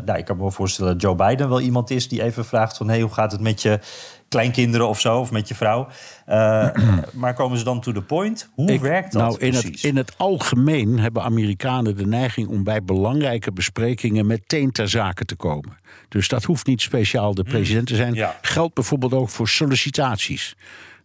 nou, 0.06 0.18
ik 0.18 0.26
kan 0.26 0.38
me 0.38 0.52
voorstellen 0.52 0.92
dat 0.92 1.02
Joe 1.02 1.16
Biden 1.16 1.50
wel 1.50 1.62
iemand 1.62 1.90
is 1.90 2.08
die 2.08 2.24
even 2.24 2.46
vraagt 2.46 2.78
van... 2.78 2.90
hey, 2.90 3.02
hoe 3.02 3.14
gaat 3.14 3.32
het 3.32 3.42
met 3.42 3.62
je 3.62 3.80
kleinkinderen 4.30 4.88
of 4.88 5.00
zo, 5.00 5.20
of 5.20 5.32
met 5.32 5.48
je 5.48 5.56
vrouw. 5.56 5.88
Uh, 6.30 6.70
maar 7.14 7.34
komen 7.34 7.58
ze 7.58 7.64
dan 7.64 7.82
to 7.82 7.92
the 7.92 8.02
point? 8.02 8.50
Hoe 8.54 8.72
Ik, 8.72 8.82
werkt 8.82 9.12
dat 9.12 9.22
nou, 9.22 9.38
in 9.40 9.50
precies? 9.50 9.82
Het, 9.82 9.84
in 9.84 9.98
het 9.98 10.14
algemeen 10.18 11.00
hebben 11.00 11.24
Amerikanen 11.24 11.98
de 11.98 12.06
neiging 12.06 12.48
om 12.48 12.64
bij 12.64 12.84
belangrijke 12.84 13.52
besprekingen 13.52 14.26
meteen 14.26 14.72
ter 14.72 14.90
zake 14.90 15.26
te 15.26 15.36
komen. 15.36 15.78
Dus 16.10 16.28
dat 16.28 16.44
hoeft 16.44 16.68
niet 16.68 16.82
speciaal 16.82 17.34
de 17.34 17.44
president 17.44 17.88
te 17.88 17.96
zijn. 17.96 18.14
Ja. 18.14 18.36
Geldt 18.42 18.74
bijvoorbeeld 18.74 19.14
ook 19.14 19.30
voor 19.30 19.48
sollicitaties. 19.48 20.56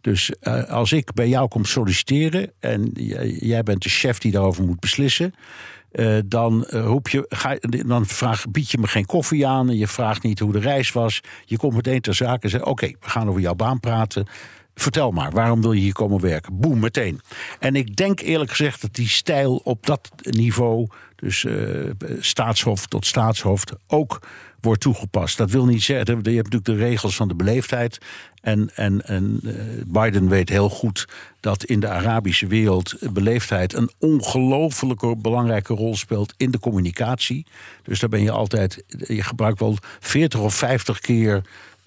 Dus 0.02 0.32
uh, 0.42 0.64
als 0.64 0.92
ik 0.92 1.12
bij 1.12 1.28
jou 1.28 1.48
kom 1.48 1.64
solliciteren 1.64 2.52
en 2.60 2.90
jij 3.40 3.62
bent 3.62 3.82
de 3.82 3.88
chef 3.88 4.18
die 4.18 4.32
daarover 4.32 4.64
moet 4.64 4.80
beslissen. 4.80 5.34
Uh, 5.92 6.18
dan, 6.24 6.66
uh, 6.70 6.84
roep 6.84 7.08
je, 7.08 7.26
ga, 7.28 7.56
dan 7.86 8.06
vraag, 8.06 8.50
bied 8.50 8.70
je 8.70 8.78
me 8.78 8.86
geen 8.86 9.06
koffie 9.06 9.46
aan. 9.46 9.76
Je 9.76 9.86
vraagt 9.86 10.22
niet 10.22 10.38
hoe 10.38 10.52
de 10.52 10.58
reis 10.58 10.92
was. 10.92 11.20
Je 11.44 11.56
komt 11.56 11.74
meteen 11.74 12.00
ter 12.00 12.14
zake 12.14 12.42
en 12.42 12.50
zegt: 12.50 12.64
Oké, 12.64 12.86
we 12.86 13.10
gaan 13.10 13.28
over 13.28 13.40
jouw 13.40 13.54
baan 13.54 13.80
praten. 13.80 14.26
Vertel 14.74 15.10
maar, 15.10 15.30
waarom 15.30 15.60
wil 15.60 15.72
je 15.72 15.80
hier 15.80 15.92
komen 15.92 16.20
werken? 16.20 16.60
Boem, 16.60 16.78
meteen. 16.78 17.20
En 17.58 17.76
ik 17.76 17.96
denk 17.96 18.20
eerlijk 18.20 18.50
gezegd 18.50 18.80
dat 18.80 18.94
die 18.94 19.08
stijl 19.08 19.56
op 19.56 19.86
dat 19.86 20.10
niveau, 20.20 20.88
dus 21.16 21.44
uh, 21.44 21.90
staatshoofd 22.20 22.90
tot 22.90 23.06
staatshoofd, 23.06 23.72
ook 23.86 24.20
wordt 24.62 24.80
toegepast. 24.80 25.36
Dat 25.36 25.50
wil 25.50 25.64
niet 25.64 25.82
zeggen, 25.82 26.06
je 26.06 26.12
hebt 26.12 26.52
natuurlijk 26.52 26.64
de 26.64 26.86
regels 26.86 27.16
van 27.16 27.28
de 27.28 27.34
beleefdheid. 27.34 27.98
En, 28.40 28.70
en, 28.74 29.06
en 29.06 29.40
uh, 29.42 29.52
Biden 29.86 30.28
weet 30.28 30.48
heel 30.48 30.68
goed 30.68 31.08
dat 31.40 31.64
in 31.64 31.80
de 31.80 31.88
Arabische 31.88 32.46
wereld 32.46 32.94
beleefdheid 33.12 33.74
een 33.74 33.90
ongelofelijke 33.98 35.16
belangrijke 35.16 35.74
rol 35.74 35.96
speelt 35.96 36.34
in 36.36 36.50
de 36.50 36.58
communicatie. 36.58 37.46
Dus 37.82 38.00
daar 38.00 38.08
ben 38.08 38.22
je 38.22 38.30
altijd, 38.30 38.84
je 38.86 39.22
gebruikt 39.22 39.60
wel 39.60 39.76
40 40.00 40.40
of 40.40 40.54
50 40.54 41.00
keer 41.00 41.42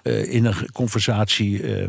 uh, 0.05 0.33
in 0.33 0.45
een 0.45 0.71
conversatie 0.71 1.61
uh, 1.61 1.81
uh, 1.81 1.87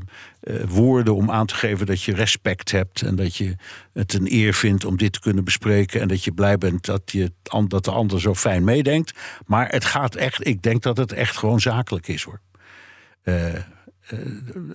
woorden 0.69 1.15
om 1.15 1.31
aan 1.31 1.47
te 1.47 1.55
geven 1.55 1.87
dat 1.87 2.03
je 2.03 2.15
respect 2.15 2.71
hebt 2.71 3.03
en 3.03 3.17
dat 3.17 3.37
je 3.37 3.57
het 3.93 4.13
een 4.15 4.33
eer 4.33 4.55
vindt 4.55 4.85
om 4.85 4.97
dit 4.97 5.13
te 5.13 5.21
kunnen 5.21 5.45
bespreken 5.45 6.01
en 6.01 6.09
dat 6.09 6.25
je 6.25 6.33
blij 6.33 6.59
bent 6.59 6.85
dat, 6.85 7.13
je, 7.13 7.33
dat 7.69 7.85
de 7.85 7.91
ander 7.91 8.21
zo 8.21 8.35
fijn 8.35 8.65
meedenkt. 8.65 9.19
Maar 9.47 9.69
het 9.69 9.85
gaat 9.85 10.15
echt, 10.15 10.47
ik 10.47 10.63
denk 10.63 10.83
dat 10.83 10.97
het 10.97 11.13
echt 11.13 11.37
gewoon 11.37 11.61
zakelijk 11.61 12.09
is 12.09 12.23
hoor. 12.23 12.41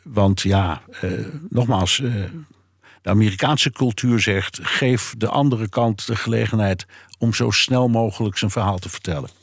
want 0.03 0.41
ja, 0.41 0.81
nogmaals, 1.49 1.97
de 3.01 3.09
Amerikaanse 3.09 3.71
cultuur 3.71 4.19
zegt: 4.19 4.59
geef 4.61 5.13
de 5.17 5.27
andere 5.27 5.69
kant 5.69 6.07
de 6.07 6.15
gelegenheid 6.15 6.85
om 7.17 7.33
zo 7.33 7.51
snel 7.51 7.87
mogelijk 7.87 8.37
zijn 8.37 8.51
verhaal 8.51 8.79
te 8.79 8.89
vertellen. 8.89 9.40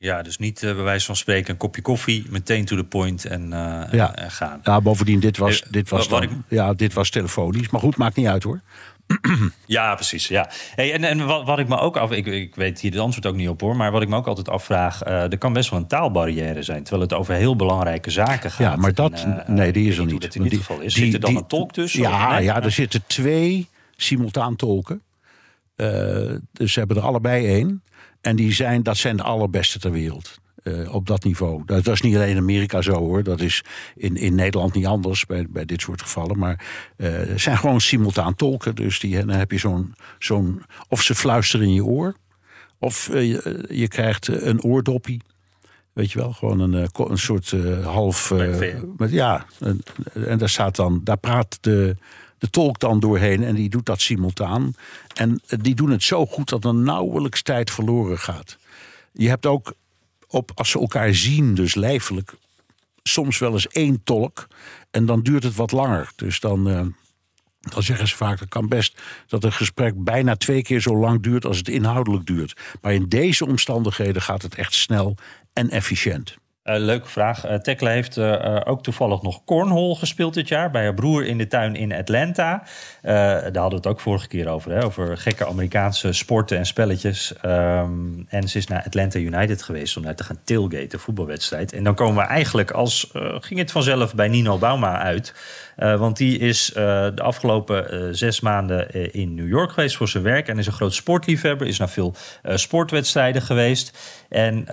Ja, 0.00 0.22
dus 0.22 0.38
niet 0.38 0.62
uh, 0.62 0.74
bij 0.74 0.82
wijze 0.82 1.06
van 1.06 1.16
spreken 1.16 1.50
een 1.50 1.56
kopje 1.56 1.82
koffie, 1.82 2.26
meteen 2.28 2.64
to 2.64 2.76
the 2.76 2.84
point 2.84 3.24
en, 3.24 3.42
uh, 3.42 3.82
ja. 3.90 4.14
en 4.14 4.30
gaan. 4.30 4.60
Ja, 4.62 4.80
bovendien, 4.80 5.20
dit 5.20 5.36
was, 5.36 5.62
dit 5.70 5.88
was, 5.88 6.08
dan, 6.08 6.22
ik... 6.22 6.30
ja, 6.48 6.74
dit 6.74 6.92
was 6.92 7.10
telefonisch. 7.10 7.68
Maar 7.68 7.80
goed, 7.80 7.96
maakt 7.96 8.16
niet 8.16 8.26
uit 8.26 8.42
hoor. 8.42 8.60
Ja, 9.66 9.94
precies. 9.94 10.28
Ja. 10.28 10.50
Hey, 10.74 10.92
en 10.92 11.04
en 11.04 11.26
wat, 11.26 11.46
wat 11.46 11.58
ik 11.58 11.68
me 11.68 11.78
ook 11.78 11.96
af... 11.96 12.10
Ik, 12.10 12.26
ik 12.26 12.54
weet 12.54 12.80
hier 12.80 12.90
het 12.90 13.00
antwoord 13.00 13.26
ook 13.26 13.34
niet 13.34 13.48
op 13.48 13.60
hoor... 13.60 13.76
maar 13.76 13.90
wat 13.90 14.02
ik 14.02 14.08
me 14.08 14.16
ook 14.16 14.26
altijd 14.26 14.48
afvraag... 14.48 15.06
Uh, 15.06 15.22
er 15.22 15.38
kan 15.38 15.52
best 15.52 15.70
wel 15.70 15.78
een 15.78 15.86
taalbarrière 15.86 16.62
zijn... 16.62 16.82
terwijl 16.82 17.02
het 17.02 17.12
over 17.12 17.34
heel 17.34 17.56
belangrijke 17.56 18.10
zaken 18.10 18.50
gaat. 18.50 18.72
Ja, 18.72 18.76
maar 18.76 18.94
dat... 18.94 19.12
En, 19.12 19.44
nee, 19.46 19.72
die 19.72 19.88
is 19.88 19.98
er 19.98 20.04
niet. 20.04 20.20
Dat 20.20 20.34
in 20.34 20.42
dit 20.42 20.54
geval 20.54 20.80
is. 20.80 20.94
Die, 20.94 21.04
Zit 21.04 21.14
er 21.14 21.20
dan 21.20 21.30
die, 21.30 21.38
een 21.38 21.46
tolk 21.46 21.72
tussen? 21.72 22.00
Ja, 22.00 22.34
nee? 22.34 22.44
ja, 22.44 22.62
er 22.62 22.70
zitten 22.70 23.02
twee 23.06 23.68
simultaan 23.96 24.56
tolken. 24.56 25.02
Dus 26.52 26.72
ze 26.72 26.78
hebben 26.78 26.96
er 26.96 27.02
allebei 27.02 27.46
één. 27.46 27.82
En 28.28 28.36
die 28.36 28.52
zijn, 28.52 28.82
dat 28.82 28.96
zijn 28.96 29.16
de 29.16 29.22
allerbeste 29.22 29.78
ter 29.78 29.90
wereld. 29.90 30.40
Uh, 30.62 30.94
op 30.94 31.06
dat 31.06 31.24
niveau. 31.24 31.62
Dat, 31.66 31.84
dat, 31.84 31.94
is 31.94 32.00
niet 32.00 32.14
alleen 32.14 32.28
in 32.28 32.36
Amerika 32.36 32.82
zo 32.82 32.92
hoor. 32.92 33.22
Dat 33.22 33.40
is 33.40 33.64
in, 33.96 34.16
in 34.16 34.34
Nederland 34.34 34.74
niet 34.74 34.86
anders 34.86 35.26
bij, 35.26 35.46
bij 35.48 35.64
dit 35.64 35.80
soort 35.80 36.02
gevallen. 36.02 36.38
Maar 36.38 36.66
uh, 36.96 37.08
het 37.10 37.40
zijn 37.40 37.58
gewoon 37.58 37.80
simultaan 37.80 38.34
tolken. 38.34 38.74
Dus 38.74 39.00
die, 39.00 39.16
dan 39.26 39.28
heb 39.28 39.50
je 39.50 39.58
zo'n. 39.58 39.94
zo'n 40.18 40.62
of 40.88 41.02
ze 41.02 41.14
fluisteren 41.14 41.66
in 41.66 41.72
je 41.72 41.84
oor. 41.84 42.14
Of 42.78 43.08
uh, 43.08 43.28
je, 43.28 43.64
je, 43.68 43.88
krijgt 43.88 44.28
een 44.28 44.62
oordoppie. 44.62 45.22
Weet 45.92 46.12
je 46.12 46.18
wel, 46.18 46.32
gewoon 46.32 46.60
een, 46.60 46.88
een 46.94 47.18
soort 47.18 47.54
half. 47.82 48.32
met, 48.96 49.10
ja, 49.10 49.46
en, 49.58 49.80
en 50.12 50.38
daar 50.38 50.48
staat 50.48 50.76
dan. 50.76 51.00
Daar 51.04 51.18
praat 51.18 51.58
de 51.60 51.96
de 52.38 52.50
tolk 52.50 52.78
dan 52.78 53.00
doorheen 53.00 53.44
en 53.44 53.54
die 53.54 53.68
doet 53.68 53.86
dat 53.86 54.00
simultaan. 54.00 54.72
En 55.14 55.40
die 55.46 55.74
doen 55.74 55.90
het 55.90 56.02
zo 56.02 56.26
goed 56.26 56.48
dat 56.48 56.64
er 56.64 56.74
nauwelijks 56.74 57.42
tijd 57.42 57.70
verloren 57.70 58.18
gaat. 58.18 58.58
Je 59.12 59.28
hebt 59.28 59.46
ook 59.46 59.72
op, 60.28 60.50
als 60.54 60.70
ze 60.70 60.78
elkaar 60.78 61.14
zien, 61.14 61.54
dus 61.54 61.74
lijfelijk, 61.74 62.34
soms 63.02 63.38
wel 63.38 63.52
eens 63.52 63.68
één 63.68 64.02
tolk. 64.04 64.46
En 64.90 65.06
dan 65.06 65.22
duurt 65.22 65.42
het 65.42 65.54
wat 65.54 65.72
langer. 65.72 66.10
Dus 66.16 66.40
dan, 66.40 66.68
uh, 66.68 66.80
dan 67.60 67.82
zeggen 67.82 68.08
ze 68.08 68.16
vaak, 68.16 68.38
dat 68.38 68.48
kan 68.48 68.68
best 68.68 69.00
dat 69.26 69.44
een 69.44 69.52
gesprek 69.52 70.04
bijna 70.04 70.36
twee 70.36 70.62
keer 70.62 70.80
zo 70.80 70.96
lang 70.96 71.22
duurt 71.22 71.44
als 71.44 71.56
het 71.58 71.68
inhoudelijk 71.68 72.26
duurt. 72.26 72.60
Maar 72.80 72.92
in 72.92 73.08
deze 73.08 73.46
omstandigheden 73.46 74.22
gaat 74.22 74.42
het 74.42 74.54
echt 74.54 74.74
snel 74.74 75.16
en 75.52 75.70
efficiënt. 75.70 76.36
Uh, 76.68 76.74
leuke 76.76 77.08
vraag. 77.08 77.46
Uh, 77.46 77.54
Tekla 77.54 77.90
heeft 77.90 78.16
uh, 78.16 78.60
ook 78.64 78.82
toevallig 78.82 79.22
nog 79.22 79.44
cornhole 79.44 79.94
gespeeld 79.94 80.34
dit 80.34 80.48
jaar 80.48 80.70
bij 80.70 80.82
haar 80.82 80.94
broer 80.94 81.26
in 81.26 81.38
de 81.38 81.46
tuin 81.46 81.76
in 81.76 81.92
Atlanta. 81.92 82.62
daar 83.02 83.42
hadden 83.42 83.70
we 83.70 83.74
het 83.76 83.86
ook 83.86 84.00
vorige 84.00 84.28
keer 84.28 84.48
over, 84.48 84.70
hè, 84.70 84.84
over 84.84 85.16
gekke 85.16 85.46
Amerikaanse 85.46 86.12
sporten 86.12 86.58
en 86.58 86.66
spelletjes. 86.66 87.34
Um, 87.44 88.26
en 88.28 88.48
ze 88.48 88.58
is 88.58 88.66
naar 88.66 88.82
Atlanta 88.84 89.18
United 89.18 89.62
geweest 89.62 89.96
om 89.96 90.02
daar 90.02 90.14
te 90.14 90.24
gaan 90.24 90.40
tailgaten, 90.44 91.00
voetbalwedstrijd. 91.00 91.72
En 91.72 91.84
dan 91.84 91.94
komen 91.94 92.22
we 92.22 92.28
eigenlijk 92.28 92.70
als 92.70 93.10
ging 93.38 93.60
het 93.60 93.70
vanzelf 93.70 94.14
bij 94.14 94.28
Nino 94.28 94.58
Bauma 94.58 94.98
uit. 94.98 95.34
Want 95.78 96.16
die 96.16 96.38
is 96.38 96.70
de 96.74 97.22
afgelopen 97.22 98.16
zes 98.16 98.40
maanden 98.40 99.12
in 99.12 99.34
New 99.34 99.48
York 99.48 99.70
geweest 99.70 99.96
voor 99.96 100.08
zijn 100.08 100.22
werk. 100.22 100.48
En 100.48 100.58
is 100.58 100.66
een 100.66 100.72
groot 100.72 100.94
sportliefhebber. 100.94 101.66
Is 101.66 101.78
naar 101.78 101.88
veel 101.88 102.14
sportwedstrijden 102.44 103.42
geweest. 103.42 103.98
En 104.28 104.64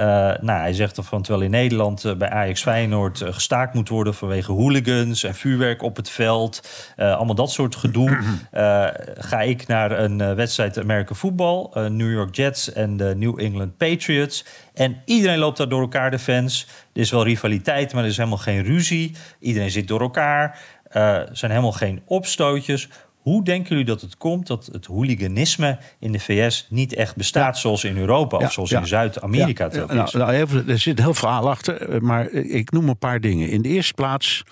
nou, 0.41 0.59
hij 0.59 0.73
zegt 0.73 0.99
van 1.01 1.21
terwijl 1.21 1.43
in 1.43 1.51
Nederland 1.51 2.17
bij 2.17 2.29
Ajax 2.29 2.61
Feyenoord 2.61 3.23
gestaakt 3.25 3.73
moet 3.73 3.89
worden 3.89 4.13
vanwege 4.13 4.51
hooligans 4.51 5.23
en 5.23 5.35
vuurwerk 5.35 5.81
op 5.81 5.95
het 5.95 6.09
veld. 6.09 6.67
allemaal 6.95 7.35
dat 7.35 7.51
soort 7.51 7.75
gedoe. 7.75 8.17
ga 9.31 9.41
ik 9.41 9.67
naar 9.67 9.99
een 9.99 10.35
wedstrijd 10.35 10.79
American 10.79 11.15
Football. 11.15 11.69
New 11.89 12.11
York 12.11 12.35
Jets 12.35 12.73
en 12.73 12.97
de 12.97 13.13
New 13.17 13.39
England 13.39 13.77
Patriots. 13.77 14.45
En 14.73 15.01
iedereen 15.05 15.37
loopt 15.37 15.57
daar 15.57 15.69
door 15.69 15.81
elkaar, 15.81 16.11
de 16.11 16.19
fans. 16.19 16.67
Er 16.93 17.01
is 17.01 17.11
wel 17.11 17.23
rivaliteit, 17.23 17.93
maar 17.93 18.03
er 18.03 18.09
is 18.09 18.17
helemaal 18.17 18.37
geen 18.37 18.63
ruzie. 18.63 19.15
Iedereen 19.39 19.71
zit 19.71 19.87
door 19.87 20.01
elkaar. 20.01 20.59
Uh, 20.95 21.21
zijn 21.31 21.51
helemaal 21.51 21.71
geen 21.71 22.01
opstootjes. 22.05 22.89
Hoe 23.25 23.43
denken 23.43 23.69
jullie 23.69 23.85
dat 23.85 24.01
het 24.01 24.17
komt 24.17 24.47
dat 24.47 24.69
het 24.71 24.85
hooliganisme 24.85 25.77
in 25.99 26.11
de 26.11 26.19
VS 26.19 26.67
niet 26.69 26.93
echt 26.93 27.15
bestaat 27.15 27.57
zoals 27.57 27.83
in 27.83 27.97
Europa 27.97 28.37
of 28.37 28.51
zoals 28.51 28.71
in 28.71 28.87
Zuid-Amerika? 28.87 29.67
Nou, 29.67 30.17
nou, 30.17 30.63
er 30.67 30.79
zit 30.79 30.99
heel 30.99 31.13
verhaal 31.13 31.49
achter, 31.49 31.89
eh, 31.89 31.99
maar 31.99 32.29
ik 32.31 32.71
noem 32.71 32.89
een 32.89 32.97
paar 32.97 33.19
dingen. 33.19 33.49
In 33.49 33.61
de 33.61 33.69
eerste 33.69 33.93
plaats. 33.93 34.43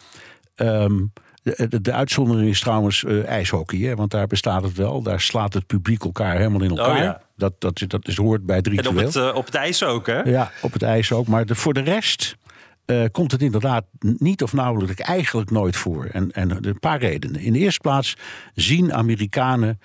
Um, 0.56 1.14
de, 1.44 1.82
de, 1.82 1.92
uitzondering 1.92 2.50
is 2.50 2.60
trouwens 2.60 3.04
uh, 3.04 3.26
ijshockey, 3.26 3.80
hè, 3.80 3.96
want 3.96 4.12
daar 4.12 4.28
bestaat 4.28 4.64
het 4.64 4.78
wel. 4.78 5.02
Daar 5.02 5.22
slaat 5.22 5.54
het 5.54 5.68
publiek 5.68 6.04
elkaar 6.04 6.38
helemaal 6.38 6.62
in 6.62 6.72
oh, 6.72 6.78
elkaar. 6.78 7.10
Oh, 7.10 7.16
dat, 7.36 7.54
dat, 7.62 7.84
dat 7.88 8.08
is, 8.08 8.16
hoort 8.16 8.46
bij 8.46 8.62
drie 8.62 8.80
En 8.80 8.88
op 8.88 8.96
het, 8.96 9.16
uh, 9.16 9.36
op 9.36 9.46
het 9.46 9.56
ijs 9.56 9.84
ook, 9.84 10.08
hè? 10.08 10.22
Ja, 10.22 10.52
op 10.62 10.74
het 10.74 10.84
ijs 10.84 11.12
ook. 11.12 11.28
Maar 11.28 11.46
de, 11.46 11.56
voor 11.56 11.74
de 11.74 11.82
rest 11.82 12.36
uh, 12.86 13.06
komt 13.12 13.32
het 13.32 13.42
inderdaad 13.42 13.86
niet 14.00 14.44
of 14.44 14.54
nauwelijks 14.54 15.02
eigenlijk 15.02 15.52
nooit 15.52 15.76
voor. 15.76 16.06
En, 16.06 16.32
en 16.32 16.68
een 16.68 16.80
paar 16.80 17.00
redenen. 17.00 17.42
In 17.42 17.54
de 17.54 17.60
eerste 17.60 17.80
plaats 17.82 18.18
zien 18.54 18.94
Amerikanen 18.94 19.80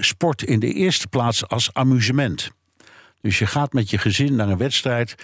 sport 0.00 0.42
in 0.42 0.60
de 0.60 0.72
eerste 0.72 1.08
plaats 1.08 1.48
als 1.48 1.72
amusement. 1.72 2.50
Dus 3.20 3.38
je 3.38 3.46
gaat 3.46 3.72
met 3.72 3.90
je 3.90 3.98
gezin 3.98 4.34
naar 4.34 4.48
een 4.48 4.56
wedstrijd 4.56 5.14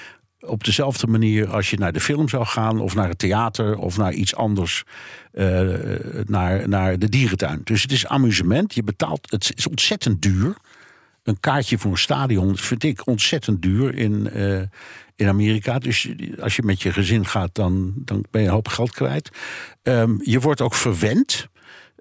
op 0.40 0.64
dezelfde 0.64 1.06
manier 1.06 1.48
als 1.48 1.70
je 1.70 1.78
naar 1.78 1.92
de 1.92 2.00
film 2.00 2.28
zou 2.28 2.44
gaan, 2.46 2.80
of 2.80 2.94
naar 2.94 3.08
het 3.08 3.18
theater, 3.18 3.76
of 3.76 3.96
naar 3.96 4.12
iets 4.12 4.34
anders, 4.34 4.82
uh, 5.32 5.60
naar, 6.24 6.68
naar 6.68 6.98
de 6.98 7.08
dierentuin. 7.08 7.60
Dus 7.64 7.82
het 7.82 7.92
is 7.92 8.06
amusement. 8.06 8.74
Je 8.74 8.82
betaalt, 8.82 9.30
het 9.30 9.52
is 9.54 9.66
ontzettend 9.66 10.22
duur. 10.22 10.56
Een 11.22 11.40
kaartje 11.40 11.78
voor 11.78 11.90
een 11.90 11.98
stadion 11.98 12.56
vind 12.56 12.82
ik 12.82 13.06
ontzettend 13.06 13.62
duur 13.62 13.94
in, 13.94 14.30
in 15.16 15.28
Amerika. 15.28 15.78
Dus 15.78 16.08
als 16.40 16.56
je 16.56 16.62
met 16.62 16.82
je 16.82 16.92
gezin 16.92 17.26
gaat, 17.26 17.54
dan, 17.54 17.92
dan 17.96 18.24
ben 18.30 18.40
je 18.40 18.46
een 18.46 18.52
hoop 18.52 18.68
geld 18.68 18.90
kwijt. 18.90 19.30
Um, 19.82 20.18
je 20.22 20.40
wordt 20.40 20.60
ook 20.60 20.74
verwend. 20.74 21.48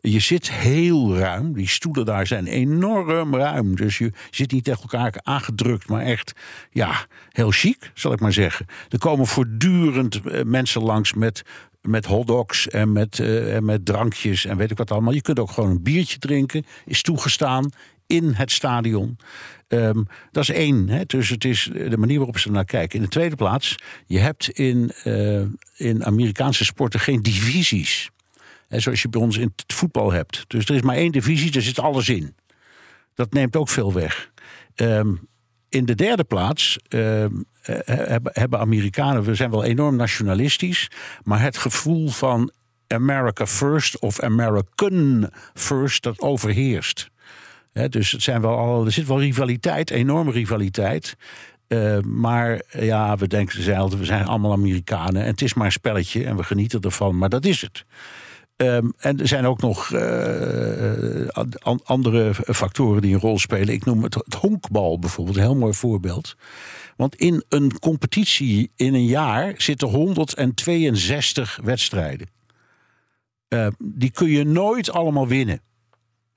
Je 0.02 0.20
zit 0.20 0.52
heel 0.52 1.18
ruim. 1.18 1.54
Die 1.54 1.68
stoelen 1.68 2.06
daar 2.06 2.28
zijn 2.28 2.48
enorm 2.48 3.36
ruim. 3.36 3.76
Dus 3.76 3.98
je 3.98 4.12
zit 4.30 4.52
niet 4.52 4.64
tegen 4.64 4.82
elkaar 4.82 5.14
aangedrukt, 5.24 5.90
maar 5.90 6.02
echt 6.02 6.34
ja, 6.72 7.06
heel 7.30 7.52
chic, 7.52 7.92
zal 7.94 8.12
ik 8.12 8.20
maar 8.20 8.34
zeggen. 8.34 8.66
Er 8.90 8.98
komen 8.98 9.28
voortdurend 9.28 10.22
eh, 10.22 10.44
mensen 10.44 10.82
langs 10.82 11.14
met 11.14 11.44
met 11.88 12.06
hotdogs 12.06 12.68
en 12.68 12.92
met, 12.92 13.20
uh, 13.20 13.56
en 13.56 13.66
met 13.66 13.86
drankjes 13.86 14.46
en 14.46 14.58
weet 14.58 14.72
ik 14.72 14.78
wat 14.78 14.92
allemaal. 14.92 15.14
Je 15.14 15.22
kunt 15.22 15.40
ook 15.40 15.52
gewoon 15.52 15.70
een 15.70 15.84
biertje 15.84 16.18
drinken, 16.18 16.66
is 16.86 17.02
toegestaan 17.02 17.72
in 18.08 18.34
het 18.34 18.52
stadion. 18.52 19.18
Um, 19.74 20.08
dat 20.32 20.44
is 20.44 20.50
één. 20.50 20.90
Hè? 20.90 21.06
Dus 21.06 21.30
het 21.30 21.46
is 21.46 21.70
de 21.74 21.98
manier 21.98 22.18
waarop 22.18 22.38
ze 22.38 22.52
naar 22.52 22.66
kijken. 22.66 22.98
In 22.98 23.04
de 23.04 23.12
tweede 23.12 23.36
plaats, 23.36 23.76
je 24.06 24.20
hebt 24.20 24.50
in, 24.50 24.92
uh, 25.04 25.42
in 25.76 26.06
Amerikaanse 26.06 26.66
sporten 26.66 27.00
geen 27.00 27.22
divisies. 27.22 28.10
En 28.68 28.82
zoals 28.82 29.02
je 29.02 29.10
bij 29.10 29.22
ons 29.22 29.38
in 29.38 29.54
het 29.56 29.74
voetbal 29.74 30.12
hebt. 30.12 30.46
Dus 30.48 30.66
er 30.66 30.76
is 30.76 30.82
maar 30.82 30.96
één 30.96 31.12
divisie, 31.12 31.52
daar 31.52 31.62
zit 31.62 31.80
alles 31.80 32.10
in. 32.10 32.36
Dat 33.14 33.34
neemt 33.34 33.56
ook 33.56 33.70
veel 33.70 33.94
weg. 33.94 34.32
Um, 34.76 35.28
in 35.70 35.86
de 35.86 35.96
derde 35.96 36.24
plaats 36.24 36.80
uh, 36.90 37.26
hebben 38.24 38.60
Amerikanen, 38.60 39.24
we 39.24 39.36
zijn 39.36 39.52
wel 39.52 39.64
enorm 39.64 39.96
nationalistisch, 39.96 40.92
maar 41.24 41.42
het 41.42 41.58
gevoel 41.58 42.10
van 42.10 42.52
America 42.88 43.48
first 43.48 44.00
of 44.00 44.20
American 44.20 45.30
first, 45.54 46.04
dat 46.04 46.20
overheerst. 46.20 47.12
Dus 47.90 48.12
het 48.12 48.22
zijn 48.22 48.42
wel 48.42 48.58
al, 48.58 48.86
er 48.86 48.92
zit 48.92 49.08
wel 49.08 49.20
rivaliteit, 49.20 49.90
enorme 49.90 50.32
rivaliteit. 50.32 51.16
Uh, 51.68 52.00
maar 52.00 52.64
ja, 52.70 53.18
we 53.18 53.28
denken 53.28 53.64
zelf, 53.64 53.96
we 53.96 54.06
zijn 54.06 54.26
allemaal 54.26 54.52
Amerikanen 54.52 55.22
en 55.22 55.28
het 55.28 55.42
is 55.42 55.54
maar 55.54 55.66
een 55.66 55.72
spelletje 55.72 56.26
en 56.26 56.36
we 56.36 56.44
genieten 56.44 56.82
ervan, 56.82 57.18
maar 57.18 57.30
dat 57.30 57.46
is 57.46 57.62
het. 57.62 57.86
Um, 58.56 58.94
en 58.98 59.20
er 59.20 59.28
zijn 59.28 59.46
ook 59.46 59.62
nog 59.62 59.90
uh, 59.90 61.28
andere 61.84 62.34
factoren 62.34 63.02
die 63.02 63.14
een 63.14 63.20
rol 63.20 63.40
spelen. 63.40 63.74
Ik 63.74 63.86
noem 63.86 64.04
het, 64.04 64.14
het 64.14 64.34
honkbal 64.34 65.00
bijvoorbeeld, 65.00 65.38
een 65.38 65.44
heel 65.44 65.56
mooi 65.56 65.74
voorbeeld. 65.74 66.36
Want 66.96 67.16
in 67.16 67.44
een 67.50 67.80
competitie 67.80 68.72
in 68.76 68.94
een 68.94 69.06
jaar 69.06 69.54
zitten 69.58 69.88
162 69.88 71.60
wedstrijden. 71.64 72.28
Uh, 73.50 73.68
die 73.78 74.12
kun 74.12 74.30
je 74.30 74.44
nooit 74.44 74.92
allemaal 74.92 75.28
winnen. 75.28 75.62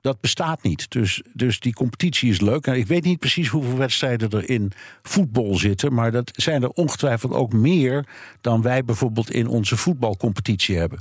Dat 0.07 0.21
bestaat 0.21 0.63
niet. 0.63 0.91
Dus, 0.91 1.21
dus 1.33 1.59
die 1.59 1.73
competitie 1.73 2.29
is 2.29 2.41
leuk. 2.41 2.67
En 2.67 2.75
ik 2.75 2.87
weet 2.87 3.03
niet 3.03 3.19
precies 3.19 3.47
hoeveel 3.47 3.77
wedstrijden 3.77 4.29
er 4.29 4.49
in 4.49 4.71
voetbal 5.01 5.55
zitten. 5.55 5.93
Maar 5.93 6.11
dat 6.11 6.31
zijn 6.35 6.63
er 6.63 6.69
ongetwijfeld 6.69 7.33
ook 7.33 7.53
meer 7.53 8.05
dan 8.41 8.61
wij 8.61 8.83
bijvoorbeeld 8.83 9.31
in 9.31 9.47
onze 9.47 9.77
voetbalcompetitie 9.77 10.77
hebben. 10.77 10.99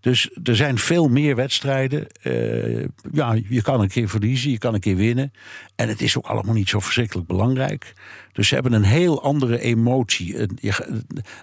Dus 0.00 0.30
er 0.42 0.56
zijn 0.56 0.78
veel 0.78 1.08
meer 1.08 1.36
wedstrijden. 1.36 2.06
Uh, 2.22 2.84
ja, 3.12 3.36
je 3.48 3.62
kan 3.62 3.80
een 3.80 3.88
keer 3.88 4.08
verliezen, 4.08 4.50
je 4.50 4.58
kan 4.58 4.74
een 4.74 4.80
keer 4.80 4.96
winnen. 4.96 5.32
En 5.74 5.88
het 5.88 6.00
is 6.00 6.16
ook 6.16 6.26
allemaal 6.26 6.54
niet 6.54 6.68
zo 6.68 6.80
verschrikkelijk 6.80 7.26
belangrijk. 7.26 7.92
Dus 8.32 8.48
ze 8.48 8.54
hebben 8.54 8.72
een 8.72 8.82
heel 8.82 9.22
andere 9.22 9.60
emotie. 9.60 10.36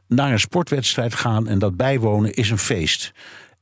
Naar 0.08 0.32
een 0.32 0.40
sportwedstrijd 0.40 1.16
gaan 1.16 1.48
en 1.48 1.60
dat 1.60 1.78
bijwonen 1.78 2.34
is 2.34 2.50
een 2.50 2.58
feest 2.58 3.14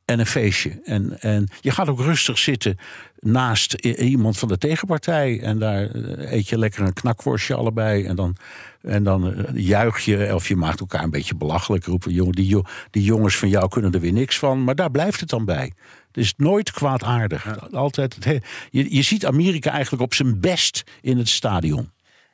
en 0.10 0.20
een 0.20 0.26
feestje. 0.26 0.80
En, 0.84 1.22
en 1.22 1.48
je 1.62 1.72
gaat 1.72 1.90
ook 1.90 2.00
rustig 2.00 2.38
zitten 2.38 2.78
naast 3.20 3.74
iemand 3.74 4.38
van 4.38 4.48
de 4.48 4.58
tegenpartij. 4.58 5.42
En 5.42 5.60
daar 5.60 5.90
eh, 5.90 6.32
eet 6.32 6.50
je 6.50 6.58
lekker 6.58 6.82
een 6.82 6.94
knakworstje 6.94 7.56
allebei. 7.56 8.06
En 8.06 8.16
dan, 8.16 8.36
en 8.82 9.04
dan 9.04 9.34
eh, 9.34 9.44
juich 9.54 10.00
je 10.00 10.36
of 10.36 10.48
je 10.48 10.56
maakt 10.56 10.80
elkaar 10.80 11.04
een 11.04 11.10
beetje 11.10 11.36
belachelijk. 11.36 11.86
Roepen, 11.86 12.14
jongen, 12.14 12.36
die, 12.36 12.62
die 12.92 13.04
jongens 13.04 13.38
van 13.38 13.50
jou 13.50 13.70
kunnen 13.70 13.92
er 13.92 14.00
weer 14.00 14.14
niks 14.14 14.38
van. 14.38 14.64
Maar 14.64 14.76
daar 14.76 14.92
blijft 14.92 15.20
het 15.20 15.30
dan 15.30 15.46
bij. 15.46 15.74
Het 16.08 16.18
is 16.18 16.34
nooit 16.38 16.72
kwaadaardig. 16.72 17.72
Altijd 17.74 18.18
je, 18.70 18.96
je 18.96 19.02
ziet 19.02 19.26
Amerika 19.26 19.72
eigenlijk 19.72 20.04
op 20.04 20.14
zijn 20.14 20.40
best 20.40 20.84
in 21.02 21.18
het 21.18 21.30
stadion. 21.30 21.90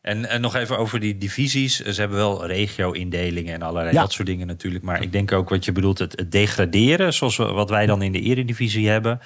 En, 0.06 0.30
en 0.30 0.41
nog 0.41 0.56
even 0.56 0.78
over 0.78 0.99
die 0.99 1.18
divisies. 1.18 1.80
Ze 1.80 1.99
hebben 1.99 2.18
wel 2.18 2.45
regio-indelingen 2.45 3.53
en 3.53 3.62
allerlei 3.62 3.95
dat 3.95 4.12
soort 4.12 4.28
dingen 4.28 4.47
natuurlijk. 4.47 4.84
Maar 4.84 5.01
ik 5.01 5.12
denk 5.12 5.32
ook 5.32 5.49
wat 5.49 5.66
je 5.66 5.72
bedoelt, 5.72 5.99
het, 5.99 6.20
het 6.20 6.32
degraderen, 6.32 7.14
zoals 7.14 7.38
we, 7.38 7.43
wat 7.43 7.70
wij 7.70 7.86
dan 7.86 8.01
in 8.01 8.12
de 8.12 8.20
eredivisie 8.20 8.89
hebben. 8.89 9.20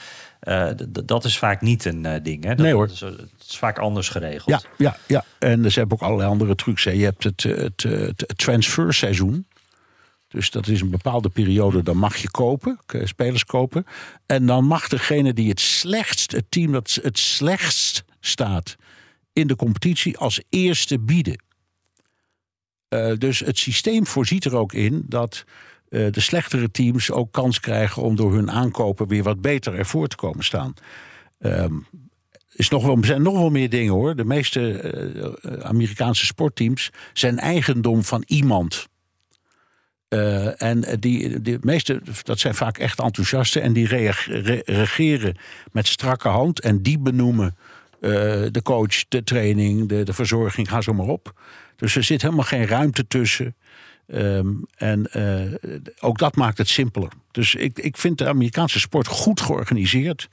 Uh, 0.44 0.70
dat 1.06 1.26
is 1.26 1.38
vaak 1.38 1.62
niet 1.62 1.86
een 1.86 2.06
uh, 2.06 2.14
ding. 2.24 2.44
Hè? 2.44 2.50
Dat, 2.50 2.66
nee 2.66 2.74
hoor. 2.74 2.88
Dat 2.88 2.96
is, 2.96 3.02
het 3.02 3.46
is 3.50 3.58
vaak 3.58 3.78
anders 3.78 4.10
geregeld. 4.10 4.50
Ja, 4.50 4.62
ja, 4.78 4.98
ja. 5.08 5.26
en 5.40 5.72
ze 5.72 5.80
hebben 5.80 5.98
ook 5.98 6.04
allerlei 6.04 6.30
andere 6.30 6.56
trucs. 6.56 6.84
Hè. 6.84 6.92
Je 6.92 7.04
hebt 7.04 7.24
het, 7.24 7.44
het, 7.44 7.84
het, 7.84 8.24
het 8.28 8.38
transferseizoen. 8.38 9.48
Dus 10.28 10.52
dat 10.52 10.68
is 10.68 10.82
een 10.82 10.90
bepaalde 10.90 11.30
periode, 11.30 11.84
dan 11.84 11.98
mag 11.98 12.16
je 12.16 12.32
kopen, 12.32 12.80
spelers 13.04 13.46
kopen. 13.46 13.86
En 14.26 14.46
dan 14.46 14.66
mag 14.66 14.88
degene 14.88 15.34
die 15.34 15.50
het 15.50 15.60
slechtst, 15.60 16.32
het 16.32 16.46
team 16.50 16.72
dat 16.72 17.00
het 17.02 17.20
slechtst 17.20 18.04
staat 18.20 18.76
in 19.40 19.48
de 19.48 19.56
competitie 19.56 20.18
als 20.18 20.42
eerste 20.50 21.00
bieden. 21.00 21.44
Uh, 22.90 23.18
dus 23.18 23.40
het 23.40 23.58
systeem 23.58 24.06
voorziet 24.06 24.46
er 24.46 24.56
ook 24.56 24.74
in 24.74 25.04
dat 25.08 25.44
uh, 25.90 26.12
de 26.12 26.20
slechtere 26.20 26.72
teams 26.72 27.12
ook 27.12 27.32
kans 27.32 27.60
krijgen 27.60 28.02
om 28.02 28.16
door 28.16 28.34
hun 28.34 28.52
aankopen 28.52 29.08
weer 29.08 29.24
wat 29.24 29.42
beter 29.42 29.76
ervoor 29.76 30.08
te 30.08 30.16
komen 30.16 30.44
staan. 30.44 30.74
Um, 31.40 31.86
is 32.54 32.70
nog 32.70 32.88
er 32.88 33.06
zijn 33.06 33.22
nog 33.22 33.34
wel 33.34 33.50
meer 33.50 33.70
dingen 33.70 33.94
hoor. 33.94 34.16
De 34.16 34.26
meeste 34.26 34.94
uh, 35.42 35.54
Amerikaanse 35.54 36.26
sportteams 36.26 36.90
zijn 37.14 37.40
eigendom 37.40 38.04
van 38.04 38.24
iemand. 38.28 38.88
En 40.58 40.86
die, 41.00 41.42
de 41.42 41.58
meeste, 41.62 42.02
dat 42.24 42.40
zijn 42.40 42.56
vaak 42.56 42.78
echt 42.78 43.00
enthousiasten 43.00 43.62
en 43.62 43.74
die 43.74 43.88
reageren 43.88 45.38
met 45.72 45.88
strakke 45.88 46.28
hand 46.28 46.60
en 46.60 46.82
die 46.82 47.00
benoemen 47.00 47.58
uh, 48.02 48.12
de 48.52 48.62
coach, 48.64 49.08
de 49.08 49.24
training, 49.24 49.88
de, 49.90 50.04
de 50.04 50.14
verzorging, 50.14 50.70
ga 50.70 50.82
zo 50.82 50.94
maar 50.94 51.08
op. 51.08 51.34
Dus 51.76 51.96
er 51.96 52.04
zit 52.04 52.22
helemaal 52.22 52.44
geen 52.46 52.68
ruimte 52.68 53.08
tussen. 53.08 53.56
Um, 54.14 54.66
en 54.76 55.10
uh, 55.16 55.82
ook 56.00 56.18
dat 56.18 56.36
maakt 56.36 56.58
het 56.58 56.70
simpeler. 56.70 57.12
Dus 57.32 57.56
ik, 57.56 57.80
ik 57.80 57.98
vind 57.98 58.18
de 58.18 58.28
Amerikaanse 58.28 58.80
sport 58.80 59.08
goed 59.08 59.42
georganiseerd 59.42 60.30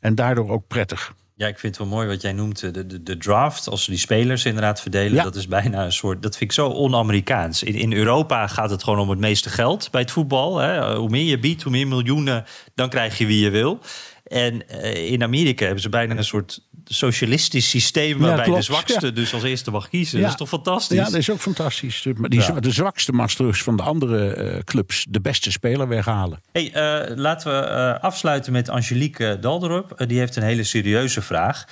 en 0.00 0.14
daardoor 0.14 0.50
ook 0.50 0.66
prettig. 0.66 1.14
Ja, 1.34 1.46
ik 1.46 1.58
vind 1.58 1.76
het 1.76 1.86
wel 1.86 1.96
mooi 1.96 2.08
wat 2.08 2.22
jij 2.22 2.32
noemt 2.32 2.60
de, 2.60 2.86
de, 2.86 3.02
de 3.02 3.16
draft. 3.16 3.68
Als 3.68 3.84
ze 3.84 3.90
die 3.90 3.98
spelers 3.98 4.44
inderdaad 4.44 4.80
verdelen, 4.80 5.14
Ja. 5.14 5.22
dat 5.22 5.36
is 5.36 5.48
bijna 5.48 5.84
een 5.84 5.92
soort. 5.92 6.22
Dat 6.22 6.36
vind 6.36 6.50
ik 6.50 6.56
zo 6.56 6.68
on-Amerikaans. 6.68 7.62
In, 7.62 7.74
in 7.74 7.92
Europa 7.92 8.46
gaat 8.46 8.70
het 8.70 8.82
gewoon 8.82 8.98
om 8.98 9.10
het 9.10 9.18
meeste 9.18 9.50
geld 9.50 9.90
bij 9.90 10.00
het 10.00 10.10
voetbal. 10.10 10.56
Hè. 10.58 10.96
Hoe 10.96 11.08
meer 11.08 11.24
je 11.24 11.38
biedt, 11.38 11.62
hoe 11.62 11.72
meer 11.72 11.86
miljoenen, 11.88 12.44
dan 12.74 12.88
krijg 12.88 13.18
je 13.18 13.26
wie 13.26 13.40
je 13.40 13.50
wil. 13.50 13.80
En 14.28 14.68
eh, 14.68 15.10
in 15.10 15.22
Amerika 15.22 15.64
hebben 15.64 15.82
ze 15.82 15.88
bijna 15.88 16.16
een 16.16 16.24
soort 16.24 16.60
socialistisch 16.84 17.68
systeem 17.68 18.18
waarbij 18.18 18.54
de 18.54 18.62
zwakste 18.62 19.06
ja. 19.06 19.12
dus 19.12 19.34
als 19.34 19.42
eerste 19.42 19.70
mag 19.70 19.88
kiezen. 19.88 20.18
Ja. 20.18 20.22
Dat 20.22 20.32
is 20.32 20.38
toch 20.38 20.48
fantastisch? 20.48 20.96
Ja, 20.96 21.04
dat 21.04 21.14
is 21.14 21.30
ook 21.30 21.40
fantastisch. 21.40 22.06
Maar 22.16 22.28
die, 22.28 22.60
de 22.60 22.70
zwakste 22.70 23.12
masters 23.12 23.62
van 23.62 23.76
de 23.76 23.82
andere 23.82 24.34
eh, 24.34 24.58
clubs 24.64 25.06
de 25.08 25.20
beste 25.20 25.50
speler 25.50 25.88
weghalen. 25.88 26.40
Hey, 26.52 26.72
eh, 26.72 27.16
laten 27.16 27.50
we 27.50 28.00
afsluiten 28.00 28.52
met 28.52 28.68
Angelique 28.68 29.38
Dalderup. 29.40 30.04
Die 30.06 30.18
heeft 30.18 30.36
een 30.36 30.42
hele 30.42 30.64
serieuze 30.64 31.22
vraag. 31.22 31.64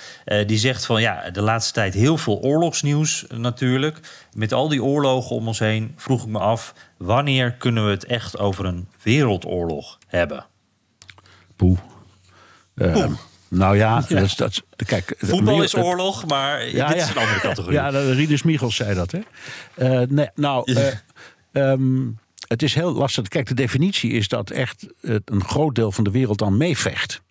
Die 0.45 0.57
zegt 0.57 0.85
van 0.85 1.01
ja, 1.01 1.29
de 1.29 1.41
laatste 1.41 1.73
tijd 1.73 1.93
heel 1.93 2.17
veel 2.17 2.39
oorlogsnieuws 2.41 3.25
natuurlijk. 3.35 3.99
Met 4.33 4.53
al 4.53 4.67
die 4.67 4.83
oorlogen 4.83 5.35
om 5.35 5.47
ons 5.47 5.59
heen 5.59 5.93
vroeg 5.95 6.21
ik 6.23 6.29
me 6.29 6.39
af... 6.39 6.73
wanneer 6.97 7.51
kunnen 7.51 7.85
we 7.85 7.91
het 7.91 8.05
echt 8.05 8.39
over 8.39 8.65
een 8.65 8.87
wereldoorlog 9.03 9.97
hebben? 10.07 10.45
Poeh. 11.55 11.79
Eh, 12.77 13.05
Nou 13.49 13.77
ja, 13.77 13.95
Dat, 14.09 14.11
is- 14.21 14.35
dat, 14.35 14.49
is- 14.51 14.61
kijk, 14.85 15.15
Voetbal 15.17 15.63
is 15.63 15.75
oorlog, 15.75 16.25
maar 16.27 16.59
dit 16.59 16.73
is 16.95 17.09
een 17.09 17.17
andere 17.17 17.39
categorie. 17.39 17.77
Ja, 17.77 17.91
de- 17.91 18.13
Rinus 18.13 18.43
Michels 18.43 18.75
zei 18.75 18.95
dat, 18.95 19.11
hè? 19.11 19.19
Eh, 19.73 20.07
nee, 20.09 20.29
nou, 20.35 20.73
eh, 20.73 20.87
ehm, 21.71 22.05
het 22.47 22.63
is 22.63 22.73
heel 22.73 22.91
lastig. 22.93 23.27
Kijk, 23.27 23.47
de 23.47 23.53
definitie 23.53 24.11
is 24.11 24.27
dat 24.27 24.49
echt 24.49 24.87
een 25.01 25.43
groot 25.43 25.75
deel 25.75 25.91
van 25.91 26.03
de 26.03 26.11
wereld 26.11 26.37
dan 26.37 26.57
meevecht. 26.57 27.21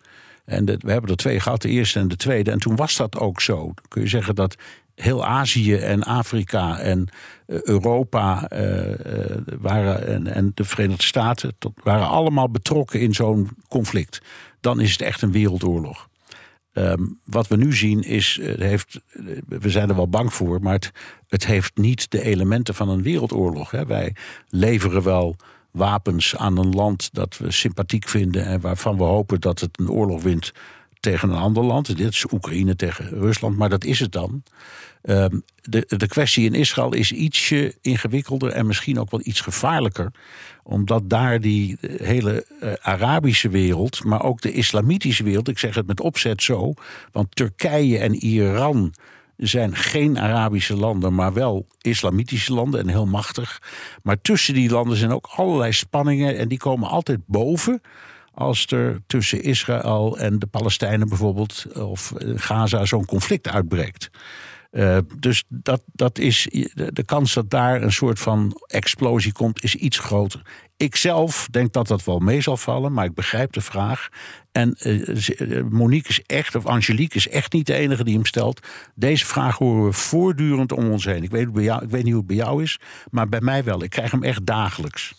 En 0.44 0.64
de- 0.64 0.78
we 0.80 0.92
hebben 0.92 1.10
er 1.10 1.16
twee 1.16 1.40
gehad, 1.40 1.62
de 1.62 1.68
eerste 1.68 1.98
en 1.98 2.08
de 2.08 2.16
tweede. 2.16 2.50
En 2.50 2.58
toen 2.58 2.76
was 2.76 2.96
dat 2.96 3.16
ook 3.18 3.40
zo. 3.40 3.56
Dan 3.56 3.84
kun 3.88 4.02
je 4.02 4.08
zeggen 4.08 4.34
dat 4.34 4.56
heel 4.96 5.24
Azië 5.24 5.74
en 5.74 6.02
Afrika 6.02 6.78
en 6.78 7.08
eh, 7.46 7.62
Europa 7.62 8.48
eh, 8.48 9.32
eh, 9.32 9.42
waren, 9.60 10.26
en, 10.26 10.52
de 10.54 10.64
Verenigde 10.64 11.04
Staten 11.04 11.56
waren 11.82 12.08
allemaal 12.08 12.50
betrokken 12.50 13.00
in 13.00 13.14
zo'n 13.14 13.48
conflict. 13.68 14.22
Dan 14.60 14.80
is 14.80 14.92
het 14.92 15.00
echt 15.00 15.22
een 15.22 15.32
wereldoorlog. 15.32 16.08
Ehm, 16.72 17.02
wat 17.24 17.46
we 17.46 17.56
nu 17.56 17.74
zien 17.74 18.02
is, 18.02 18.38
het 18.42 18.60
heeft, 18.60 19.00
we 19.48 19.70
zijn 19.70 19.88
er 19.88 19.96
wel 19.96 20.08
bang 20.08 20.32
voor, 20.32 20.60
maar 20.60 20.72
het, 20.72 20.92
het 21.28 21.46
heeft 21.46 21.76
niet 21.76 22.10
de 22.10 22.22
elementen 22.22 22.74
van 22.74 22.88
een 22.88 23.02
wereldoorlog. 23.02 23.70
Hè. 23.70 23.86
Wij 23.86 24.14
leveren 24.48 25.02
wel 25.02 25.36
wapens 25.70 26.36
aan 26.36 26.58
een 26.58 26.74
land 26.74 27.08
dat 27.12 27.36
we 27.38 27.50
sympathiek 27.50 28.08
vinden 28.08 28.44
en 28.44 28.60
waarvan 28.60 28.96
we 28.96 29.02
hopen 29.02 29.40
dat 29.40 29.60
het 29.60 29.78
een 29.78 29.90
oorlog 29.90 30.22
wint 30.22 30.52
tegen 31.10 31.30
een 31.30 31.36
ander 31.36 31.64
land. 31.64 31.96
Dit 31.96 32.12
is 32.12 32.32
Oekraïne 32.32 32.76
tegen 32.76 33.08
Rusland, 33.08 33.56
maar 33.56 33.68
dat 33.68 33.84
is 33.84 34.00
het 34.00 34.12
dan. 34.12 34.42
Ehm, 35.02 35.38
de, 35.62 35.84
de 35.86 36.06
kwestie 36.06 36.44
in 36.44 36.54
Israël 36.54 36.94
is 36.94 37.12
ietsje 37.12 37.74
ingewikkelder 37.80 38.50
en 38.50 38.66
misschien 38.66 38.98
ook 38.98 39.10
wel 39.10 39.20
iets 39.24 39.40
gevaarlijker. 39.40 40.12
Omdat 40.62 41.10
daar 41.10 41.40
die 41.40 41.78
hele 41.80 42.46
eh, 42.60 42.72
Arabische 42.80 43.48
wereld, 43.48 44.04
maar 44.04 44.22
ook 44.22 44.40
de 44.40 44.52
islamitische 44.52 45.24
wereld, 45.24 45.48
ik 45.48 45.58
zeg 45.58 45.74
het 45.74 45.86
met 45.86 46.00
opzet 46.00 46.42
zo, 46.42 46.74
want 47.12 47.36
Turkije 47.36 47.98
en 47.98 48.14
Iran 48.14 48.94
zijn 49.36 49.76
geen 49.76 50.18
Arabische 50.18 50.76
landen, 50.76 51.14
maar 51.14 51.32
wel 51.32 51.66
islamitische 51.80 52.52
landen 52.52 52.80
en 52.80 52.88
heel 52.88 53.06
machtig. 53.06 53.62
Maar 54.02 54.20
tussen 54.20 54.54
die 54.54 54.70
landen 54.70 54.96
zijn 54.96 55.12
ook 55.12 55.26
allerlei 55.26 55.72
spanningen 55.72 56.36
en 56.36 56.48
die 56.48 56.58
komen 56.58 56.88
altijd 56.88 57.20
boven 57.26 57.80
als 58.36 58.66
er 58.66 59.00
tussen 59.06 59.42
Israël 59.42 60.18
en 60.18 60.38
de 60.38 60.46
Palestijnen 60.46 61.08
bijvoorbeeld, 61.08 61.66
of 61.74 62.12
eh, 62.12 62.32
Gaza, 62.36 62.84
zo'n 62.84 63.04
conflict 63.04 63.48
uitbreekt. 63.48 64.10
Eh, 64.70 64.98
dus 65.18 65.44
dat, 65.48 65.82
dat 65.92 66.18
is, 66.18 66.48
de, 66.92 67.04
kans 67.04 67.34
dat 67.34 67.50
daar 67.50 67.82
een 67.82 67.92
soort 67.92 68.18
van 68.18 68.60
explosie 68.66 69.32
komt, 69.32 69.62
is 69.62 69.74
iets 69.74 69.98
groter. 69.98 70.42
Ik 70.76 70.96
zelf 70.96 71.48
denk 71.50 71.72
dat 71.72 71.86
dat 71.86 72.04
wel 72.04 72.18
mee 72.18 72.40
zal 72.40 72.56
vallen, 72.56 72.92
maar 72.92 73.04
ik 73.04 73.14
begrijp 73.14 73.52
de 73.52 73.60
vraag. 73.60 74.08
En 74.52 74.74
eh, 74.74 75.58
eh, 75.58 75.64
Monique 75.64 76.08
is 76.08 76.22
echt, 76.26 76.54
of 76.54 76.66
Angelique 76.66 77.16
is 77.16 77.28
echt 77.28 77.52
niet 77.52 77.66
de 77.66 77.74
enige 77.74 78.04
die 78.04 78.14
hem 78.14 78.26
stelt. 78.26 78.66
Deze 78.94 79.26
vraag 79.26 79.58
horen 79.58 79.84
we 79.84 79.92
voortdurend 79.92 80.72
om 80.72 80.90
ons 80.90 81.04
heen. 81.04 81.22
Ik 81.22 81.30
weet, 81.30 81.52
bij 81.52 81.62
jou, 81.62 81.84
ik 81.84 81.90
weet 81.90 82.02
niet 82.02 82.12
hoe 82.12 82.22
het 82.22 82.36
bij 82.36 82.36
jou 82.36 82.62
is, 82.62 82.78
maar 83.10 83.28
bij 83.28 83.40
mij 83.40 83.64
wel. 83.64 83.82
Ik 83.82 83.90
krijg 83.90 84.10
hem 84.10 84.22
echt 84.22 84.46
dagelijks. 84.46 85.14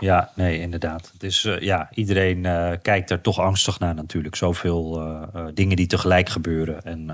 Ja, 0.00 0.06
ja, 0.14 0.32
nee, 0.34 0.60
inderdaad. 0.60 1.12
Eh, 1.18 1.60
ja, 1.60 1.88
iedereen 1.94 2.46
eh, 2.46 2.72
kijkt 2.82 3.10
er 3.10 3.20
toch 3.20 3.38
angstig 3.38 3.78
naar 3.78 3.94
natuurlijk. 3.94 4.36
Zoveel 4.36 5.00
eh, 5.00 5.46
dingen 5.54 5.76
die 5.76 5.86
tegelijk 5.86 6.28
gebeuren. 6.28 6.82
En 6.84 7.10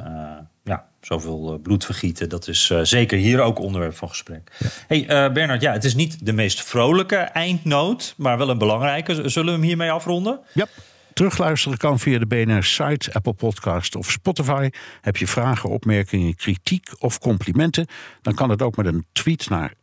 ja, 0.65 0.85
zoveel 1.01 1.53
eh, 1.53 1.63
bloed 1.63 1.85
vergieten. 1.85 2.29
Dat 2.29 2.49
is 2.49 2.73
zeker 2.83 3.19
hier 3.19 3.41
ook 3.41 3.59
onderwerp 3.59 3.97
van 3.97 4.09
gesprek. 4.09 4.51
hey, 4.87 5.07
eh, 5.07 5.33
Bernard, 5.33 5.61
ja, 5.61 5.73
het 5.73 5.85
is 5.85 5.95
niet 5.95 6.27
de 6.27 6.33
meest 6.33 6.63
vrolijke 6.63 7.17
eindnoot, 7.17 8.15
maar 8.17 8.39
wel 8.39 8.49
een 8.49 8.59
belangrijke. 8.59 9.29
Zullen 9.29 9.53
we 9.53 9.59
hem 9.59 9.69
hiermee 9.69 9.91
afronden? 9.91 10.41
Ja. 10.53 10.67
Terugluisteren 11.13 11.79
kan 11.79 11.99
via 11.99 12.19
de 12.19 12.27
BNR-site, 12.27 13.13
Apple 13.13 13.33
Podcast 13.33 13.97
of 13.97 14.11
Spotify. 14.11 14.71
Heb 15.01 15.17
je 15.17 15.27
vragen, 15.27 15.71
opmerkingen, 15.71 16.37
kritiek 16.37 16.89
of 16.99 17.19
complimenten? 17.19 17.87
Dan 18.23 18.35
kan 18.35 18.51
het 18.51 18.63
ook 18.63 18.77
met 18.77 18.87
een 18.87 19.07
tweet 19.13 19.49
naar 19.49 19.75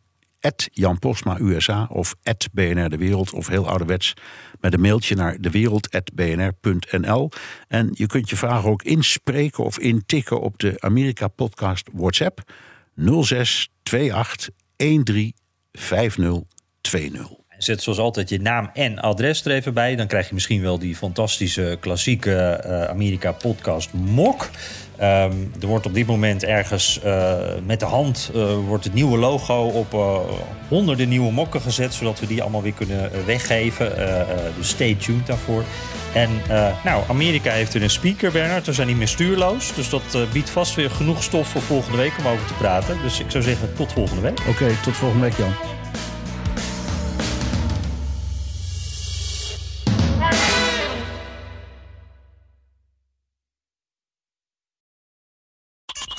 Jan 0.72 0.98
Posma 0.98 1.38
USA 1.40 1.88
of 1.90 2.14
BNR 2.52 2.88
De 2.88 2.96
Wereld 2.96 3.32
of 3.32 3.46
heel 3.46 3.68
ouderwets 3.68 4.14
met 4.60 4.72
een 4.72 4.80
mailtje 4.80 5.14
naar 5.14 5.40
dewereld.bnr.nl. 5.40 7.30
En 7.68 7.90
je 7.92 8.06
kunt 8.06 8.30
je 8.30 8.36
vragen 8.36 8.70
ook 8.70 8.82
inspreken 8.82 9.64
of 9.64 9.78
intikken 9.78 10.40
op 10.40 10.58
de 10.58 10.80
Amerika 10.80 11.28
Podcast 11.28 11.88
WhatsApp 11.92 12.52
06 13.22 13.70
28 13.82 14.52
13 14.74 15.34
5020. 15.72 17.41
Zet 17.62 17.82
zoals 17.82 17.98
altijd 17.98 18.28
je 18.28 18.40
naam 18.40 18.70
en 18.72 18.98
adres 18.98 19.44
er 19.44 19.52
even 19.52 19.74
bij. 19.74 19.96
Dan 19.96 20.06
krijg 20.06 20.28
je 20.28 20.34
misschien 20.34 20.62
wel 20.62 20.78
die 20.78 20.96
fantastische 20.96 21.76
klassieke 21.80 22.34
eh, 22.34 22.84
Amerika 22.84 23.32
podcast 23.32 23.92
mok. 23.92 24.48
Ehm, 25.02 25.32
er 25.60 25.66
wordt 25.66 25.86
op 25.86 25.94
dit 25.94 26.06
moment 26.06 26.44
ergens 26.44 27.00
eh, 27.00 27.34
met 27.66 27.80
de 27.80 27.86
hand 27.86 28.30
eh, 28.34 28.54
wordt 28.66 28.84
het 28.84 28.94
nieuwe 28.94 29.18
logo 29.18 29.64
op 29.64 29.94
eh, 29.94 30.16
honderden 30.68 31.08
nieuwe 31.08 31.32
mokken 31.32 31.60
gezet. 31.60 31.94
Zodat 31.94 32.20
we 32.20 32.26
die 32.26 32.42
allemaal 32.42 32.62
weer 32.62 32.72
kunnen 32.72 33.10
weggeven. 33.26 33.92
Dus 34.56 34.68
stay 34.68 34.94
tuned 34.94 35.26
daarvoor. 35.26 35.64
En 36.14 36.30
nou, 36.84 37.02
Amerika 37.08 37.52
heeft 37.52 37.74
er 37.74 37.82
een 37.82 37.90
speaker, 37.90 38.32
Bernard. 38.32 38.66
We 38.66 38.72
zijn 38.72 38.86
niet 38.86 38.96
meer 38.96 39.08
stuurloos. 39.08 39.74
Dus 39.74 39.88
dat 39.88 40.32
biedt 40.32 40.50
vast 40.50 40.74
weer 40.74 40.90
genoeg 40.90 41.22
stof 41.22 41.48
voor 41.48 41.62
volgende 41.62 41.96
week 41.96 42.12
om 42.18 42.26
over 42.26 42.46
te 42.46 42.54
praten. 42.54 42.98
Dus 43.02 43.20
ik 43.20 43.30
zou 43.30 43.44
zeggen 43.44 43.74
tot 43.74 43.92
volgende 43.92 44.22
week. 44.22 44.40
Oké, 44.48 44.66
tot 44.82 44.96
volgende 44.96 45.24
week 45.24 45.36
Jan. 45.36 45.81